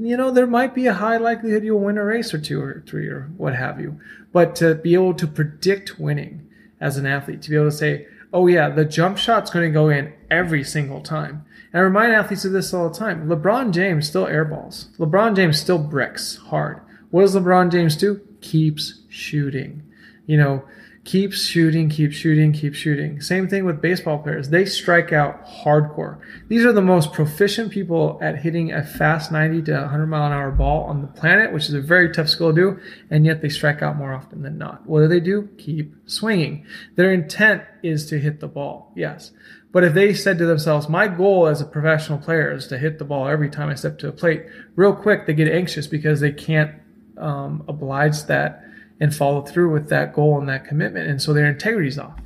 you 0.01 0.17
know, 0.17 0.33
there 0.33 0.47
might 0.47 0.75
be 0.75 0.87
a 0.89 0.93
high 0.93 1.19
likelihood 1.19 1.63
you'll 1.63 1.79
win 1.79 1.97
a 1.97 2.05
race 2.05 2.35
or 2.35 2.39
two 2.39 2.61
or 2.61 2.83
three 2.85 3.07
or 3.07 3.31
what 3.37 3.55
have 3.55 3.81
you. 3.81 4.01
But 4.33 4.57
to 4.57 4.75
be 4.75 4.95
able 4.95 5.15
to 5.15 5.27
predict 5.29 6.01
winning 6.01 6.49
as 6.81 6.97
an 6.97 7.07
athlete, 7.07 7.43
to 7.43 7.51
be 7.51 7.55
able 7.55 7.71
to 7.71 7.77
say, 7.77 8.09
oh 8.33 8.49
yeah, 8.49 8.71
the 8.71 8.85
jump 8.85 9.19
shot's 9.19 9.53
going 9.53 9.67
to 9.67 9.73
go 9.73 9.89
in 9.89 10.13
every 10.33 10.65
single 10.65 11.01
time. 11.01 11.45
And 11.73 11.81
I 11.81 11.85
remind 11.85 12.13
athletes 12.13 12.45
of 12.45 12.51
this 12.51 12.75
all 12.75 12.89
the 12.89 12.99
time. 12.99 13.29
LeBron 13.29 13.73
James 13.73 14.09
still 14.09 14.27
airballs. 14.27 14.89
LeBron 14.97 15.37
James 15.37 15.61
still 15.61 15.79
bricks 15.79 16.37
hard. 16.37 16.81
What 17.11 17.23
does 17.23 17.37
LeBron 17.37 17.71
James 17.71 17.95
do? 17.95 18.21
Keeps 18.41 19.03
shooting. 19.09 19.85
You 20.27 20.39
know, 20.39 20.65
keeps 21.09 21.43
shooting, 21.43 21.89
keep 21.89 22.13
shooting, 22.13 22.53
keep 22.53 22.75
shooting. 22.75 23.19
Same 23.19 23.49
thing 23.49 23.65
with 23.65 23.81
baseball 23.81 24.19
players. 24.19 24.51
They 24.51 24.67
strike 24.67 25.11
out 25.11 25.43
hardcore. 25.47 26.19
These 26.49 26.67
are 26.67 26.73
the 26.73 26.83
most 26.83 27.15
proficient 27.15 27.73
people 27.73 28.19
at 28.21 28.41
hitting 28.41 28.75
a 28.75 28.85
fast 28.85 29.33
90 29.33 29.63
to 29.63 29.73
100 29.73 30.07
mile 30.07 30.27
an 30.27 30.33
hour 30.35 30.51
ball 30.51 30.83
on 30.83 31.01
the 31.01 31.07
planet, 31.07 31.51
which 31.51 31.65
is 31.65 31.73
a 31.73 31.81
very 31.81 32.13
tough 32.13 32.29
skill 32.29 32.51
to 32.51 32.55
do, 32.55 32.81
and 33.09 33.25
yet 33.25 33.41
they 33.41 33.49
strike 33.49 33.81
out 33.81 33.97
more 33.97 34.13
often 34.13 34.43
than 34.43 34.59
not. 34.59 34.87
What 34.87 35.01
do 35.01 35.09
they 35.09 35.19
do? 35.19 35.49
Keep 35.57 35.95
swinging. 36.05 36.67
Their 36.97 37.11
intent 37.11 37.63
is 37.83 38.05
to 38.11 38.19
hit 38.19 38.41
the 38.41 38.47
ball, 38.47 38.93
yes. 38.95 39.31
But 39.73 39.85
if 39.85 39.95
they 39.95 40.13
said 40.13 40.37
to 40.37 40.45
themselves, 40.45 40.91
my 40.91 41.09
goal 41.09 41.47
as 41.47 41.63
a 41.63 41.65
professional 41.65 42.19
player 42.19 42.53
is 42.53 42.67
to 42.67 42.77
hit 42.77 42.99
the 42.99 43.07
ball 43.07 43.29
every 43.29 43.49
time 43.49 43.71
I 43.71 43.77
step 43.77 43.99
to 44.01 44.09
a 44.09 44.13
plate, 44.13 44.45
real 44.77 44.95
quick 44.95 45.25
they 45.25 45.33
get 45.33 45.49
anxious 45.49 45.87
because 45.87 46.21
they 46.21 46.33
can't 46.33 46.73
um, 47.17 47.65
oblige 47.67 48.25
that 48.25 48.63
and 49.01 49.15
follow 49.15 49.43
through 49.43 49.73
with 49.73 49.89
that 49.89 50.13
goal 50.13 50.39
and 50.39 50.49
that 50.49 50.65
commitment. 50.65 51.09
And 51.09 51.21
so 51.21 51.33
their 51.33 51.47
integrity 51.47 51.89
is 51.89 51.99
off. 51.99 52.19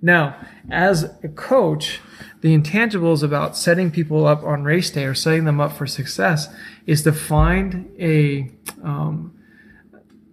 Now, 0.00 0.36
as 0.70 1.04
a 1.24 1.28
coach, 1.28 2.00
the 2.40 2.56
intangibles 2.56 3.22
about 3.22 3.56
setting 3.56 3.90
people 3.90 4.26
up 4.26 4.42
on 4.44 4.62
race 4.62 4.90
day 4.90 5.04
or 5.04 5.14
setting 5.14 5.44
them 5.44 5.60
up 5.60 5.72
for 5.72 5.86
success 5.86 6.48
is 6.86 7.02
to 7.02 7.12
find 7.12 7.90
a 7.98 8.50
um, 8.82 9.34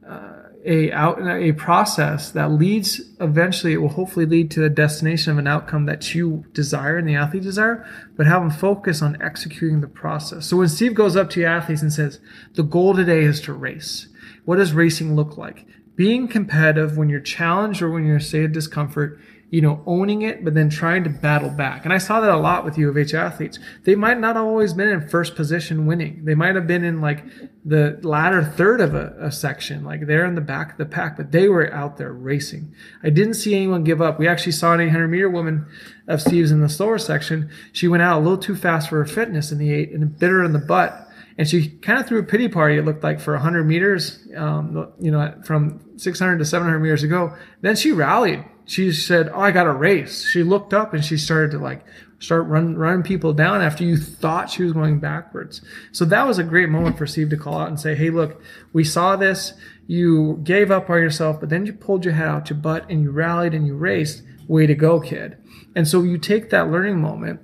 uh, 0.07 0.43
a 0.65 0.91
out 0.91 1.19
a 1.21 1.51
process 1.53 2.31
that 2.31 2.51
leads 2.51 3.01
eventually 3.19 3.73
it 3.73 3.77
will 3.77 3.89
hopefully 3.89 4.25
lead 4.25 4.49
to 4.51 4.63
a 4.63 4.69
destination 4.69 5.31
of 5.31 5.37
an 5.37 5.47
outcome 5.47 5.85
that 5.85 6.15
you 6.15 6.43
desire 6.53 6.97
and 6.97 7.07
the 7.07 7.15
athlete 7.15 7.43
desire 7.43 7.87
but 8.17 8.25
have 8.25 8.41
them 8.41 8.49
focus 8.49 9.01
on 9.01 9.19
executing 9.21 9.81
the 9.81 9.87
process 9.87 10.47
so 10.47 10.57
when 10.57 10.67
steve 10.67 10.95
goes 10.95 11.15
up 11.15 11.29
to 11.29 11.43
athletes 11.43 11.83
and 11.83 11.93
says 11.93 12.19
the 12.55 12.63
goal 12.63 12.95
today 12.95 13.21
is 13.23 13.39
to 13.39 13.53
race 13.53 14.07
what 14.45 14.55
does 14.55 14.73
racing 14.73 15.15
look 15.15 15.37
like 15.37 15.67
being 15.95 16.27
competitive 16.27 16.97
when 16.97 17.09
you're 17.09 17.19
challenged 17.19 17.81
or 17.81 17.89
when 17.89 18.05
you're 18.05 18.19
say 18.19 18.25
a 18.25 18.29
state 18.29 18.45
of 18.45 18.51
discomfort 18.51 19.19
you 19.49 19.61
know 19.61 19.81
owning 19.85 20.23
it 20.23 20.43
but 20.43 20.53
then 20.53 20.69
trying 20.69 21.03
to 21.03 21.09
battle 21.09 21.49
back. 21.49 21.85
And 21.85 21.93
i 21.93 21.97
saw 21.97 22.19
that 22.19 22.29
a 22.29 22.37
lot 22.37 22.65
with 22.65 22.77
u 22.77 22.89
of 22.89 22.97
h 22.97 23.13
athletes. 23.13 23.59
They 23.83 23.95
might 23.95 24.19
not 24.19 24.35
always 24.35 24.73
been 24.73 24.89
in 24.89 25.07
first 25.07 25.35
position 25.35 25.85
winning. 25.85 26.25
They 26.25 26.35
might 26.35 26.55
have 26.55 26.67
been 26.67 26.83
in 26.83 26.99
like 26.99 27.23
the 27.63 27.99
latter 28.03 28.43
third 28.43 28.81
of 28.81 28.93
a, 28.93 29.15
a 29.19 29.31
section 29.31 29.83
like 29.83 30.07
they're 30.07 30.25
in 30.25 30.35
the 30.35 30.41
back 30.41 30.73
of 30.73 30.77
the 30.77 30.85
pack 30.85 31.15
but 31.15 31.31
they 31.31 31.47
were 31.47 31.71
out 31.73 31.97
there 31.97 32.11
racing. 32.11 32.73
I 33.03 33.09
didn't 33.09 33.35
see 33.35 33.55
anyone 33.55 33.83
give 33.83 34.01
up. 34.01 34.19
We 34.19 34.27
actually 34.27 34.53
saw 34.53 34.73
an 34.73 34.81
800 34.81 35.07
meter 35.07 35.29
woman 35.29 35.67
of 36.07 36.21
steve's 36.21 36.51
in 36.51 36.61
the 36.61 36.69
slower 36.69 36.97
section. 36.97 37.49
She 37.71 37.87
went 37.87 38.03
out 38.03 38.19
a 38.19 38.23
little 38.23 38.37
too 38.37 38.55
fast 38.55 38.89
for 38.89 38.97
her 38.97 39.05
fitness 39.05 39.51
in 39.51 39.57
the 39.57 39.71
eight 39.71 39.91
and 39.91 40.17
bit 40.19 40.31
her 40.31 40.43
in 40.43 40.53
the 40.53 40.59
butt 40.59 41.04
and 41.37 41.47
she 41.47 41.69
kind 41.69 41.99
of 41.99 42.07
threw 42.07 42.19
a 42.19 42.23
pity 42.23 42.47
party. 42.47 42.77
It 42.77 42.85
looked 42.85 43.03
like 43.03 43.19
for 43.19 43.33
100 43.33 43.65
meters, 43.65 44.25
um, 44.37 44.91
you 44.99 45.11
know, 45.11 45.33
from 45.43 45.81
600 45.97 46.37
to 46.37 46.45
700 46.45 46.79
meters 46.79 47.03
ago. 47.03 47.35
Then 47.61 47.75
she 47.75 47.91
rallied. 47.91 48.43
She 48.65 48.91
said, 48.91 49.29
"Oh, 49.33 49.41
I 49.41 49.51
got 49.51 49.67
a 49.67 49.73
race." 49.73 50.25
She 50.25 50.43
looked 50.43 50.73
up 50.73 50.93
and 50.93 51.03
she 51.03 51.17
started 51.17 51.51
to 51.51 51.59
like 51.59 51.85
start 52.19 52.47
run, 52.47 52.75
running 52.75 53.03
people 53.03 53.33
down 53.33 53.61
after 53.61 53.83
you 53.83 53.97
thought 53.97 54.49
she 54.49 54.63
was 54.63 54.73
going 54.73 54.99
backwards. 54.99 55.61
So 55.91 56.05
that 56.05 56.25
was 56.25 56.39
a 56.39 56.43
great 56.43 56.69
moment 56.69 56.97
for 56.97 57.05
Steve 57.05 57.29
to 57.29 57.37
call 57.37 57.59
out 57.59 57.67
and 57.67 57.79
say, 57.79 57.95
"Hey, 57.95 58.09
look, 58.09 58.41
we 58.73 58.83
saw 58.83 59.15
this. 59.15 59.53
You 59.87 60.39
gave 60.43 60.71
up 60.71 60.89
on 60.89 60.97
yourself, 60.97 61.39
but 61.39 61.49
then 61.49 61.65
you 61.65 61.73
pulled 61.73 62.05
your 62.05 62.15
head 62.15 62.27
out 62.27 62.49
your 62.49 62.57
butt 62.57 62.89
and 62.89 63.03
you 63.03 63.11
rallied 63.11 63.53
and 63.53 63.67
you 63.67 63.75
raced. 63.75 64.23
Way 64.47 64.65
to 64.67 64.75
go, 64.75 64.99
kid!" 64.99 65.37
And 65.75 65.87
so 65.87 66.01
you 66.01 66.17
take 66.17 66.49
that 66.49 66.71
learning 66.71 66.99
moment 67.01 67.41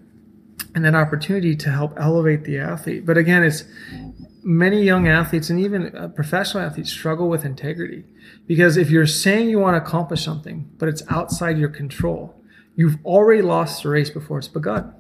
and 0.74 0.86
that 0.86 0.96
opportunity 0.96 1.56
to 1.56 1.70
help 1.70 1.94
elevate 1.98 2.44
the 2.44 2.58
athlete. 2.60 3.06
But 3.06 3.18
again, 3.18 3.44
it's 3.44 3.64
many 4.44 4.82
young 4.84 5.08
athletes 5.08 5.50
and 5.50 5.60
even 5.60 5.96
uh, 5.96 6.08
professional 6.10 6.64
athletes 6.64 6.92
struggle 6.92 7.30
with 7.30 7.46
integrity 7.46 8.04
because 8.48 8.78
if 8.78 8.90
you're 8.90 9.08
saying 9.08 9.50
you 9.50 9.60
want 9.60 9.76
to 9.76 9.82
accomplish 9.82 10.24
something, 10.24 10.70
but 10.78 10.90
it's 10.90 11.04
outside 11.10 11.58
your 11.58 11.70
control, 11.70 12.36
you've 12.76 12.98
already 13.06 13.42
lost 13.42 13.84
the 13.84 13.90
race 13.90 14.10
before 14.10 14.40
it's 14.40 14.48
begun. 14.48 14.94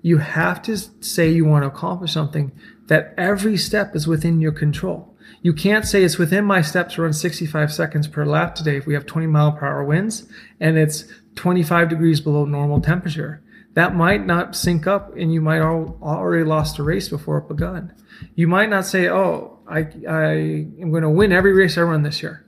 You 0.00 0.18
have 0.18 0.62
to 0.62 0.76
say 0.76 1.30
you 1.30 1.44
want 1.44 1.62
to 1.62 1.68
accomplish 1.68 2.12
something 2.12 2.50
that 2.86 3.14
every 3.16 3.56
step 3.56 3.94
is 3.94 4.08
within 4.08 4.40
your 4.40 4.52
control. 4.52 5.14
You 5.42 5.52
can't 5.52 5.86
say 5.86 6.02
it's 6.02 6.18
within 6.18 6.44
my 6.44 6.60
step 6.60 6.88
to 6.90 7.02
run 7.02 7.12
65 7.12 7.72
seconds 7.72 8.08
per 8.08 8.24
lap 8.24 8.54
today 8.54 8.76
if 8.76 8.86
we 8.86 8.94
have 8.94 9.06
20 9.06 9.28
mile 9.28 9.52
per 9.52 9.66
hour 9.66 9.84
winds 9.84 10.26
and 10.58 10.76
it's 10.76 11.04
25 11.36 11.88
degrees 11.88 12.20
below 12.20 12.44
normal 12.44 12.80
temperature 12.80 13.42
that 13.74 13.94
might 13.94 14.26
not 14.26 14.54
sync 14.54 14.86
up 14.86 15.16
and 15.16 15.32
you 15.32 15.40
might 15.40 15.60
al- 15.60 15.98
already 16.02 16.44
lost 16.44 16.78
a 16.78 16.82
race 16.82 17.08
before 17.08 17.38
it 17.38 17.48
begun. 17.48 17.94
You 18.34 18.46
might 18.46 18.68
not 18.68 18.86
say, 18.86 19.08
oh, 19.08 19.58
I, 19.66 19.86
I 20.08 20.32
am 20.80 20.90
going 20.90 21.02
to 21.02 21.10
win 21.10 21.32
every 21.32 21.52
race 21.52 21.78
I 21.78 21.82
run 21.82 22.02
this 22.02 22.22
year. 22.22 22.46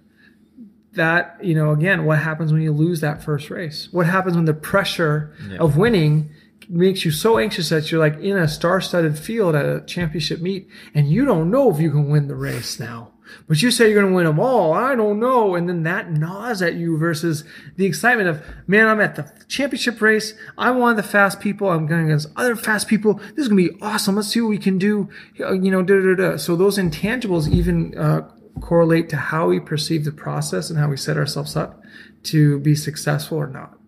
That, 0.92 1.38
you 1.42 1.54
know, 1.54 1.72
again, 1.72 2.04
what 2.04 2.20
happens 2.20 2.52
when 2.52 2.62
you 2.62 2.72
lose 2.72 3.00
that 3.00 3.22
first 3.22 3.50
race? 3.50 3.88
What 3.90 4.06
happens 4.06 4.36
when 4.36 4.44
the 4.44 4.54
pressure 4.54 5.34
yeah. 5.48 5.56
of 5.58 5.76
winning 5.76 6.30
makes 6.68 7.04
you 7.04 7.10
so 7.10 7.38
anxious 7.38 7.68
that 7.70 7.90
you're 7.90 8.00
like 8.00 8.18
in 8.18 8.36
a 8.36 8.48
star-studded 8.48 9.18
field 9.18 9.54
at 9.54 9.64
a 9.64 9.80
championship 9.82 10.40
meet 10.40 10.68
and 10.94 11.08
you 11.08 11.24
don't 11.24 11.50
know 11.50 11.70
if 11.70 11.80
you 11.80 11.90
can 11.90 12.08
win 12.08 12.28
the 12.28 12.34
race 12.34 12.80
now 12.80 13.10
but 13.48 13.62
you 13.62 13.70
say 13.70 13.86
you're 13.86 14.00
going 14.00 14.12
to 14.12 14.16
win 14.16 14.26
them 14.26 14.40
all. 14.40 14.72
I 14.72 14.94
don't 14.94 15.18
know. 15.18 15.54
And 15.54 15.68
then 15.68 15.82
that 15.84 16.10
gnaws 16.10 16.62
at 16.62 16.74
you 16.74 16.96
versus 16.98 17.44
the 17.76 17.86
excitement 17.86 18.28
of, 18.28 18.42
man, 18.66 18.86
I'm 18.88 19.00
at 19.00 19.16
the 19.16 19.30
championship 19.48 20.00
race. 20.00 20.34
I 20.58 20.70
want 20.70 20.96
the 20.96 21.02
fast 21.02 21.40
people. 21.40 21.70
I'm 21.70 21.86
going 21.86 22.06
against 22.06 22.28
other 22.36 22.56
fast 22.56 22.88
people. 22.88 23.14
This 23.14 23.44
is 23.44 23.48
going 23.48 23.64
to 23.64 23.72
be 23.72 23.82
awesome. 23.82 24.16
Let's 24.16 24.28
see 24.28 24.40
what 24.40 24.50
we 24.50 24.58
can 24.58 24.78
do. 24.78 25.08
You 25.36 25.70
know, 25.70 25.82
da, 25.82 25.94
da, 26.00 26.14
da. 26.14 26.36
So 26.36 26.56
those 26.56 26.78
intangibles 26.78 27.48
even 27.48 27.96
uh, 27.96 28.28
correlate 28.60 29.08
to 29.10 29.16
how 29.16 29.48
we 29.48 29.60
perceive 29.60 30.04
the 30.04 30.12
process 30.12 30.70
and 30.70 30.78
how 30.78 30.88
we 30.88 30.96
set 30.96 31.16
ourselves 31.16 31.56
up 31.56 31.82
to 32.24 32.58
be 32.60 32.74
successful 32.74 33.38
or 33.38 33.46
not. 33.46 33.78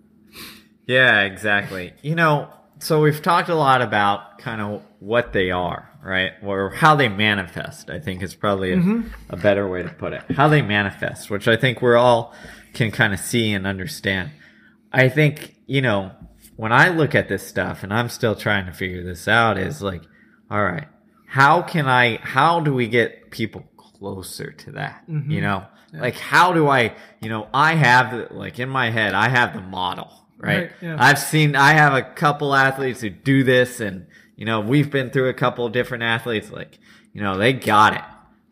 Yeah, 0.86 1.22
exactly. 1.22 1.94
You 2.02 2.14
know, 2.14 2.48
so 2.78 3.00
we've 3.00 3.22
talked 3.22 3.48
a 3.48 3.54
lot 3.54 3.82
about 3.82 4.38
kind 4.38 4.60
of 4.60 4.82
what 5.00 5.32
they 5.32 5.50
are, 5.50 5.90
right? 6.06 6.32
Or 6.40 6.70
how 6.70 6.94
they 6.94 7.08
manifest, 7.08 7.90
I 7.90 7.98
think 7.98 8.22
is 8.22 8.34
probably 8.34 8.72
a, 8.72 8.76
mm-hmm. 8.76 9.08
a 9.28 9.36
better 9.36 9.68
way 9.68 9.82
to 9.82 9.88
put 9.88 10.12
it. 10.12 10.22
How 10.30 10.46
they 10.46 10.62
manifest, 10.62 11.30
which 11.30 11.48
I 11.48 11.56
think 11.56 11.82
we're 11.82 11.96
all 11.96 12.32
can 12.74 12.92
kind 12.92 13.12
of 13.12 13.18
see 13.18 13.52
and 13.52 13.66
understand. 13.66 14.30
I 14.92 15.08
think, 15.08 15.56
you 15.66 15.82
know, 15.82 16.12
when 16.54 16.72
I 16.72 16.90
look 16.90 17.16
at 17.16 17.28
this 17.28 17.44
stuff 17.44 17.82
and 17.82 17.92
I'm 17.92 18.08
still 18.08 18.36
trying 18.36 18.66
to 18.66 18.72
figure 18.72 19.02
this 19.02 19.26
out 19.26 19.58
is 19.58 19.82
like, 19.82 20.02
all 20.48 20.62
right, 20.62 20.86
how 21.26 21.62
can 21.62 21.88
I, 21.88 22.18
how 22.18 22.60
do 22.60 22.72
we 22.72 22.86
get 22.86 23.32
people 23.32 23.64
closer 23.76 24.52
to 24.52 24.72
that? 24.72 25.02
Mm-hmm. 25.10 25.30
You 25.30 25.40
know, 25.40 25.66
yeah. 25.92 26.02
like 26.02 26.14
how 26.14 26.52
do 26.52 26.68
I, 26.68 26.94
you 27.20 27.28
know, 27.28 27.48
I 27.52 27.74
have 27.74 28.30
like 28.30 28.60
in 28.60 28.68
my 28.68 28.90
head, 28.90 29.12
I 29.12 29.28
have 29.28 29.54
the 29.54 29.60
model, 29.60 30.12
right? 30.38 30.56
right 30.58 30.70
yeah. 30.80 30.96
I've 31.00 31.18
seen, 31.18 31.56
I 31.56 31.72
have 31.72 31.94
a 31.94 32.02
couple 32.02 32.54
athletes 32.54 33.00
who 33.00 33.10
do 33.10 33.42
this 33.42 33.80
and, 33.80 34.06
you 34.36 34.44
know, 34.44 34.60
we've 34.60 34.90
been 34.90 35.10
through 35.10 35.30
a 35.30 35.34
couple 35.34 35.68
different 35.70 36.04
athletes, 36.04 36.50
like, 36.50 36.78
you 37.12 37.22
know, 37.22 37.38
they 37.38 37.54
got 37.54 37.94
it. 37.94 38.02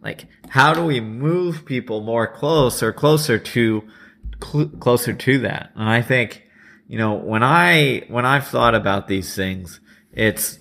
Like, 0.00 0.26
how 0.48 0.72
do 0.72 0.84
we 0.84 1.00
move 1.00 1.66
people 1.66 2.00
more 2.00 2.26
close 2.26 2.82
or 2.82 2.92
closer 2.92 3.38
to, 3.38 3.84
cl- 4.42 4.68
closer 4.80 5.12
to 5.12 5.38
that? 5.40 5.72
And 5.74 5.88
I 5.88 6.00
think, 6.00 6.42
you 6.88 6.98
know, 6.98 7.14
when 7.14 7.42
I, 7.42 8.04
when 8.08 8.24
I've 8.24 8.46
thought 8.46 8.74
about 8.74 9.08
these 9.08 9.34
things, 9.34 9.80
it's, 10.12 10.58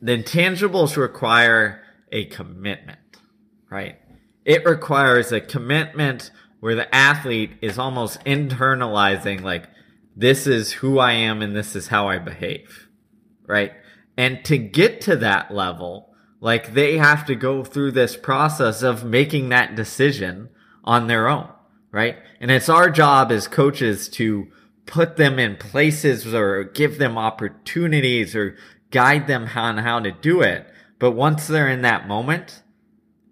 the 0.00 0.16
intangibles 0.16 0.96
require 0.96 1.82
a 2.10 2.24
commitment, 2.26 2.98
right? 3.70 3.98
It 4.44 4.64
requires 4.64 5.32
a 5.32 5.40
commitment 5.40 6.30
where 6.60 6.74
the 6.74 6.94
athlete 6.94 7.52
is 7.60 7.78
almost 7.78 8.20
internalizing, 8.24 9.42
like, 9.42 9.68
this 10.14 10.46
is 10.46 10.72
who 10.72 10.98
I 10.98 11.12
am 11.12 11.42
and 11.42 11.54
this 11.54 11.76
is 11.76 11.88
how 11.88 12.08
I 12.08 12.18
behave 12.18 12.85
right? 13.46 13.72
And 14.16 14.44
to 14.46 14.58
get 14.58 15.00
to 15.02 15.16
that 15.16 15.52
level, 15.52 16.14
like 16.40 16.74
they 16.74 16.98
have 16.98 17.26
to 17.26 17.34
go 17.34 17.64
through 17.64 17.92
this 17.92 18.16
process 18.16 18.82
of 18.82 19.04
making 19.04 19.48
that 19.50 19.74
decision 19.74 20.48
on 20.84 21.06
their 21.06 21.28
own, 21.28 21.48
right? 21.90 22.16
And 22.40 22.50
it's 22.50 22.68
our 22.68 22.90
job 22.90 23.32
as 23.32 23.48
coaches 23.48 24.08
to 24.10 24.48
put 24.86 25.16
them 25.16 25.38
in 25.38 25.56
places 25.56 26.32
or 26.32 26.64
give 26.64 26.98
them 26.98 27.18
opportunities 27.18 28.34
or 28.34 28.56
guide 28.90 29.26
them 29.26 29.48
on 29.54 29.78
how 29.78 30.00
to 30.00 30.12
do 30.12 30.40
it. 30.40 30.66
But 30.98 31.12
once 31.12 31.46
they're 31.46 31.68
in 31.68 31.82
that 31.82 32.08
moment, 32.08 32.62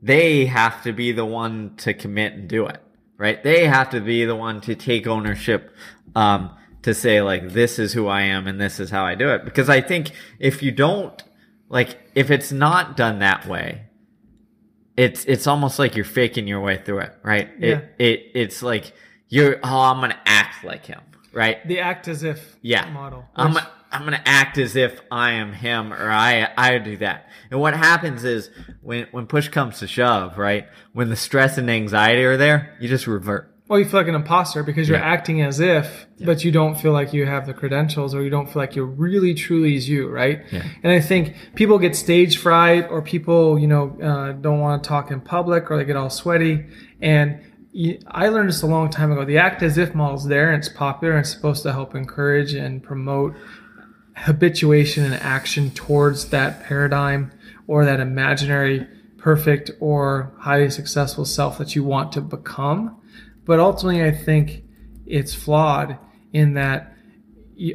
they 0.03 0.47
have 0.47 0.83
to 0.83 0.93
be 0.93 1.13
the 1.13 1.25
one 1.25 1.77
to 1.77 1.95
commit 1.95 2.35
and 2.35 2.49
do 2.49 2.67
it, 2.67 2.83
right? 3.17 3.43
They 3.43 3.67
have 3.67 3.91
to 3.91 4.01
be 4.01 4.25
the 4.25 4.37
one 4.37 4.61
to 4.63 4.75
take 4.75 5.07
ownership. 5.07 5.75
Um, 6.15 6.51
to 6.85 6.95
say 6.95 7.21
like 7.21 7.51
this 7.51 7.79
is 7.79 7.93
who 7.93 8.07
I 8.07 8.23
am 8.23 8.47
and 8.47 8.61
this 8.61 8.79
is 8.79 8.91
how 8.91 9.05
I 9.05 9.15
do 9.15 9.31
it. 9.31 9.45
Because 9.45 9.69
I 9.69 9.81
think 9.81 10.13
if 10.39 10.63
you 10.63 10.71
don't 10.71 11.23
like 11.69 11.99
if 12.15 12.31
it's 12.31 12.53
not 12.53 12.97
done 12.97 13.19
that 13.19 13.47
way 13.47 13.87
it's 14.97 15.25
it's 15.25 15.47
almost 15.47 15.79
like 15.79 15.97
you're 15.97 16.05
faking 16.05 16.47
your 16.47 16.61
way 16.61 16.77
through 16.77 17.01
it 17.01 17.15
right? 17.23 17.51
Yeah. 17.59 17.69
it 17.69 17.95
it 17.99 18.21
it's 18.35 18.63
like 18.63 18.93
you're 19.29 19.59
oh 19.63 19.81
I'm 19.81 19.99
going 19.99 20.11
to 20.11 20.21
act 20.25 20.65
like 20.65 20.87
him 20.87 21.01
right? 21.33 21.67
The 21.67 21.81
act 21.81 22.07
as 22.07 22.23
if 22.23 22.57
yeah. 22.63 22.89
model 22.91 23.25
I'm 23.35 23.57
I'm 23.91 24.03
going 24.03 24.13
to 24.13 24.29
act 24.29 24.59
as 24.59 24.77
if 24.77 25.01
I 25.11 25.33
am 25.33 25.53
him 25.53 25.93
or 25.93 26.11
I 26.11 26.49
I 26.57 26.79
do 26.79 26.97
that. 26.99 27.29
And 27.51 27.61
what 27.61 27.75
happens 27.75 28.25
is 28.25 28.51
when 28.83 29.07
when 29.11 29.27
push 29.27 29.49
comes 29.49 29.79
to 29.79 29.87
shove 29.87 30.39
right? 30.39 30.69
When 30.93 31.09
the 31.09 31.17
stress 31.17 31.59
and 31.59 31.71
anxiety 31.71 32.25
are 32.25 32.37
there 32.37 32.77
you 32.79 32.89
just 32.89 33.07
revert 33.07 33.54
well, 33.75 33.83
you 33.83 33.89
feel 33.89 33.99
like 33.99 34.07
an 34.07 34.15
imposter 34.15 34.63
because 34.63 34.89
you're 34.89 34.99
yeah. 34.99 35.05
acting 35.05 35.43
as 35.43 35.59
if, 35.59 36.07
yeah. 36.19 36.27
but 36.27 36.45
you 36.45 36.53
don't 36.53 36.77
feel 36.77 36.93
like 36.93 37.13
you 37.13 37.27
have 37.27 37.45
the 37.45 37.53
credentials 37.53 38.15
or 38.15 38.23
you 38.23 38.31
don't 38.31 38.47
feel 38.47 38.63
like 38.63 38.77
you're 38.77 38.87
really 38.87 39.35
truly 39.35 39.75
is 39.75 39.89
you, 39.89 40.09
right? 40.09 40.45
Yeah. 40.53 40.63
And 40.85 40.93
I 40.93 41.01
think 41.01 41.35
people 41.57 41.81
get 41.81 41.97
stage 41.97 42.39
fright 42.39 42.89
or 42.89 43.03
people, 43.03 43.59
you 43.59 43.67
know, 43.67 43.99
uh, 44.01 44.31
don't 44.31 44.61
want 44.61 44.81
to 44.81 44.89
talk 44.89 45.11
in 45.11 45.21
public 45.21 45.73
or 45.73 45.77
they 45.77 45.85
get 45.85 45.97
all 45.97 46.09
sweaty. 46.09 46.67
And 47.01 47.41
I 48.07 48.29
learned 48.29 48.51
this 48.51 48.63
a 48.63 48.69
long 48.69 48.91
time 48.91 49.11
ago. 49.11 49.25
The 49.25 49.39
act 49.39 49.61
as 49.65 49.77
if 49.77 49.93
model 49.93 50.19
is 50.19 50.27
there 50.27 50.53
and 50.53 50.63
it's 50.63 50.73
popular 50.73 51.15
and 51.15 51.23
it's 51.23 51.33
supposed 51.33 51.65
to 51.65 51.73
help 51.73 51.97
encourage 51.97 52.55
and 52.55 52.81
promote 52.81 53.35
habituation 54.15 55.05
and 55.05 55.15
action 55.15 55.73
towards 55.73 56.27
that 56.27 56.63
paradigm 56.63 57.33
or 57.67 57.85
that 57.85 57.99
imaginary 57.99 58.87
perfect 59.19 59.73
or 59.81 60.33
highly 60.39 60.71
successful 60.71 61.25
self 61.25 61.59
that 61.59 61.75
you 61.75 61.83
want 61.83 62.13
to 62.13 62.21
become 62.21 63.01
but 63.45 63.61
ultimately, 63.61 64.03
I 64.03 64.13
think 64.13 64.65
it's 65.07 65.35
flawed 65.35 65.99
in 66.33 66.55
that 66.55 66.95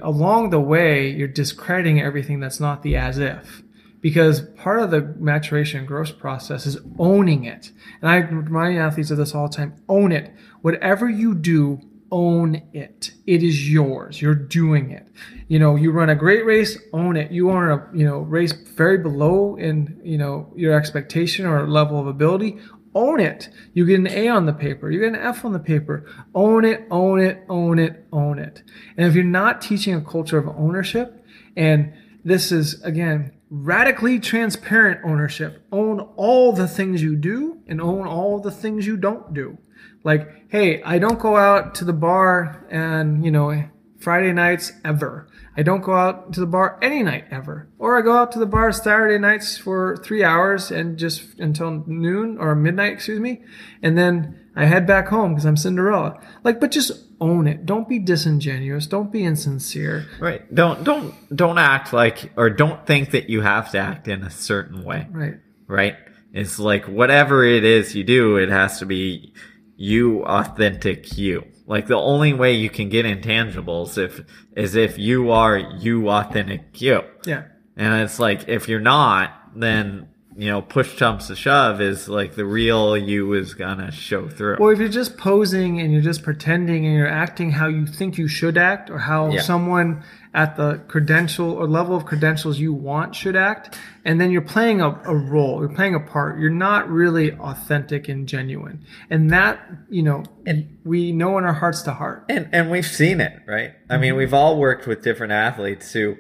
along 0.02 0.50
the 0.50 0.60
way, 0.60 1.10
you're 1.10 1.28
discrediting 1.28 2.02
everything 2.02 2.40
that's 2.40 2.60
not 2.60 2.84
the 2.84 2.96
as 2.96 3.17
if. 3.17 3.63
Because 4.02 4.42
part 4.42 4.80
of 4.80 4.92
the 4.92 5.02
maturation 5.20 5.80
and 5.80 5.88
growth 5.88 6.17
process 6.20 6.65
is 6.65 6.78
owning 6.98 7.44
it. 7.44 7.72
And 8.02 8.10
I 8.10 8.17
remind 8.17 8.78
athletes 8.78 9.12
of 9.12 9.17
this 9.17 9.36
all 9.36 9.50
the 9.50 9.56
time 9.56 9.76
own 9.90 10.13
it. 10.13 10.34
Whatever 10.62 11.10
you 11.10 11.36
do, 11.36 11.82
own 12.12 12.62
it. 12.74 13.12
It 13.28 13.44
is 13.44 13.70
yours. 13.70 14.22
You're 14.22 14.36
doing 14.36 14.92
it. 14.92 15.08
You 15.48 15.60
know, 15.60 15.76
you 15.76 15.92
run 15.92 16.10
a 16.10 16.15
great 16.15 16.46
race, 16.46 16.78
own 16.94 17.17
it. 17.17 17.32
You 17.32 17.52
run 17.52 17.70
a, 17.70 17.98
you 17.98 18.06
know, 18.06 18.20
race 18.20 18.54
very 18.54 18.98
below 18.98 19.58
in, 19.58 20.00
you 20.04 20.17
know, 20.17 20.52
your 20.56 20.74
expectation 20.74 21.46
or 21.46 21.67
level 21.67 22.00
of 22.00 22.08
ability, 22.08 22.58
own 22.96 23.19
it. 23.19 23.50
You 23.73 23.85
get 23.85 24.00
an 24.00 24.08
A 24.08 24.27
on 24.27 24.46
the 24.46 24.54
paper, 24.54 24.90
you 24.90 25.00
get 25.00 25.10
an 25.10 25.15
F 25.15 25.46
on 25.46 25.54
the 25.54 25.60
paper. 25.60 26.06
Own 26.33 26.65
it, 26.65 26.85
own 26.90 27.19
it, 27.19 27.44
own 27.50 27.79
it, 27.79 28.06
own 28.12 28.40
it. 28.40 28.63
And 28.98 29.08
if 29.08 29.15
you're 29.15 29.23
not 29.23 29.62
teaching 29.62 29.94
a 29.94 30.02
culture 30.02 30.37
of 30.37 30.48
ownership, 30.48 31.25
and 31.56 31.94
this 32.23 32.52
is 32.52 32.81
again 32.83 33.33
radically 33.50 34.19
transparent 34.19 35.00
ownership, 35.04 35.65
own 35.71 36.00
all 36.15 36.52
the 36.52 36.67
things 36.67 37.02
you 37.02 37.15
do 37.15 37.60
and 37.67 37.81
own 37.81 38.08
all 38.08 38.40
the 38.40 38.52
things 38.52 38.85
you 38.85 38.98
don't 38.98 39.33
do. 39.33 39.58
Like, 40.04 40.50
hey, 40.50 40.81
I 40.83 41.00
don't 41.00 41.19
go 41.19 41.35
out 41.35 41.75
to 41.75 41.85
the 41.85 41.94
bar 41.94 42.65
and, 42.69 43.25
you 43.25 43.31
know, 43.31 43.69
Friday 44.00 44.31
nights 44.31 44.71
ever. 44.85 45.27
I 45.60 45.62
don't 45.62 45.82
go 45.82 45.94
out 45.94 46.32
to 46.34 46.40
the 46.40 46.46
bar 46.46 46.80
any 46.82 47.04
night 47.04 47.26
ever. 47.32 47.68
Or 47.80 47.98
I 47.98 48.02
go 48.02 48.16
out 48.16 48.32
to 48.32 48.40
the 48.40 48.46
bar 48.46 48.72
Saturday 48.72 49.18
nights 49.18 49.58
for 49.58 49.98
three 49.98 50.24
hours 50.24 50.72
and 50.72 50.98
just 50.98 51.38
until 51.38 51.84
noon 51.86 52.38
or 52.38 52.56
midnight, 52.56 52.94
excuse 52.94 53.20
me. 53.20 53.42
And 53.84 53.98
then 53.98 54.40
I 54.56 54.68
head 54.68 54.88
back 54.88 55.10
home 55.10 55.34
because 55.34 55.44
I'm 55.44 55.58
Cinderella. 55.58 56.18
Like, 56.46 56.62
but 56.62 56.72
just 56.72 56.94
own 57.20 57.46
it. 57.46 57.66
Don't 57.66 57.90
be 57.90 58.00
disingenuous. 58.00 58.88
Don't 58.88 59.12
be 59.12 59.26
insincere. 59.26 60.08
Right. 60.22 60.56
Don't 60.56 60.86
don't 60.86 61.14
don't 61.36 61.58
act 61.58 61.92
like 61.92 62.32
or 62.38 62.50
don't 62.50 62.88
think 62.88 63.12
that 63.12 63.30
you 63.30 63.42
have 63.42 63.70
to 63.72 63.80
act 63.80 64.08
in 64.08 64.24
a 64.24 64.30
certain 64.30 64.86
way. 64.86 65.08
Right. 65.12 65.40
Right? 65.68 65.98
It's 66.32 66.58
like 66.58 66.86
whatever 66.86 67.44
it 67.44 67.66
is 67.66 67.94
you 67.94 68.06
do, 68.06 68.38
it 68.38 68.48
has 68.48 68.80
to 68.80 68.86
be 68.86 69.34
you 69.76 70.24
authentic 70.24 71.18
you. 71.18 71.44
Like 71.70 71.86
the 71.88 71.96
only 72.00 72.34
way 72.34 72.54
you 72.54 72.70
can 72.70 72.90
get 72.90 73.06
intangibles 73.06 73.98
if 73.98 74.22
is 74.58 74.76
if 74.76 74.98
you 74.98 75.30
are 75.32 75.56
you 75.58 76.10
authentic 76.10 76.82
you. 76.82 77.04
Yeah. 77.26 77.44
And 77.78 78.02
it's 78.02 78.20
like 78.20 78.50
if 78.50 78.67
you're 78.67 78.80
not, 78.80 79.32
then 79.56 80.08
you 80.36 80.50
know, 80.50 80.62
push 80.62 80.98
comes 80.98 81.28
to 81.28 81.36
shove 81.36 81.80
is 81.82 82.08
like 82.10 82.34
the 82.36 82.46
real 82.46 82.98
you 82.98 83.34
is 83.34 83.54
gonna 83.54 83.92
show 83.92 84.28
through. 84.30 84.56
Or 84.56 84.74
if 84.74 84.80
you're 84.80 84.88
just 84.90 85.17
posing 85.17 85.80
and 85.80 85.94
you're 85.94 86.02
just 86.02 86.24
pretending 86.24 86.86
and 86.88 86.96
you're 86.96 87.08
acting 87.08 87.52
how 87.52 87.67
you 87.67 87.86
think 87.86 88.17
you 88.17 88.28
should 88.28 88.58
act 88.58 88.90
or 88.90 88.98
how 88.98 89.32
Yeah. 89.32 89.42
someone 89.42 90.02
at 90.34 90.56
the 90.58 90.80
credential 90.88 91.52
or 91.52 91.67
level 91.67 91.96
of 91.96 92.06
credentials 92.06 92.60
you 92.60 92.71
want 92.71 93.15
should 93.15 93.36
act, 93.36 93.77
and 94.06 94.21
then 94.21 94.30
you're 94.30 94.42
playing 94.42 94.80
a, 94.80 94.90
a 95.06 95.15
role, 95.15 95.60
you're 95.60 95.73
playing 95.73 95.96
a 95.96 96.00
part, 96.00 96.40
you're 96.40 96.52
not 96.52 96.88
really 96.90 97.34
authentic 97.34 98.08
and 98.08 98.27
genuine. 98.27 98.86
And 99.10 99.32
that, 99.32 99.60
you 99.90 100.04
know, 100.04 100.23
and 100.46 100.77
we 100.84 101.12
know 101.12 101.38
in 101.40 101.46
our 101.46 101.54
hearts 101.54 101.82
to 101.84 101.94
heart. 101.94 102.25
And 102.30 102.50
and 102.52 102.69
we've 102.69 102.86
seen 102.86 103.21
it, 103.21 103.42
right? 103.48 103.73
I 103.90 103.98
mean, 103.98 104.15
we've 104.15 104.34
all 104.34 104.60
worked 104.60 104.86
with 104.86 105.02
different 105.02 105.34
athletes 105.34 105.92
who, 105.94 106.15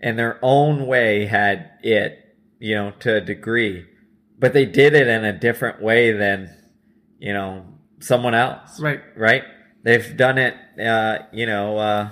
in 0.00 0.16
their 0.16 0.38
own 0.42 0.86
way, 0.86 1.24
had 1.24 1.70
it, 1.82 2.36
you 2.58 2.74
know, 2.74 2.92
to 3.00 3.16
a 3.16 3.20
degree, 3.20 3.86
but 4.38 4.52
they 4.52 4.66
did 4.66 4.92
it 4.92 5.08
in 5.08 5.24
a 5.24 5.32
different 5.32 5.80
way 5.80 6.12
than, 6.12 6.50
you 7.18 7.32
know, 7.32 7.64
someone 8.00 8.34
else, 8.34 8.78
Right. 8.78 9.00
Right? 9.16 9.44
They've 9.82 10.16
done 10.16 10.38
it, 10.38 10.54
uh, 10.78 11.24
you 11.32 11.46
know, 11.46 11.78
uh, 11.78 12.10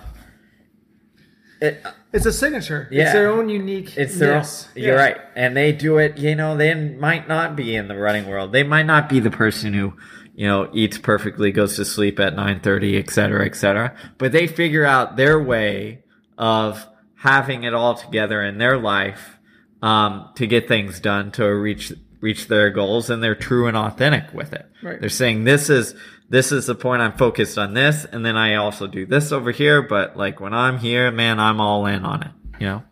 it, 1.62 1.84
It's 2.12 2.26
a 2.26 2.32
signature. 2.32 2.88
Yeah. 2.90 3.04
It's 3.04 3.12
their 3.12 3.30
own 3.30 3.48
unique. 3.48 3.96
it's 3.96 4.18
their 4.18 4.34
own, 4.36 4.44
you're 4.74 4.96
right 4.96 5.16
and 5.34 5.56
they 5.56 5.72
do 5.72 5.98
it 5.98 6.18
you 6.18 6.34
know 6.34 6.56
they 6.56 6.74
might 6.74 7.26
not 7.28 7.56
be 7.56 7.74
in 7.74 7.88
the 7.88 7.96
running 7.96 8.26
world 8.28 8.52
they 8.52 8.62
might 8.64 8.86
not 8.86 9.08
be 9.08 9.18
the 9.20 9.30
person 9.30 9.72
who 9.72 9.94
you 10.34 10.46
know 10.46 10.68
eats 10.74 10.98
perfectly 10.98 11.50
goes 11.52 11.76
to 11.76 11.84
sleep 11.84 12.18
at 12.20 12.34
9.30 12.36 12.98
et 12.98 13.10
cetera 13.10 13.46
et 13.46 13.54
cetera 13.56 13.94
but 14.18 14.32
they 14.32 14.46
figure 14.46 14.84
out 14.84 15.16
their 15.16 15.42
way 15.42 16.02
of 16.38 16.86
having 17.16 17.62
it 17.64 17.72
all 17.74 17.94
together 17.94 18.42
in 18.42 18.58
their 18.58 18.76
life 18.78 19.38
um, 19.82 20.28
to 20.36 20.46
get 20.46 20.68
things 20.68 21.00
done 21.00 21.30
to 21.32 21.44
reach 21.46 21.92
reach 22.20 22.46
their 22.48 22.70
goals 22.70 23.10
and 23.10 23.22
they're 23.22 23.34
true 23.34 23.66
and 23.66 23.76
authentic 23.76 24.32
with 24.34 24.52
it 24.52 24.66
Right. 24.82 25.00
they're 25.00 25.08
saying 25.08 25.44
this 25.44 25.70
is 25.70 25.94
this 26.32 26.50
is 26.50 26.66
the 26.66 26.74
point 26.74 27.00
i'm 27.00 27.16
focused 27.16 27.56
on 27.56 27.74
this 27.74 28.04
and 28.06 28.26
then 28.26 28.36
i 28.36 28.56
also 28.56 28.88
do 28.88 29.06
this 29.06 29.30
over 29.30 29.52
here 29.52 29.80
but 29.80 30.16
like 30.16 30.40
when 30.40 30.52
i'm 30.52 30.78
here 30.78 31.10
man 31.12 31.38
i'm 31.38 31.60
all 31.60 31.86
in 31.86 32.04
on 32.04 32.22
it 32.22 32.32
you 32.62 32.68
know? 32.68 32.82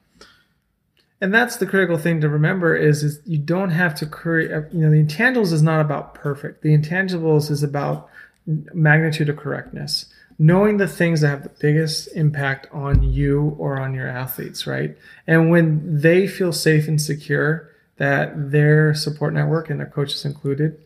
And 1.20 1.32
that's 1.32 1.56
the 1.56 1.66
critical 1.66 1.96
thing 1.96 2.20
to 2.22 2.28
remember 2.28 2.74
is, 2.74 3.04
is 3.04 3.20
you 3.24 3.38
don't 3.38 3.70
have 3.70 3.94
to 3.96 4.06
create 4.06 4.50
uh, 4.50 4.62
you 4.72 4.80
know 4.80 4.90
the 4.90 5.04
intangibles 5.04 5.52
is 5.52 5.62
not 5.62 5.80
about 5.80 6.14
perfect. 6.14 6.62
The 6.62 6.76
intangibles 6.76 7.50
is 7.50 7.62
about 7.62 8.08
magnitude 8.46 9.28
of 9.28 9.36
correctness. 9.36 10.06
Knowing 10.38 10.78
the 10.78 10.88
things 10.88 11.20
that 11.20 11.28
have 11.28 11.42
the 11.42 11.50
biggest 11.60 12.08
impact 12.16 12.66
on 12.72 13.02
you 13.02 13.54
or 13.58 13.78
on 13.78 13.94
your 13.94 14.08
athletes 14.08 14.66
right? 14.66 14.96
And 15.26 15.50
when 15.50 16.00
they 16.00 16.26
feel 16.26 16.52
safe 16.52 16.88
and 16.88 17.00
secure 17.00 17.70
that 17.98 18.50
their 18.50 18.94
support 18.94 19.34
network 19.34 19.68
and 19.68 19.78
their 19.78 19.86
coaches 19.86 20.24
included 20.24 20.80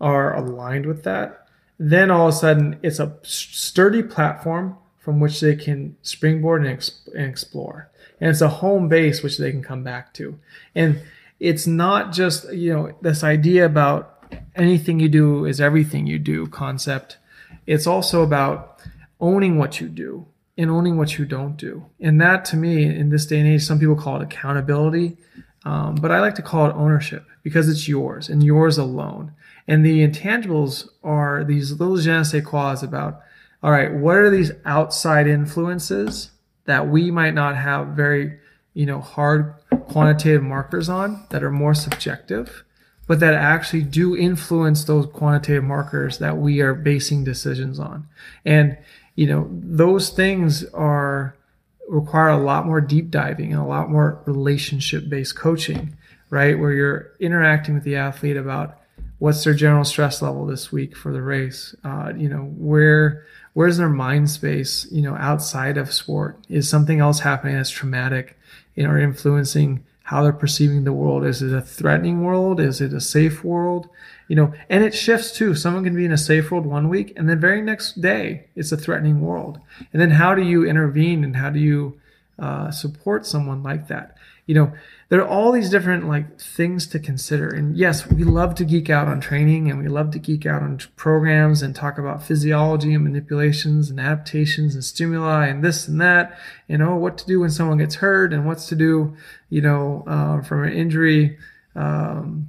are 0.00 0.36
aligned 0.36 0.86
with 0.86 1.02
that 1.02 1.48
then 1.82 2.10
all 2.10 2.28
of 2.28 2.34
a 2.34 2.36
sudden 2.36 2.78
it's 2.82 2.98
a 3.00 3.16
sturdy 3.22 4.02
platform 4.02 4.76
from 4.98 5.18
which 5.18 5.40
they 5.40 5.56
can 5.56 5.96
springboard 6.02 6.60
and, 6.62 6.70
ex- 6.70 7.08
and 7.16 7.24
explore. 7.24 7.90
And 8.20 8.28
it's 8.28 8.42
a 8.42 8.50
home 8.50 8.86
base 8.88 9.22
which 9.22 9.38
they 9.38 9.50
can 9.50 9.62
come 9.62 9.82
back 9.82 10.12
to. 10.14 10.38
And 10.74 11.00
it's 11.40 11.66
not 11.66 12.12
just 12.12 12.52
you 12.52 12.72
know 12.72 12.92
this 13.00 13.24
idea 13.24 13.64
about 13.64 14.22
anything 14.54 15.00
you 15.00 15.08
do 15.08 15.46
is 15.46 15.58
everything 15.58 16.06
you 16.06 16.18
do 16.18 16.46
concept. 16.48 17.16
It's 17.66 17.86
also 17.86 18.22
about 18.22 18.78
owning 19.18 19.56
what 19.56 19.80
you 19.80 19.88
do 19.88 20.26
and 20.58 20.70
owning 20.70 20.98
what 20.98 21.16
you 21.16 21.24
don't 21.24 21.56
do. 21.56 21.86
And 21.98 22.20
that 22.20 22.44
to 22.46 22.56
me 22.58 22.84
in 22.84 23.08
this 23.08 23.24
day 23.24 23.40
and 23.40 23.48
age 23.48 23.62
some 23.62 23.78
people 23.78 23.96
call 23.96 24.20
it 24.20 24.22
accountability 24.22 25.16
um, 25.64 25.94
but 25.96 26.10
i 26.10 26.20
like 26.20 26.34
to 26.34 26.42
call 26.42 26.66
it 26.66 26.74
ownership 26.74 27.24
because 27.42 27.68
it's 27.68 27.88
yours 27.88 28.28
and 28.28 28.42
yours 28.42 28.78
alone 28.78 29.32
and 29.70 29.86
the 29.86 30.06
intangibles 30.06 30.88
are 31.04 31.44
these 31.44 31.70
little 31.78 31.96
je 31.96 32.10
ne 32.10 32.24
sais 32.24 32.44
quoi 32.44 32.74
about 32.82 33.20
all 33.62 33.70
right 33.70 33.92
what 33.94 34.16
are 34.16 34.28
these 34.28 34.50
outside 34.64 35.28
influences 35.28 36.32
that 36.64 36.88
we 36.88 37.10
might 37.10 37.34
not 37.34 37.56
have 37.56 37.88
very 37.88 38.36
you 38.74 38.84
know 38.84 39.00
hard 39.00 39.54
quantitative 39.88 40.42
markers 40.42 40.88
on 40.88 41.24
that 41.30 41.44
are 41.44 41.52
more 41.52 41.74
subjective 41.74 42.64
but 43.06 43.20
that 43.20 43.34
actually 43.34 43.82
do 43.82 44.16
influence 44.16 44.84
those 44.84 45.06
quantitative 45.06 45.64
markers 45.64 46.18
that 46.18 46.36
we 46.36 46.60
are 46.60 46.74
basing 46.74 47.24
decisions 47.24 47.80
on? 47.80 48.06
And 48.44 48.78
you 49.16 49.26
know 49.26 49.48
those 49.50 50.10
things 50.10 50.64
are 50.66 51.36
require 51.88 52.28
a 52.28 52.38
lot 52.38 52.66
more 52.66 52.80
deep 52.80 53.10
diving 53.10 53.52
and 53.52 53.60
a 53.60 53.66
lot 53.66 53.90
more 53.90 54.22
relationship 54.26 55.08
based 55.08 55.36
coaching 55.36 55.96
right? 56.30 56.58
Where 56.58 56.72
you're 56.72 57.10
interacting 57.18 57.74
with 57.74 57.84
the 57.84 57.96
athlete 57.96 58.36
about 58.36 58.78
what's 59.20 59.44
their 59.44 59.54
general 59.54 59.84
stress 59.84 60.20
level 60.20 60.46
this 60.46 60.72
week 60.72 60.96
for 60.96 61.12
the 61.12 61.22
race? 61.22 61.76
Uh, 61.84 62.12
you 62.16 62.28
know 62.28 62.52
where 62.56 63.24
where's 63.52 63.76
their 63.76 63.88
mind 63.88 64.28
space 64.28 64.90
you 64.90 65.02
know 65.02 65.14
outside 65.14 65.76
of 65.76 65.92
sport? 65.92 66.40
Is 66.48 66.68
something 66.68 66.98
else 66.98 67.20
happening 67.20 67.54
that's 67.54 67.70
traumatic 67.70 68.36
you 68.74 68.82
know 68.82 68.90
or 68.90 68.98
influencing 68.98 69.84
how 70.02 70.24
they're 70.24 70.32
perceiving 70.32 70.82
the 70.82 70.92
world? 70.92 71.24
Is 71.24 71.40
it 71.42 71.52
a 71.52 71.60
threatening 71.62 72.24
world? 72.24 72.58
Is 72.58 72.80
it 72.80 72.92
a 72.92 73.00
safe 73.00 73.44
world? 73.44 73.88
You 74.26 74.36
know 74.36 74.54
and 74.68 74.82
it 74.82 74.94
shifts 74.94 75.32
too. 75.32 75.54
Someone 75.54 75.84
can 75.84 75.94
be 75.94 76.04
in 76.04 76.12
a 76.12 76.18
safe 76.18 76.50
world 76.50 76.66
one 76.66 76.88
week 76.88 77.12
and 77.16 77.28
the 77.28 77.36
very 77.36 77.62
next 77.62 78.00
day 78.00 78.46
it's 78.56 78.72
a 78.72 78.76
threatening 78.76 79.20
world. 79.20 79.60
And 79.92 80.00
then 80.00 80.10
how 80.10 80.34
do 80.34 80.42
you 80.42 80.64
intervene 80.64 81.22
and 81.24 81.36
how 81.36 81.50
do 81.50 81.60
you 81.60 82.00
uh, 82.38 82.70
support 82.70 83.26
someone 83.26 83.62
like 83.62 83.88
that? 83.88 84.16
You 84.46 84.54
know 84.54 84.72
there 85.10 85.20
are 85.20 85.28
all 85.28 85.50
these 85.50 85.70
different 85.70 86.08
like 86.08 86.40
things 86.40 86.86
to 86.86 86.98
consider. 86.98 87.48
And 87.48 87.76
yes 87.76 88.06
we 88.06 88.24
love 88.24 88.54
to 88.54 88.64
geek 88.64 88.88
out 88.88 89.08
on 89.08 89.20
training 89.20 89.68
and 89.68 89.78
we 89.80 89.88
love 89.88 90.12
to 90.12 90.18
geek 90.18 90.46
out 90.46 90.62
on 90.62 90.78
programs 90.96 91.62
and 91.62 91.74
talk 91.74 91.98
about 91.98 92.22
physiology 92.22 92.94
and 92.94 93.04
manipulations 93.04 93.90
and 93.90 94.00
adaptations 94.00 94.74
and 94.74 94.84
stimuli 94.84 95.48
and 95.48 95.62
this 95.62 95.86
and 95.86 96.00
that. 96.00 96.38
And 96.68 96.82
oh 96.82 96.94
what 96.94 97.18
to 97.18 97.26
do 97.26 97.40
when 97.40 97.50
someone 97.50 97.78
gets 97.78 97.96
hurt 97.96 98.32
and 98.32 98.46
what's 98.46 98.68
to 98.68 98.76
do 98.76 99.16
you 99.50 99.60
know 99.60 100.04
uh, 100.06 100.42
from 100.42 100.62
an 100.62 100.72
injury 100.72 101.36
um, 101.74 102.48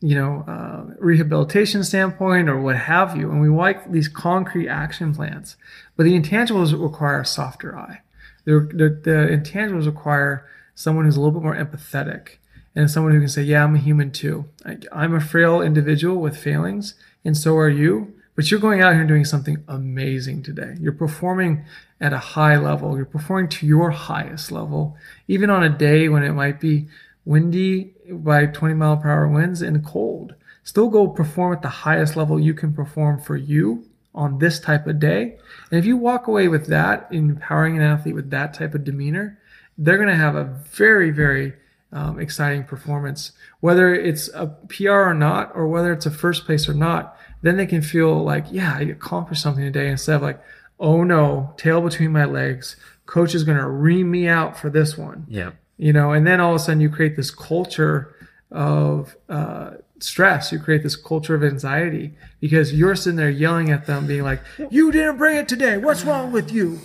you 0.00 0.14
know 0.14 0.44
uh, 0.46 0.94
rehabilitation 1.00 1.82
standpoint 1.82 2.48
or 2.48 2.60
what 2.60 2.76
have 2.76 3.16
you. 3.16 3.32
And 3.32 3.40
we 3.40 3.48
like 3.48 3.90
these 3.90 4.06
concrete 4.06 4.68
action 4.68 5.12
plans. 5.12 5.56
But 5.96 6.04
the 6.04 6.16
intangibles 6.16 6.80
require 6.80 7.20
a 7.20 7.26
softer 7.26 7.76
eye. 7.76 8.02
The, 8.44 8.60
the, 8.72 8.88
the 9.02 9.36
intangibles 9.36 9.86
require 9.86 10.46
someone 10.78 11.04
who's 11.04 11.16
a 11.16 11.20
little 11.20 11.32
bit 11.32 11.42
more 11.42 11.56
empathetic 11.56 12.36
and 12.76 12.88
someone 12.88 13.12
who 13.12 13.18
can 13.18 13.28
say, 13.28 13.42
Yeah, 13.42 13.64
I'm 13.64 13.74
a 13.74 13.78
human 13.78 14.12
too. 14.12 14.44
I, 14.64 14.78
I'm 14.92 15.12
a 15.12 15.20
frail 15.20 15.60
individual 15.60 16.18
with 16.18 16.36
failings, 16.36 16.94
and 17.24 17.36
so 17.36 17.56
are 17.56 17.68
you. 17.68 18.14
But 18.36 18.48
you're 18.48 18.60
going 18.60 18.80
out 18.80 18.92
here 18.92 19.00
and 19.00 19.08
doing 19.08 19.24
something 19.24 19.64
amazing 19.66 20.44
today. 20.44 20.76
You're 20.78 20.92
performing 20.92 21.64
at 22.00 22.12
a 22.12 22.18
high 22.18 22.56
level. 22.56 22.94
You're 22.94 23.04
performing 23.04 23.48
to 23.48 23.66
your 23.66 23.90
highest 23.90 24.52
level, 24.52 24.96
even 25.26 25.50
on 25.50 25.64
a 25.64 25.68
day 25.68 26.08
when 26.08 26.22
it 26.22 26.32
might 26.32 26.60
be 26.60 26.86
windy 27.24 27.94
by 28.08 28.46
20 28.46 28.74
mile 28.74 28.98
per 28.98 29.10
hour 29.10 29.26
winds 29.26 29.60
and 29.60 29.84
cold. 29.84 30.36
Still 30.62 30.88
go 30.88 31.08
perform 31.08 31.54
at 31.54 31.62
the 31.62 31.68
highest 31.68 32.14
level 32.14 32.38
you 32.38 32.54
can 32.54 32.72
perform 32.72 33.18
for 33.18 33.36
you 33.36 33.84
on 34.14 34.38
this 34.38 34.60
type 34.60 34.86
of 34.86 35.00
day. 35.00 35.38
And 35.72 35.80
if 35.80 35.84
you 35.84 35.96
walk 35.96 36.28
away 36.28 36.46
with 36.46 36.66
that, 36.66 37.08
empowering 37.10 37.76
an 37.76 37.82
athlete 37.82 38.14
with 38.14 38.30
that 38.30 38.54
type 38.54 38.76
of 38.76 38.84
demeanor, 38.84 39.40
they're 39.78 39.96
going 39.96 40.08
to 40.08 40.16
have 40.16 40.34
a 40.34 40.44
very, 40.44 41.10
very 41.10 41.54
um, 41.92 42.18
exciting 42.18 42.64
performance. 42.64 43.32
Whether 43.60 43.94
it's 43.94 44.28
a 44.34 44.48
PR 44.68 44.90
or 44.90 45.14
not, 45.14 45.52
or 45.54 45.68
whether 45.68 45.92
it's 45.92 46.06
a 46.06 46.10
first 46.10 46.44
place 46.44 46.68
or 46.68 46.74
not, 46.74 47.16
then 47.42 47.56
they 47.56 47.66
can 47.66 47.80
feel 47.80 48.22
like, 48.22 48.46
yeah, 48.50 48.74
I 48.76 48.82
accomplished 48.82 49.42
something 49.42 49.64
today 49.64 49.88
instead 49.88 50.16
of 50.16 50.22
like, 50.22 50.42
oh 50.80 51.04
no, 51.04 51.54
tail 51.56 51.80
between 51.80 52.12
my 52.12 52.24
legs. 52.24 52.76
Coach 53.06 53.34
is 53.34 53.44
going 53.44 53.56
to 53.56 53.66
ream 53.66 54.10
me 54.10 54.28
out 54.28 54.58
for 54.58 54.68
this 54.68 54.98
one. 54.98 55.24
yeah 55.28 55.52
You 55.78 55.92
know, 55.92 56.12
and 56.12 56.26
then 56.26 56.40
all 56.40 56.50
of 56.50 56.56
a 56.56 56.58
sudden 56.58 56.80
you 56.80 56.90
create 56.90 57.16
this 57.16 57.30
culture 57.30 58.14
of 58.50 59.16
uh, 59.28 59.72
stress. 60.00 60.52
You 60.52 60.58
create 60.58 60.82
this 60.82 60.96
culture 60.96 61.34
of 61.34 61.44
anxiety 61.44 62.14
because 62.40 62.72
you're 62.72 62.96
sitting 62.96 63.16
there 63.16 63.30
yelling 63.30 63.70
at 63.70 63.86
them, 63.86 64.06
being 64.06 64.22
like, 64.22 64.40
"You 64.70 64.90
didn't 64.90 65.18
bring 65.18 65.36
it 65.36 65.48
today. 65.48 65.76
What's 65.78 66.04
wrong 66.04 66.32
with 66.32 66.50
you?" 66.52 66.80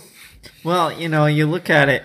Well, 0.62 0.92
you 0.92 1.08
know, 1.08 1.26
you 1.26 1.46
look 1.46 1.70
at 1.70 1.88
it 1.88 2.04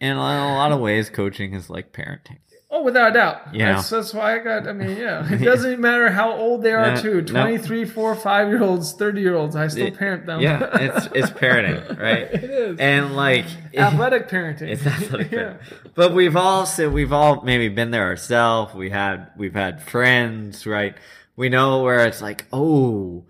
in 0.00 0.16
a 0.16 0.20
lot 0.20 0.72
of 0.72 0.80
ways, 0.80 1.10
coaching 1.10 1.54
is 1.54 1.70
like 1.70 1.92
parenting. 1.92 2.38
Oh, 2.76 2.82
without 2.82 3.10
a 3.10 3.14
doubt. 3.14 3.54
Yeah. 3.54 3.74
That's, 3.74 3.88
that's 3.90 4.12
why 4.12 4.34
I 4.34 4.38
got, 4.40 4.66
I 4.66 4.72
mean, 4.72 4.96
yeah. 4.96 5.24
It 5.32 5.44
doesn't 5.44 5.78
matter 5.80 6.10
how 6.10 6.32
old 6.32 6.64
they 6.64 6.72
are, 6.72 6.96
No, 6.96 7.00
too. 7.00 7.20
no. 7.20 7.42
23, 7.42 7.84
4, 7.84 8.14
5 8.16 8.48
year 8.48 8.62
olds, 8.64 8.92
30 8.94 9.20
year 9.20 9.36
olds. 9.36 9.54
I 9.54 9.68
still 9.68 9.86
It- 9.86 9.96
parent 9.96 10.26
them. 10.26 10.40
Yeah, 10.40 10.68
it's 10.80 11.06
it's 11.14 11.30
parenting, 11.30 11.96
right? 12.00 12.22
it 12.34 12.42
is. 12.42 12.78
And 12.80 13.14
like 13.14 13.44
Athletic 13.76 14.28
parenting. 14.28 14.62
It's 14.70 14.84
athletic 14.84 15.30
yeah. 15.30 15.38
parenting. 15.38 15.90
But 15.94 16.14
we've 16.14 16.34
all 16.36 16.66
said 16.66 16.92
we've 16.92 17.12
all 17.12 17.42
maybe 17.42 17.68
been 17.68 17.92
there 17.92 18.06
ourselves. 18.06 18.74
We 18.74 18.90
had 18.90 19.28
we've 19.36 19.54
had 19.54 19.80
friends, 19.80 20.66
right? 20.66 20.96
We 21.36 21.48
know 21.50 21.82
where 21.84 22.04
it's 22.06 22.20
like, 22.22 22.46
oh, 22.52 23.24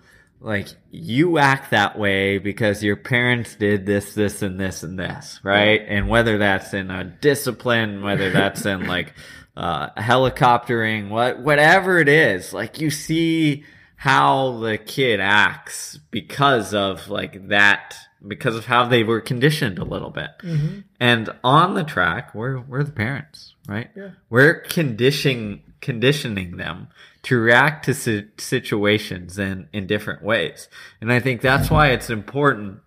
like 0.45 0.69
you 0.91 1.39
act 1.39 1.71
that 1.71 1.99
way 1.99 2.37
because 2.37 2.85
your 2.85 2.97
parents 2.97 3.57
did 3.57 3.87
this, 3.87 4.15
this, 4.15 4.43
and 4.43 4.61
this, 4.61 4.83
and 4.83 4.99
this, 4.99 5.41
right? 5.43 5.83
And 5.89 6.07
whether 6.07 6.37
that's 6.37 6.75
in 6.75 6.91
a 6.91 7.03
discipline, 7.03 8.03
whether 8.03 8.31
that's 8.31 8.67
in 8.67 8.87
like 8.87 9.15
uh, 9.57 9.89
helicoptering, 9.97 11.09
what 11.09 11.41
whatever 11.41 11.99
it 11.99 12.11
is, 12.11 12.53
like 12.53 12.79
you 12.79 12.91
see 12.91 13.65
how 13.97 14.59
the 14.59 14.77
kid 14.77 15.19
acts 15.19 15.99
because 16.11 16.75
of 16.75 17.09
like 17.09 17.49
that, 17.49 17.97
because 18.27 18.55
of 18.55 18.67
how 18.67 18.87
they 18.87 19.03
were 19.03 19.23
conditioned 19.23 19.79
a 19.79 19.85
little 19.85 20.11
bit. 20.11 20.29
Mm-hmm. 20.43 20.81
And 21.01 21.31
on 21.43 21.73
the 21.73 21.85
track, 21.85 22.35
we're 22.35 22.61
we're 22.61 22.85
the 22.85 22.93
parents, 22.93 23.55
right? 23.67 23.89
Yeah. 23.97 24.11
We're 24.29 24.61
conditioning 24.61 25.63
conditioning 25.81 26.59
them 26.59 26.89
to 27.25 27.39
react 27.39 27.85
to 27.87 27.95
si- 27.95 28.29
situations 28.39 29.39
in 29.39 29.69
in 29.73 29.87
different 29.87 30.23
ways. 30.23 30.69
And 31.01 31.13
I 31.13 31.21
think 31.21 31.41
that's 31.41 31.71
why 31.71 31.89
it's 31.89 32.11
important 32.11 32.79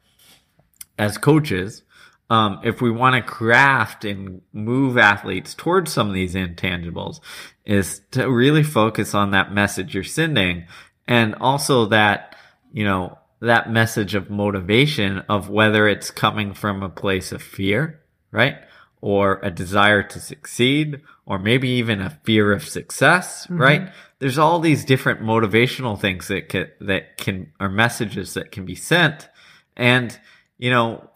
as 0.97 1.17
coaches 1.17 1.83
um, 2.29 2.59
if 2.63 2.81
we 2.81 2.91
want 2.91 3.15
to 3.15 3.21
craft 3.21 4.03
and 4.03 4.41
move 4.51 4.97
athletes 4.97 5.53
towards 5.53 5.93
some 5.93 6.09
of 6.09 6.13
these 6.13 6.35
intangibles 6.35 7.21
is 7.65 8.01
to 8.11 8.29
really 8.29 8.63
focus 8.63 9.13
on 9.13 9.31
that 9.31 9.53
message 9.53 9.93
you're 9.93 10.03
sending 10.03 10.65
and 11.07 11.35
also 11.35 11.85
that 11.85 12.35
you 12.73 12.83
know 12.83 13.17
that 13.39 13.71
message 13.71 14.15
of 14.15 14.29
motivation 14.29 15.19
of 15.29 15.49
whether 15.49 15.87
it's 15.87 16.11
coming 16.11 16.53
from 16.53 16.83
a 16.83 16.89
place 16.89 17.31
of 17.31 17.41
fear 17.41 18.01
right? 18.31 18.57
Or 18.99 19.39
a 19.43 19.51
desire 19.51 20.03
to 20.03 20.19
succeed 20.19 21.01
or 21.25 21.39
maybe 21.39 21.69
even 21.69 22.01
a 22.01 22.19
fear 22.23 22.51
of 22.51 22.67
success 22.67 23.47
right 23.49 23.91
there's 24.19 24.37
all 24.37 24.59
these 24.59 24.83
different 24.83 25.21
motivational 25.21 25.99
things 25.99 26.27
that 26.27 26.49
can 26.49 26.69
that 26.81 27.17
can 27.17 27.51
are 27.59 27.69
messages 27.69 28.33
that 28.33 28.51
can 28.51 28.65
be 28.65 28.75
sent 28.75 29.29
and 29.75 30.19
you 30.57 30.69
know 30.69 31.09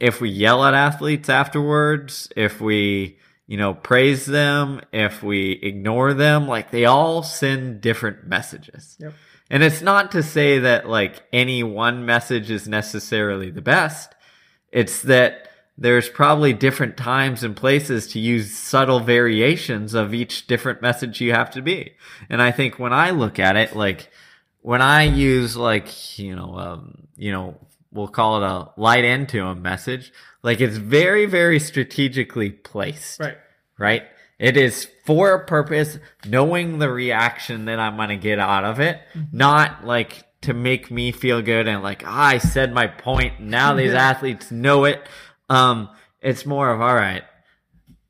if 0.00 0.20
we 0.20 0.28
yell 0.28 0.64
at 0.64 0.74
athletes 0.74 1.28
afterwards, 1.28 2.30
if 2.36 2.60
we, 2.60 3.18
you 3.46 3.56
know, 3.56 3.74
praise 3.74 4.26
them, 4.26 4.80
if 4.92 5.22
we 5.22 5.52
ignore 5.62 6.12
them, 6.14 6.46
like 6.46 6.70
they 6.70 6.84
all 6.84 7.22
send 7.22 7.80
different 7.80 8.26
messages. 8.26 8.96
Yep. 9.00 9.14
And 9.48 9.62
it's 9.62 9.80
not 9.80 10.12
to 10.12 10.22
say 10.22 10.58
that 10.60 10.88
like 10.88 11.22
any 11.32 11.62
one 11.62 12.04
message 12.04 12.50
is 12.50 12.68
necessarily 12.68 13.50
the 13.50 13.62
best. 13.62 14.14
It's 14.72 15.02
that 15.02 15.48
there's 15.78 16.08
probably 16.08 16.52
different 16.52 16.96
times 16.96 17.42
and 17.42 17.54
places 17.54 18.06
to 18.08 18.18
use 18.18 18.56
subtle 18.56 19.00
variations 19.00 19.94
of 19.94 20.14
each 20.14 20.46
different 20.46 20.80
message 20.80 21.20
you 21.20 21.32
have 21.32 21.50
to 21.50 21.62
be. 21.62 21.92
And 22.30 22.40
I 22.40 22.50
think 22.50 22.78
when 22.78 22.92
I 22.92 23.10
look 23.10 23.38
at 23.38 23.56
it, 23.56 23.76
like 23.76 24.10
when 24.62 24.80
I 24.80 25.02
use 25.04 25.56
like, 25.56 26.18
you 26.18 26.34
know, 26.34 26.56
um, 26.58 27.08
you 27.16 27.30
know, 27.30 27.58
we'll 27.92 28.08
call 28.08 28.42
it 28.42 28.46
a 28.46 28.80
light 28.80 29.04
into 29.04 29.44
a 29.44 29.54
message, 29.54 30.12
like 30.42 30.60
it's 30.60 30.76
very, 30.76 31.26
very 31.26 31.58
strategically 31.58 32.50
placed 32.50 33.20
Right. 33.20 33.36
right? 33.78 34.02
It 34.38 34.56
is 34.56 34.88
for 35.04 35.32
a 35.32 35.46
purpose, 35.46 35.98
knowing 36.26 36.78
the 36.78 36.90
reaction 36.90 37.66
that 37.66 37.78
I'm 37.78 37.96
going 37.96 38.10
to 38.10 38.16
get 38.16 38.38
out 38.38 38.64
of 38.64 38.80
it, 38.80 39.00
not 39.32 39.84
like 39.84 40.24
to 40.42 40.52
make 40.52 40.90
me 40.90 41.10
feel 41.10 41.40
good 41.42 41.66
and 41.66 41.82
like, 41.82 42.02
ah, 42.06 42.26
I 42.26 42.38
said 42.38 42.72
my 42.72 42.86
point. 42.86 43.40
Now 43.40 43.74
these 43.74 43.92
athletes 43.94 44.50
know 44.50 44.84
it. 44.84 45.06
Um, 45.48 45.90
it's 46.20 46.46
more 46.46 46.70
of, 46.70 46.80
all 46.80 46.94
right, 46.94 47.22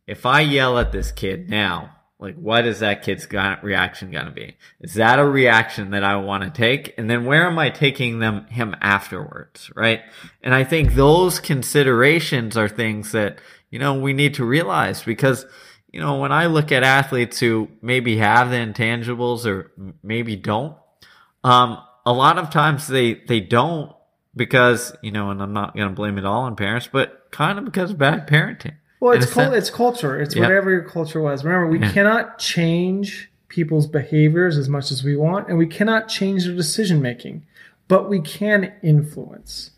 if 0.07 0.25
I 0.25 0.41
yell 0.41 0.79
at 0.79 0.93
this 0.93 1.13
kid 1.13 1.51
now, 1.51 1.97
like, 2.19 2.37
what 2.37 2.67
is 2.67 2.81
that 2.81 3.03
kid's 3.03 3.31
reaction 3.63 4.11
going 4.11 4.25
to 4.25 4.31
be? 4.31 4.57
Is 4.81 4.95
that 4.95 5.19
a 5.19 5.25
reaction 5.25 5.91
that 5.91 6.03
I 6.03 6.17
want 6.17 6.45
to 6.45 6.51
take? 6.51 6.95
And 6.97 7.11
then 7.11 7.27
where 7.27 7.47
am 7.47 7.59
I 7.59 7.69
taking 7.69 8.21
them, 8.21 8.47
him 8.47 8.75
afterwards? 8.81 9.71
Right. 9.77 10.01
And 10.43 10.55
I 10.55 10.65
think 10.65 10.95
those 10.95 11.41
considerations 11.41 12.57
are 12.57 12.69
things 12.69 13.13
that, 13.13 13.39
you 13.71 13.79
know, 13.79 14.01
we 14.01 14.15
need 14.15 14.35
to 14.35 14.47
realize 14.47 15.03
because, 15.03 15.45
you 15.93 16.01
know, 16.01 16.19
when 16.19 16.33
I 16.33 16.47
look 16.47 16.73
at 16.73 16.83
athletes 16.83 17.39
who 17.39 17.69
maybe 17.83 18.17
have 18.17 18.49
the 18.49 18.57
intangibles 18.57 19.45
or 19.45 19.73
maybe 20.03 20.37
don't, 20.37 20.75
um, 21.45 21.79
a 22.07 22.13
lot 22.13 22.39
of 22.39 22.51
times 22.51 22.87
they, 22.87 23.15
they 23.15 23.41
don't 23.41 23.95
because, 24.37 24.95
you 25.03 25.11
know, 25.11 25.31
and 25.31 25.43
I'm 25.43 25.53
not 25.53 25.75
going 25.75 25.89
to 25.89 25.95
blame 25.95 26.19
it 26.19 26.25
all 26.25 26.43
on 26.43 26.55
parents, 26.57 26.89
but 26.93 27.29
kind 27.31 27.59
of 27.59 27.65
because 27.65 27.91
of 27.93 27.99
bad 27.99 28.29
parenting. 28.29 28.75
Well, 29.01 29.13
it's 29.13 29.27
cul- 29.33 29.53
it's 29.55 29.71
culture. 29.71 30.19
It's 30.21 30.35
Yeah. 30.35 30.43
whatever 30.43 30.71
your 30.71 30.83
culture 30.83 31.21
was. 31.21 31.45
Remember, 31.45 31.67
we 31.69 31.79
Yeah. 31.81 31.93
cannot 31.93 32.39
change 32.39 33.31
people's 33.49 33.87
behaviors 33.87 34.59
as 34.59 34.69
much 34.69 34.91
as 34.91 35.03
we 35.05 35.17
want, 35.17 35.49
and 35.49 35.57
we 35.59 35.67
cannot 35.67 36.09
change 36.09 36.45
their 36.45 36.55
decision 36.55 37.01
making, 37.01 37.43
but 37.89 38.09
we 38.09 38.21
can 38.21 38.73
influence, 38.83 39.71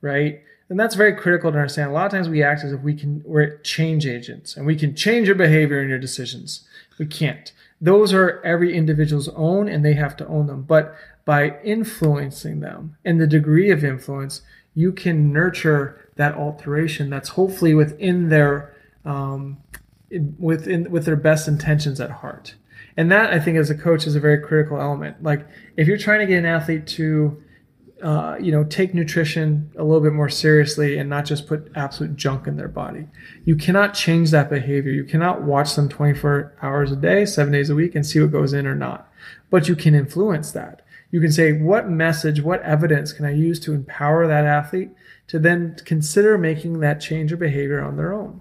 right? 0.00 0.40
And 0.68 0.78
that's 0.78 0.94
very 0.94 1.12
critical 1.14 1.50
to 1.52 1.58
understand. 1.58 1.90
A 1.90 1.92
lot 1.94 2.06
of 2.06 2.12
times 2.12 2.28
we 2.28 2.42
act 2.42 2.64
as 2.64 2.72
if 2.72 2.80
we 2.82 2.94
can 2.94 3.22
we're 3.24 3.58
change 3.58 4.06
agents 4.06 4.56
and 4.56 4.66
we 4.66 4.76
can 4.76 4.94
change 4.94 5.26
your 5.28 5.36
behavior 5.36 5.78
and 5.80 5.90
your 5.90 5.98
decisions. 5.98 6.66
We 6.98 7.06
can't. 7.06 7.52
Those 7.80 8.12
are 8.14 8.40
every 8.44 8.74
individual's 8.74 9.28
own 9.30 9.68
and 9.68 9.84
they 9.84 9.94
have 9.94 10.16
to 10.18 10.26
own 10.26 10.46
them. 10.46 10.62
But 10.62 10.94
by 11.24 11.58
influencing 11.62 12.60
them 12.60 12.96
and 13.04 13.20
the 13.20 13.26
degree 13.26 13.70
of 13.70 13.84
influence, 13.84 14.42
you 14.74 14.92
can 14.92 15.32
nurture 15.32 16.10
that 16.16 16.34
alteration 16.34 17.10
that's 17.10 17.30
hopefully 17.30 17.74
within 17.74 18.28
their 18.28 18.74
um, 19.04 19.58
within 20.38 20.90
with 20.90 21.04
their 21.04 21.16
best 21.16 21.48
intentions 21.48 22.00
at 22.00 22.10
heart. 22.10 22.54
And 22.96 23.10
that 23.10 23.32
I 23.32 23.40
think 23.40 23.58
as 23.58 23.70
a 23.70 23.74
coach 23.74 24.06
is 24.06 24.14
a 24.14 24.20
very 24.20 24.38
critical 24.38 24.80
element. 24.80 25.22
Like 25.22 25.46
if 25.76 25.88
you're 25.88 25.98
trying 25.98 26.20
to 26.20 26.26
get 26.26 26.38
an 26.38 26.46
athlete 26.46 26.86
to 26.88 27.42
uh, 28.04 28.36
you 28.38 28.52
know, 28.52 28.64
take 28.64 28.92
nutrition 28.92 29.70
a 29.78 29.82
little 29.82 30.02
bit 30.02 30.12
more 30.12 30.28
seriously 30.28 30.98
and 30.98 31.08
not 31.08 31.24
just 31.24 31.46
put 31.46 31.72
absolute 31.74 32.16
junk 32.16 32.46
in 32.46 32.56
their 32.56 32.68
body. 32.68 33.06
You 33.46 33.56
cannot 33.56 33.94
change 33.94 34.30
that 34.30 34.50
behavior. 34.50 34.92
You 34.92 35.04
cannot 35.04 35.42
watch 35.42 35.74
them 35.74 35.88
24 35.88 36.54
hours 36.60 36.92
a 36.92 36.96
day, 36.96 37.24
seven 37.24 37.50
days 37.50 37.70
a 37.70 37.74
week, 37.74 37.94
and 37.94 38.04
see 38.04 38.20
what 38.20 38.30
goes 38.30 38.52
in 38.52 38.66
or 38.66 38.74
not. 38.74 39.10
But 39.48 39.68
you 39.68 39.74
can 39.74 39.94
influence 39.94 40.52
that. 40.52 40.83
You 41.14 41.20
can 41.20 41.30
say, 41.30 41.52
what 41.52 41.88
message, 41.88 42.42
what 42.42 42.60
evidence 42.62 43.12
can 43.12 43.24
I 43.24 43.30
use 43.30 43.60
to 43.60 43.72
empower 43.72 44.26
that 44.26 44.46
athlete 44.46 44.90
to 45.28 45.38
then 45.38 45.76
consider 45.84 46.36
making 46.36 46.80
that 46.80 47.00
change 47.00 47.30
of 47.30 47.38
behavior 47.38 47.80
on 47.80 47.96
their 47.96 48.12
own? 48.12 48.40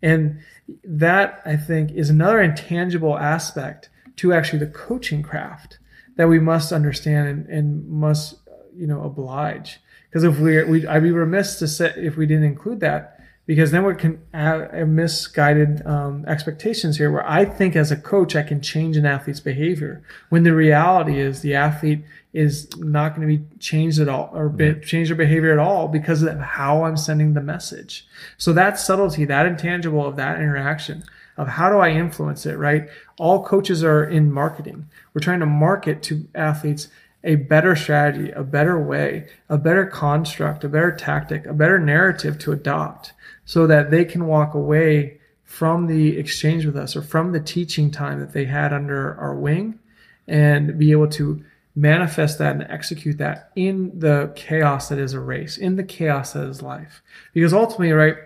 And 0.00 0.40
that, 0.82 1.42
I 1.44 1.58
think, 1.58 1.92
is 1.92 2.08
another 2.08 2.40
intangible 2.40 3.18
aspect 3.18 3.90
to 4.16 4.32
actually 4.32 4.60
the 4.60 4.66
coaching 4.68 5.22
craft 5.22 5.78
that 6.16 6.26
we 6.26 6.38
must 6.38 6.72
understand 6.72 7.28
and, 7.28 7.46
and 7.50 7.86
must, 7.86 8.36
you 8.74 8.86
know, 8.86 9.02
oblige. 9.02 9.78
Because 10.08 10.24
if 10.24 10.38
we, 10.38 10.64
we, 10.64 10.86
I'd 10.86 11.02
be 11.02 11.10
remiss 11.10 11.58
to 11.58 11.68
say 11.68 11.92
if 11.98 12.16
we 12.16 12.24
didn't 12.24 12.44
include 12.44 12.80
that, 12.80 13.15
because 13.46 13.70
then 13.70 13.84
we 13.84 13.94
can 13.94 14.20
have 14.34 14.88
misguided 14.88 15.86
um, 15.86 16.24
expectations 16.26 16.98
here, 16.98 17.10
where 17.10 17.28
I 17.28 17.44
think 17.44 17.76
as 17.76 17.92
a 17.92 17.96
coach 17.96 18.34
I 18.34 18.42
can 18.42 18.60
change 18.60 18.96
an 18.96 19.06
athlete's 19.06 19.40
behavior, 19.40 20.02
when 20.28 20.42
the 20.42 20.52
reality 20.52 21.20
is 21.20 21.40
the 21.40 21.54
athlete 21.54 22.04
is 22.32 22.68
not 22.76 23.14
going 23.14 23.26
to 23.26 23.38
be 23.38 23.44
changed 23.58 24.00
at 24.00 24.08
all 24.08 24.30
or 24.34 24.48
be, 24.48 24.74
change 24.80 25.08
their 25.08 25.16
behavior 25.16 25.52
at 25.52 25.58
all 25.58 25.88
because 25.88 26.22
of 26.22 26.38
how 26.38 26.84
I'm 26.84 26.96
sending 26.96 27.34
the 27.34 27.40
message. 27.40 28.06
So 28.36 28.52
that 28.52 28.78
subtlety, 28.78 29.24
that 29.24 29.46
intangible 29.46 30.04
of 30.04 30.16
that 30.16 30.38
interaction 30.38 31.04
of 31.36 31.48
how 31.48 31.68
do 31.68 31.76
I 31.78 31.90
influence 31.90 32.46
it, 32.46 32.56
right? 32.56 32.88
All 33.18 33.44
coaches 33.44 33.84
are 33.84 34.04
in 34.04 34.32
marketing. 34.32 34.88
We're 35.12 35.20
trying 35.20 35.40
to 35.40 35.46
market 35.46 36.02
to 36.04 36.26
athletes 36.34 36.88
a 37.22 37.34
better 37.34 37.74
strategy, 37.74 38.30
a 38.30 38.42
better 38.42 38.78
way, 38.78 39.28
a 39.48 39.58
better 39.58 39.84
construct, 39.84 40.64
a 40.64 40.68
better 40.68 40.92
tactic, 40.92 41.44
a 41.44 41.52
better 41.52 41.78
narrative 41.78 42.38
to 42.38 42.52
adopt 42.52 43.12
so 43.46 43.66
that 43.66 43.90
they 43.90 44.04
can 44.04 44.26
walk 44.26 44.52
away 44.52 45.18
from 45.44 45.86
the 45.86 46.18
exchange 46.18 46.66
with 46.66 46.76
us 46.76 46.94
or 46.94 47.00
from 47.00 47.32
the 47.32 47.40
teaching 47.40 47.90
time 47.90 48.20
that 48.20 48.32
they 48.34 48.44
had 48.44 48.72
under 48.72 49.14
our 49.14 49.34
wing 49.34 49.78
and 50.26 50.76
be 50.78 50.90
able 50.90 51.08
to 51.08 51.42
manifest 51.74 52.38
that 52.38 52.56
and 52.56 52.66
execute 52.68 53.18
that 53.18 53.50
in 53.54 53.96
the 53.98 54.32
chaos 54.34 54.88
that 54.88 54.98
is 54.98 55.12
a 55.12 55.20
race, 55.20 55.56
in 55.56 55.76
the 55.76 55.84
chaos 55.84 56.32
that 56.32 56.48
is 56.48 56.60
life. 56.60 57.02
Because 57.32 57.54
ultimately, 57.54 57.92
right, 57.92 58.16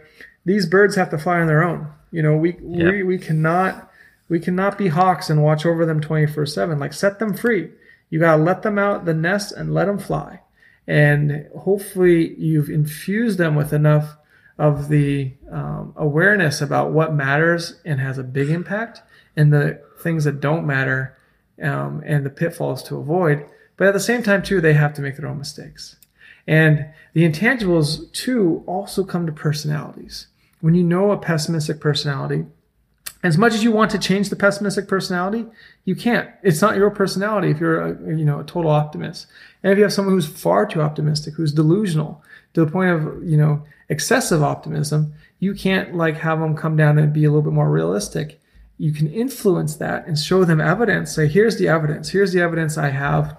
these 0.44 0.66
birds 0.66 0.96
have 0.96 1.10
to 1.10 1.18
fly 1.18 1.40
on 1.40 1.46
their 1.46 1.62
own. 1.62 1.88
You 2.10 2.22
know, 2.22 2.36
we 2.36 2.56
we, 2.60 3.02
we 3.02 3.18
cannot 3.18 3.90
we 4.28 4.40
cannot 4.40 4.78
be 4.78 4.88
hawks 4.88 5.28
and 5.28 5.42
watch 5.42 5.66
over 5.66 5.84
them 5.84 6.00
24/7. 6.00 6.78
Like 6.80 6.94
set 6.94 7.18
them 7.18 7.34
free. 7.34 7.70
You 8.08 8.18
got 8.18 8.36
to 8.36 8.42
let 8.42 8.62
them 8.62 8.78
out 8.78 9.04
the 9.04 9.14
nest 9.14 9.52
and 9.52 9.74
let 9.74 9.86
them 9.86 9.98
fly. 9.98 10.40
And 10.86 11.46
hopefully 11.56 12.34
you've 12.36 12.70
infused 12.70 13.38
them 13.38 13.54
with 13.54 13.72
enough 13.72 14.16
of 14.60 14.90
the 14.90 15.32
um, 15.50 15.94
awareness 15.96 16.60
about 16.60 16.92
what 16.92 17.14
matters 17.14 17.80
and 17.86 17.98
has 17.98 18.18
a 18.18 18.22
big 18.22 18.50
impact, 18.50 19.00
and 19.34 19.50
the 19.50 19.80
things 20.02 20.24
that 20.24 20.38
don't 20.38 20.66
matter, 20.66 21.16
um, 21.62 22.02
and 22.04 22.26
the 22.26 22.30
pitfalls 22.30 22.82
to 22.82 22.98
avoid. 22.98 23.46
But 23.78 23.88
at 23.88 23.94
the 23.94 24.00
same 24.00 24.22
time, 24.22 24.42
too, 24.42 24.60
they 24.60 24.74
have 24.74 24.92
to 24.94 25.00
make 25.00 25.16
their 25.16 25.26
own 25.26 25.38
mistakes. 25.38 25.96
And 26.46 26.90
the 27.14 27.26
intangibles, 27.26 28.12
too, 28.12 28.62
also 28.66 29.02
come 29.02 29.24
to 29.24 29.32
personalities. 29.32 30.26
When 30.60 30.74
you 30.74 30.84
know 30.84 31.10
a 31.10 31.16
pessimistic 31.16 31.80
personality, 31.80 32.44
as 33.22 33.38
much 33.38 33.54
as 33.54 33.64
you 33.64 33.72
want 33.72 33.90
to 33.92 33.98
change 33.98 34.28
the 34.28 34.36
pessimistic 34.36 34.88
personality, 34.88 35.46
you 35.86 35.96
can't. 35.96 36.28
It's 36.42 36.60
not 36.60 36.76
your 36.76 36.90
personality 36.90 37.50
if 37.50 37.60
you're 37.60 37.80
a, 37.80 38.16
you 38.16 38.26
know, 38.26 38.40
a 38.40 38.44
total 38.44 38.70
optimist. 38.70 39.26
And 39.62 39.72
if 39.72 39.78
you 39.78 39.84
have 39.84 39.92
someone 39.92 40.14
who's 40.14 40.26
far 40.26 40.66
too 40.66 40.82
optimistic, 40.82 41.34
who's 41.34 41.52
delusional 41.52 42.22
to 42.52 42.64
the 42.64 42.70
point 42.70 42.90
of, 42.90 43.24
you 43.24 43.38
know, 43.38 43.62
excessive 43.90 44.42
optimism, 44.42 45.12
you 45.38 45.52
can't 45.54 45.94
like 45.94 46.16
have 46.16 46.40
them 46.40 46.56
come 46.56 46.76
down 46.76 46.98
and 46.98 47.12
be 47.12 47.24
a 47.24 47.28
little 47.28 47.42
bit 47.42 47.52
more 47.52 47.70
realistic. 47.70 48.40
You 48.78 48.92
can 48.92 49.12
influence 49.12 49.76
that 49.76 50.06
and 50.06 50.18
show 50.18 50.44
them 50.44 50.60
evidence. 50.60 51.14
Say, 51.14 51.28
here's 51.28 51.58
the 51.58 51.68
evidence. 51.68 52.08
Here's 52.08 52.32
the 52.32 52.40
evidence 52.40 52.78
I 52.78 52.88
have 52.88 53.36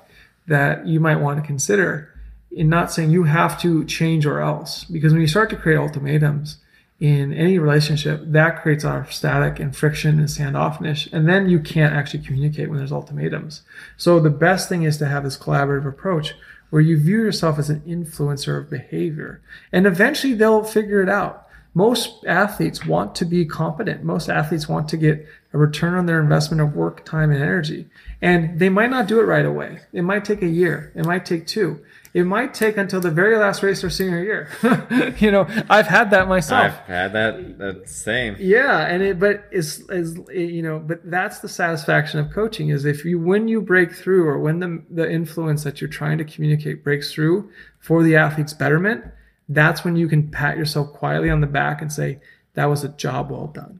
that 0.47 0.85
you 0.85 0.99
might 0.99 1.19
want 1.19 1.41
to 1.41 1.47
consider. 1.47 2.13
In 2.51 2.69
not 2.69 2.91
saying 2.91 3.09
you 3.09 3.23
have 3.23 3.59
to 3.61 3.85
change 3.85 4.25
or 4.25 4.41
else, 4.41 4.83
because 4.83 5.13
when 5.13 5.21
you 5.21 5.27
start 5.27 5.49
to 5.51 5.55
create 5.55 5.77
ultimatums, 5.77 6.57
in 7.01 7.33
any 7.33 7.57
relationship, 7.57 8.21
that 8.27 8.61
creates 8.61 8.85
of 8.85 9.11
static 9.11 9.59
and 9.59 9.75
friction 9.75 10.19
and 10.19 10.27
standoffness. 10.27 11.11
And 11.11 11.27
then 11.27 11.49
you 11.49 11.59
can't 11.59 11.95
actually 11.95 12.23
communicate 12.23 12.69
when 12.69 12.77
there's 12.77 12.91
ultimatums. 12.91 13.63
So 13.97 14.19
the 14.19 14.29
best 14.29 14.69
thing 14.69 14.83
is 14.83 14.97
to 14.97 15.07
have 15.07 15.23
this 15.23 15.35
collaborative 15.35 15.87
approach 15.87 16.35
where 16.71 16.81
you 16.81 16.97
view 16.97 17.17
yourself 17.17 17.59
as 17.59 17.69
an 17.69 17.81
influencer 17.81 18.57
of 18.57 18.69
behavior. 18.69 19.41
And 19.71 19.85
eventually 19.85 20.33
they'll 20.33 20.63
figure 20.63 21.03
it 21.03 21.09
out. 21.09 21.47
Most 21.73 22.25
athletes 22.25 22.85
want 22.85 23.15
to 23.15 23.25
be 23.25 23.45
competent. 23.45 24.03
Most 24.03 24.29
athletes 24.29 24.67
want 24.67 24.89
to 24.89 24.97
get 24.97 25.25
a 25.53 25.57
return 25.57 25.93
on 25.93 26.05
their 26.05 26.19
investment 26.19 26.61
of 26.61 26.75
work, 26.75 27.05
time, 27.05 27.31
and 27.31 27.41
energy. 27.41 27.87
And 28.21 28.59
they 28.59 28.69
might 28.69 28.89
not 28.89 29.07
do 29.07 29.19
it 29.19 29.23
right 29.23 29.45
away. 29.45 29.79
It 29.93 30.01
might 30.01 30.25
take 30.25 30.41
a 30.41 30.47
year. 30.47 30.91
It 30.95 31.05
might 31.05 31.25
take 31.25 31.47
two 31.47 31.81
it 32.13 32.25
might 32.25 32.53
take 32.53 32.77
until 32.77 32.99
the 32.99 33.11
very 33.11 33.37
last 33.37 33.63
race 33.63 33.83
or 33.83 33.89
senior 33.89 34.23
year. 34.23 35.15
you 35.19 35.31
know, 35.31 35.47
I've 35.69 35.87
had 35.87 36.11
that 36.11 36.27
myself. 36.27 36.73
I've 36.73 36.87
had 36.87 37.13
that 37.13 37.57
that 37.59 37.89
same. 37.89 38.35
Yeah, 38.39 38.85
and 38.85 39.01
it 39.01 39.19
but 39.19 39.45
is 39.51 39.89
is 39.89 40.19
you 40.29 40.61
know, 40.61 40.79
but 40.79 40.99
that's 41.09 41.39
the 41.39 41.49
satisfaction 41.49 42.19
of 42.19 42.31
coaching 42.31 42.69
is 42.69 42.83
if 42.85 43.05
you 43.05 43.19
when 43.19 43.47
you 43.47 43.61
break 43.61 43.93
through 43.93 44.27
or 44.27 44.39
when 44.39 44.59
the 44.59 44.83
the 44.89 45.09
influence 45.09 45.63
that 45.63 45.79
you're 45.79 45.89
trying 45.89 46.17
to 46.17 46.25
communicate 46.25 46.83
breaks 46.83 47.13
through 47.13 47.49
for 47.79 48.03
the 48.03 48.15
athlete's 48.15 48.53
betterment, 48.53 49.05
that's 49.47 49.85
when 49.85 49.95
you 49.95 50.07
can 50.07 50.29
pat 50.29 50.57
yourself 50.57 50.91
quietly 50.93 51.29
on 51.29 51.41
the 51.41 51.47
back 51.47 51.81
and 51.81 51.91
say 51.91 52.19
that 52.55 52.65
was 52.65 52.83
a 52.83 52.89
job 52.89 53.31
well 53.31 53.47
done. 53.47 53.79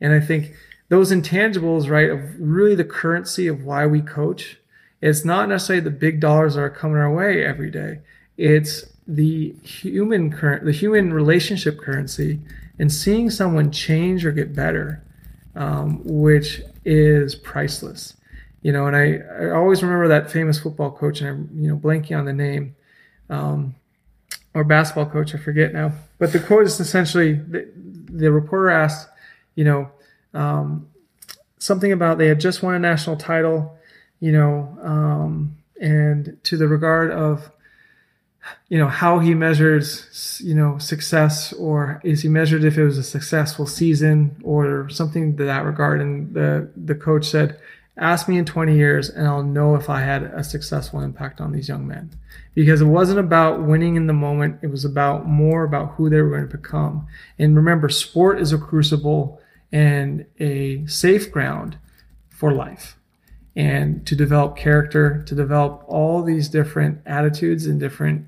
And 0.00 0.12
I 0.12 0.20
think 0.20 0.54
those 0.90 1.10
intangibles, 1.10 1.88
right, 1.88 2.10
of 2.10 2.20
really 2.38 2.74
the 2.74 2.84
currency 2.84 3.46
of 3.46 3.64
why 3.64 3.86
we 3.86 4.02
coach 4.02 4.58
it's 5.04 5.22
not 5.22 5.50
necessarily 5.50 5.84
the 5.84 5.90
big 5.90 6.18
dollars 6.18 6.54
that 6.54 6.62
are 6.62 6.70
coming 6.70 6.96
our 6.96 7.12
way 7.12 7.44
every 7.44 7.70
day. 7.70 8.00
It's 8.38 8.86
the 9.06 9.54
human 9.62 10.32
current, 10.32 10.64
the 10.64 10.72
human 10.72 11.12
relationship 11.12 11.78
currency, 11.78 12.40
and 12.78 12.90
seeing 12.90 13.28
someone 13.28 13.70
change 13.70 14.24
or 14.24 14.32
get 14.32 14.56
better, 14.56 15.04
um, 15.56 16.00
which 16.04 16.62
is 16.86 17.34
priceless. 17.34 18.14
You 18.62 18.72
know, 18.72 18.86
and 18.86 18.96
I, 18.96 19.20
I 19.40 19.50
always 19.50 19.82
remember 19.82 20.08
that 20.08 20.30
famous 20.30 20.58
football 20.58 20.90
coach, 20.90 21.20
and 21.20 21.28
I'm 21.28 21.50
you 21.54 21.68
know 21.68 21.76
blanking 21.76 22.18
on 22.18 22.24
the 22.24 22.32
name, 22.32 22.74
um, 23.28 23.74
or 24.54 24.64
basketball 24.64 25.04
coach, 25.04 25.34
I 25.34 25.38
forget 25.38 25.74
now. 25.74 25.92
But 26.18 26.32
the 26.32 26.40
quote 26.40 26.64
is 26.64 26.80
essentially 26.80 27.34
the, 27.34 27.68
the 27.74 28.32
reporter 28.32 28.70
asked, 28.70 29.06
you 29.54 29.64
know, 29.64 29.90
um, 30.32 30.88
something 31.58 31.92
about 31.92 32.16
they 32.16 32.28
had 32.28 32.40
just 32.40 32.62
won 32.62 32.74
a 32.74 32.78
national 32.78 33.16
title 33.16 33.76
you 34.24 34.32
know, 34.32 34.74
um, 34.80 35.54
and 35.78 36.38
to 36.44 36.56
the 36.56 36.66
regard 36.66 37.10
of, 37.10 37.50
you 38.70 38.78
know, 38.78 38.88
how 38.88 39.18
he 39.18 39.34
measures, 39.34 40.40
you 40.42 40.54
know, 40.54 40.78
success, 40.78 41.52
or 41.52 42.00
is 42.02 42.22
he 42.22 42.28
measured 42.30 42.64
if 42.64 42.78
it 42.78 42.84
was 42.84 42.96
a 42.96 43.02
successful 43.02 43.66
season 43.66 44.34
or 44.42 44.88
something 44.88 45.36
to 45.36 45.44
that 45.44 45.66
regard? 45.66 46.00
And 46.00 46.32
the 46.32 46.70
the 46.74 46.94
coach 46.94 47.26
said, 47.28 47.60
"Ask 47.98 48.26
me 48.26 48.38
in 48.38 48.46
20 48.46 48.74
years, 48.74 49.10
and 49.10 49.28
I'll 49.28 49.42
know 49.42 49.74
if 49.74 49.90
I 49.90 50.00
had 50.00 50.22
a 50.22 50.42
successful 50.42 51.00
impact 51.00 51.38
on 51.42 51.52
these 51.52 51.68
young 51.68 51.86
men." 51.86 52.08
Because 52.54 52.80
it 52.80 52.86
wasn't 52.86 53.18
about 53.18 53.62
winning 53.62 53.96
in 53.96 54.06
the 54.06 54.14
moment; 54.14 54.60
it 54.62 54.70
was 54.70 54.86
about 54.86 55.28
more 55.28 55.64
about 55.64 55.96
who 55.96 56.08
they 56.08 56.22
were 56.22 56.30
going 56.30 56.48
to 56.48 56.56
become. 56.56 57.06
And 57.38 57.54
remember, 57.54 57.90
sport 57.90 58.40
is 58.40 58.54
a 58.54 58.58
crucible 58.58 59.38
and 59.70 60.24
a 60.40 60.86
safe 60.86 61.30
ground 61.30 61.76
for 62.30 62.52
life 62.52 62.96
and 63.56 64.04
to 64.06 64.16
develop 64.16 64.56
character, 64.56 65.22
to 65.26 65.34
develop 65.34 65.84
all 65.86 66.22
these 66.22 66.48
different 66.48 67.00
attitudes 67.06 67.66
and 67.66 67.78
different 67.78 68.26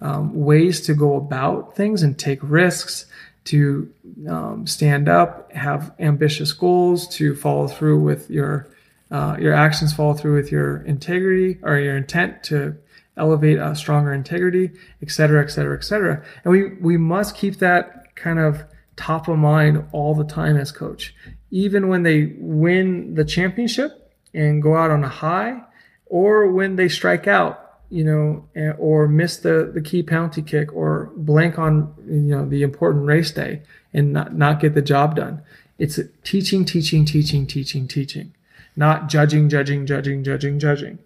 um, 0.00 0.34
ways 0.34 0.82
to 0.82 0.94
go 0.94 1.16
about 1.16 1.74
things 1.74 2.02
and 2.02 2.18
take 2.18 2.38
risks, 2.42 3.06
to 3.44 3.90
um, 4.28 4.66
stand 4.66 5.08
up, 5.08 5.50
have 5.52 5.94
ambitious 5.98 6.52
goals, 6.52 7.08
to 7.08 7.34
follow 7.34 7.68
through 7.68 8.00
with 8.00 8.28
your 8.30 8.68
uh, 9.10 9.36
your 9.38 9.54
actions, 9.54 9.94
follow 9.94 10.14
through 10.14 10.34
with 10.34 10.50
your 10.50 10.78
integrity 10.78 11.58
or 11.62 11.78
your 11.78 11.96
intent 11.96 12.42
to 12.42 12.76
elevate 13.16 13.56
a 13.58 13.74
stronger 13.74 14.12
integrity, 14.12 14.70
et 15.00 15.10
cetera, 15.10 15.42
et 15.42 15.48
cetera, 15.48 15.76
et 15.76 15.84
cetera. 15.84 16.22
And 16.44 16.52
we 16.52 16.74
we 16.74 16.96
must 16.96 17.36
keep 17.36 17.58
that 17.60 18.14
kind 18.16 18.38
of 18.38 18.64
top 18.96 19.28
of 19.28 19.38
mind 19.38 19.84
all 19.92 20.14
the 20.14 20.24
time 20.24 20.56
as 20.56 20.72
coach, 20.72 21.14
even 21.50 21.88
when 21.88 22.02
they 22.02 22.34
win 22.38 23.14
the 23.14 23.24
championship 23.24 24.05
and 24.36 24.62
go 24.62 24.76
out 24.76 24.90
on 24.90 25.02
a 25.02 25.08
high, 25.08 25.62
or 26.06 26.52
when 26.52 26.76
they 26.76 26.88
strike 26.88 27.26
out, 27.26 27.80
you 27.90 28.04
know, 28.04 28.74
or 28.78 29.08
miss 29.08 29.38
the, 29.38 29.70
the 29.72 29.80
key 29.80 30.02
penalty 30.02 30.42
kick, 30.42 30.72
or 30.72 31.10
blank 31.16 31.58
on 31.58 31.92
you 32.06 32.20
know 32.20 32.46
the 32.46 32.62
important 32.62 33.06
race 33.06 33.30
day 33.32 33.62
and 33.92 34.12
not, 34.12 34.34
not 34.34 34.60
get 34.60 34.74
the 34.74 34.82
job 34.82 35.16
done. 35.16 35.42
It's 35.78 35.98
teaching, 36.22 36.64
teaching, 36.64 37.04
teaching, 37.04 37.46
teaching, 37.46 37.88
teaching, 37.88 38.34
not 38.76 39.08
judging, 39.08 39.48
judging, 39.48 39.86
judging, 39.86 40.22
judging, 40.22 40.58
judging. 40.58 40.98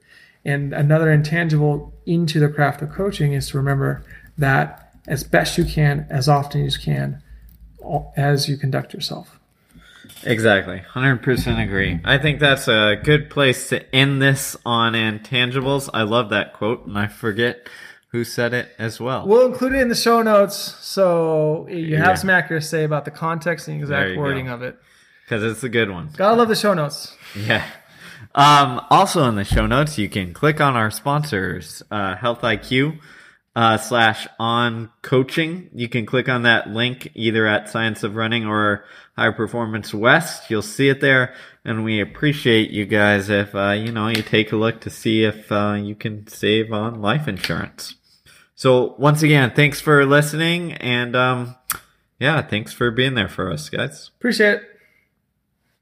And 0.44 0.72
another 0.72 1.10
intangible 1.10 1.92
into 2.06 2.40
the 2.40 2.48
craft 2.48 2.82
of 2.82 2.90
coaching 2.90 3.32
is 3.32 3.50
to 3.50 3.58
remember 3.58 4.04
that 4.38 4.94
as 5.06 5.22
best 5.22 5.58
you 5.58 5.64
can, 5.64 6.06
as 6.10 6.28
often 6.28 6.64
as 6.64 6.76
you 6.76 6.82
can, 6.82 7.22
as 8.16 8.48
you 8.48 8.56
conduct 8.56 8.94
yourself. 8.94 9.39
Exactly. 10.24 10.82
100% 10.92 11.62
agree. 11.62 12.00
I 12.04 12.18
think 12.18 12.40
that's 12.40 12.68
a 12.68 13.00
good 13.02 13.30
place 13.30 13.68
to 13.70 13.94
end 13.94 14.20
this 14.20 14.56
on 14.66 14.92
intangibles. 14.92 15.88
I 15.92 16.02
love 16.02 16.30
that 16.30 16.52
quote, 16.52 16.86
and 16.86 16.98
I 16.98 17.06
forget 17.06 17.68
who 18.10 18.24
said 18.24 18.52
it 18.52 18.74
as 18.78 19.00
well. 19.00 19.26
We'll 19.26 19.46
include 19.46 19.74
it 19.74 19.80
in 19.80 19.88
the 19.88 19.94
show 19.94 20.20
notes 20.22 20.56
so 20.56 21.66
you 21.68 21.96
have 21.96 22.06
yeah. 22.06 22.14
some 22.14 22.30
accuracy 22.30 22.82
about 22.82 23.04
the 23.04 23.10
context 23.10 23.68
and 23.68 23.80
exact 23.80 24.16
wording 24.16 24.46
go. 24.46 24.54
of 24.54 24.62
it. 24.62 24.76
Because 25.24 25.44
it's 25.44 25.62
a 25.62 25.68
good 25.68 25.90
one. 25.90 26.10
Gotta 26.16 26.36
love 26.36 26.48
the 26.48 26.56
show 26.56 26.74
notes. 26.74 27.16
Yeah. 27.36 27.64
Um, 28.34 28.80
also 28.90 29.28
in 29.28 29.36
the 29.36 29.44
show 29.44 29.66
notes, 29.66 29.96
you 29.96 30.08
can 30.08 30.34
click 30.34 30.60
on 30.60 30.76
our 30.76 30.90
sponsors, 30.90 31.82
uh, 31.90 32.16
Health 32.16 32.40
IQ 32.42 32.98
uh, 33.56 33.76
slash 33.78 34.26
on 34.38 34.90
coaching. 35.02 35.70
You 35.74 35.88
can 35.88 36.06
click 36.06 36.28
on 36.28 36.42
that 36.42 36.68
link 36.70 37.10
either 37.14 37.46
at 37.46 37.68
Science 37.68 38.02
of 38.02 38.16
Running 38.16 38.46
or 38.46 38.84
High 39.16 39.30
Performance 39.30 39.92
West. 39.92 40.50
You'll 40.50 40.62
see 40.62 40.88
it 40.88 41.00
there, 41.00 41.34
and 41.64 41.84
we 41.84 42.00
appreciate 42.00 42.70
you 42.70 42.86
guys 42.86 43.28
if 43.28 43.54
uh, 43.54 43.72
you 43.72 43.92
know 43.92 44.08
you 44.08 44.22
take 44.22 44.52
a 44.52 44.56
look 44.56 44.80
to 44.82 44.90
see 44.90 45.24
if 45.24 45.50
uh, 45.50 45.78
you 45.80 45.94
can 45.94 46.26
save 46.26 46.72
on 46.72 47.02
life 47.02 47.28
insurance. 47.28 47.96
So 48.54 48.94
once 48.98 49.22
again, 49.22 49.52
thanks 49.54 49.80
for 49.80 50.04
listening, 50.04 50.74
and 50.74 51.16
um, 51.16 51.56
yeah, 52.18 52.42
thanks 52.42 52.72
for 52.72 52.90
being 52.90 53.14
there 53.14 53.28
for 53.28 53.50
us, 53.50 53.68
guys. 53.68 54.10
Appreciate 54.18 54.54
it. 54.54 54.79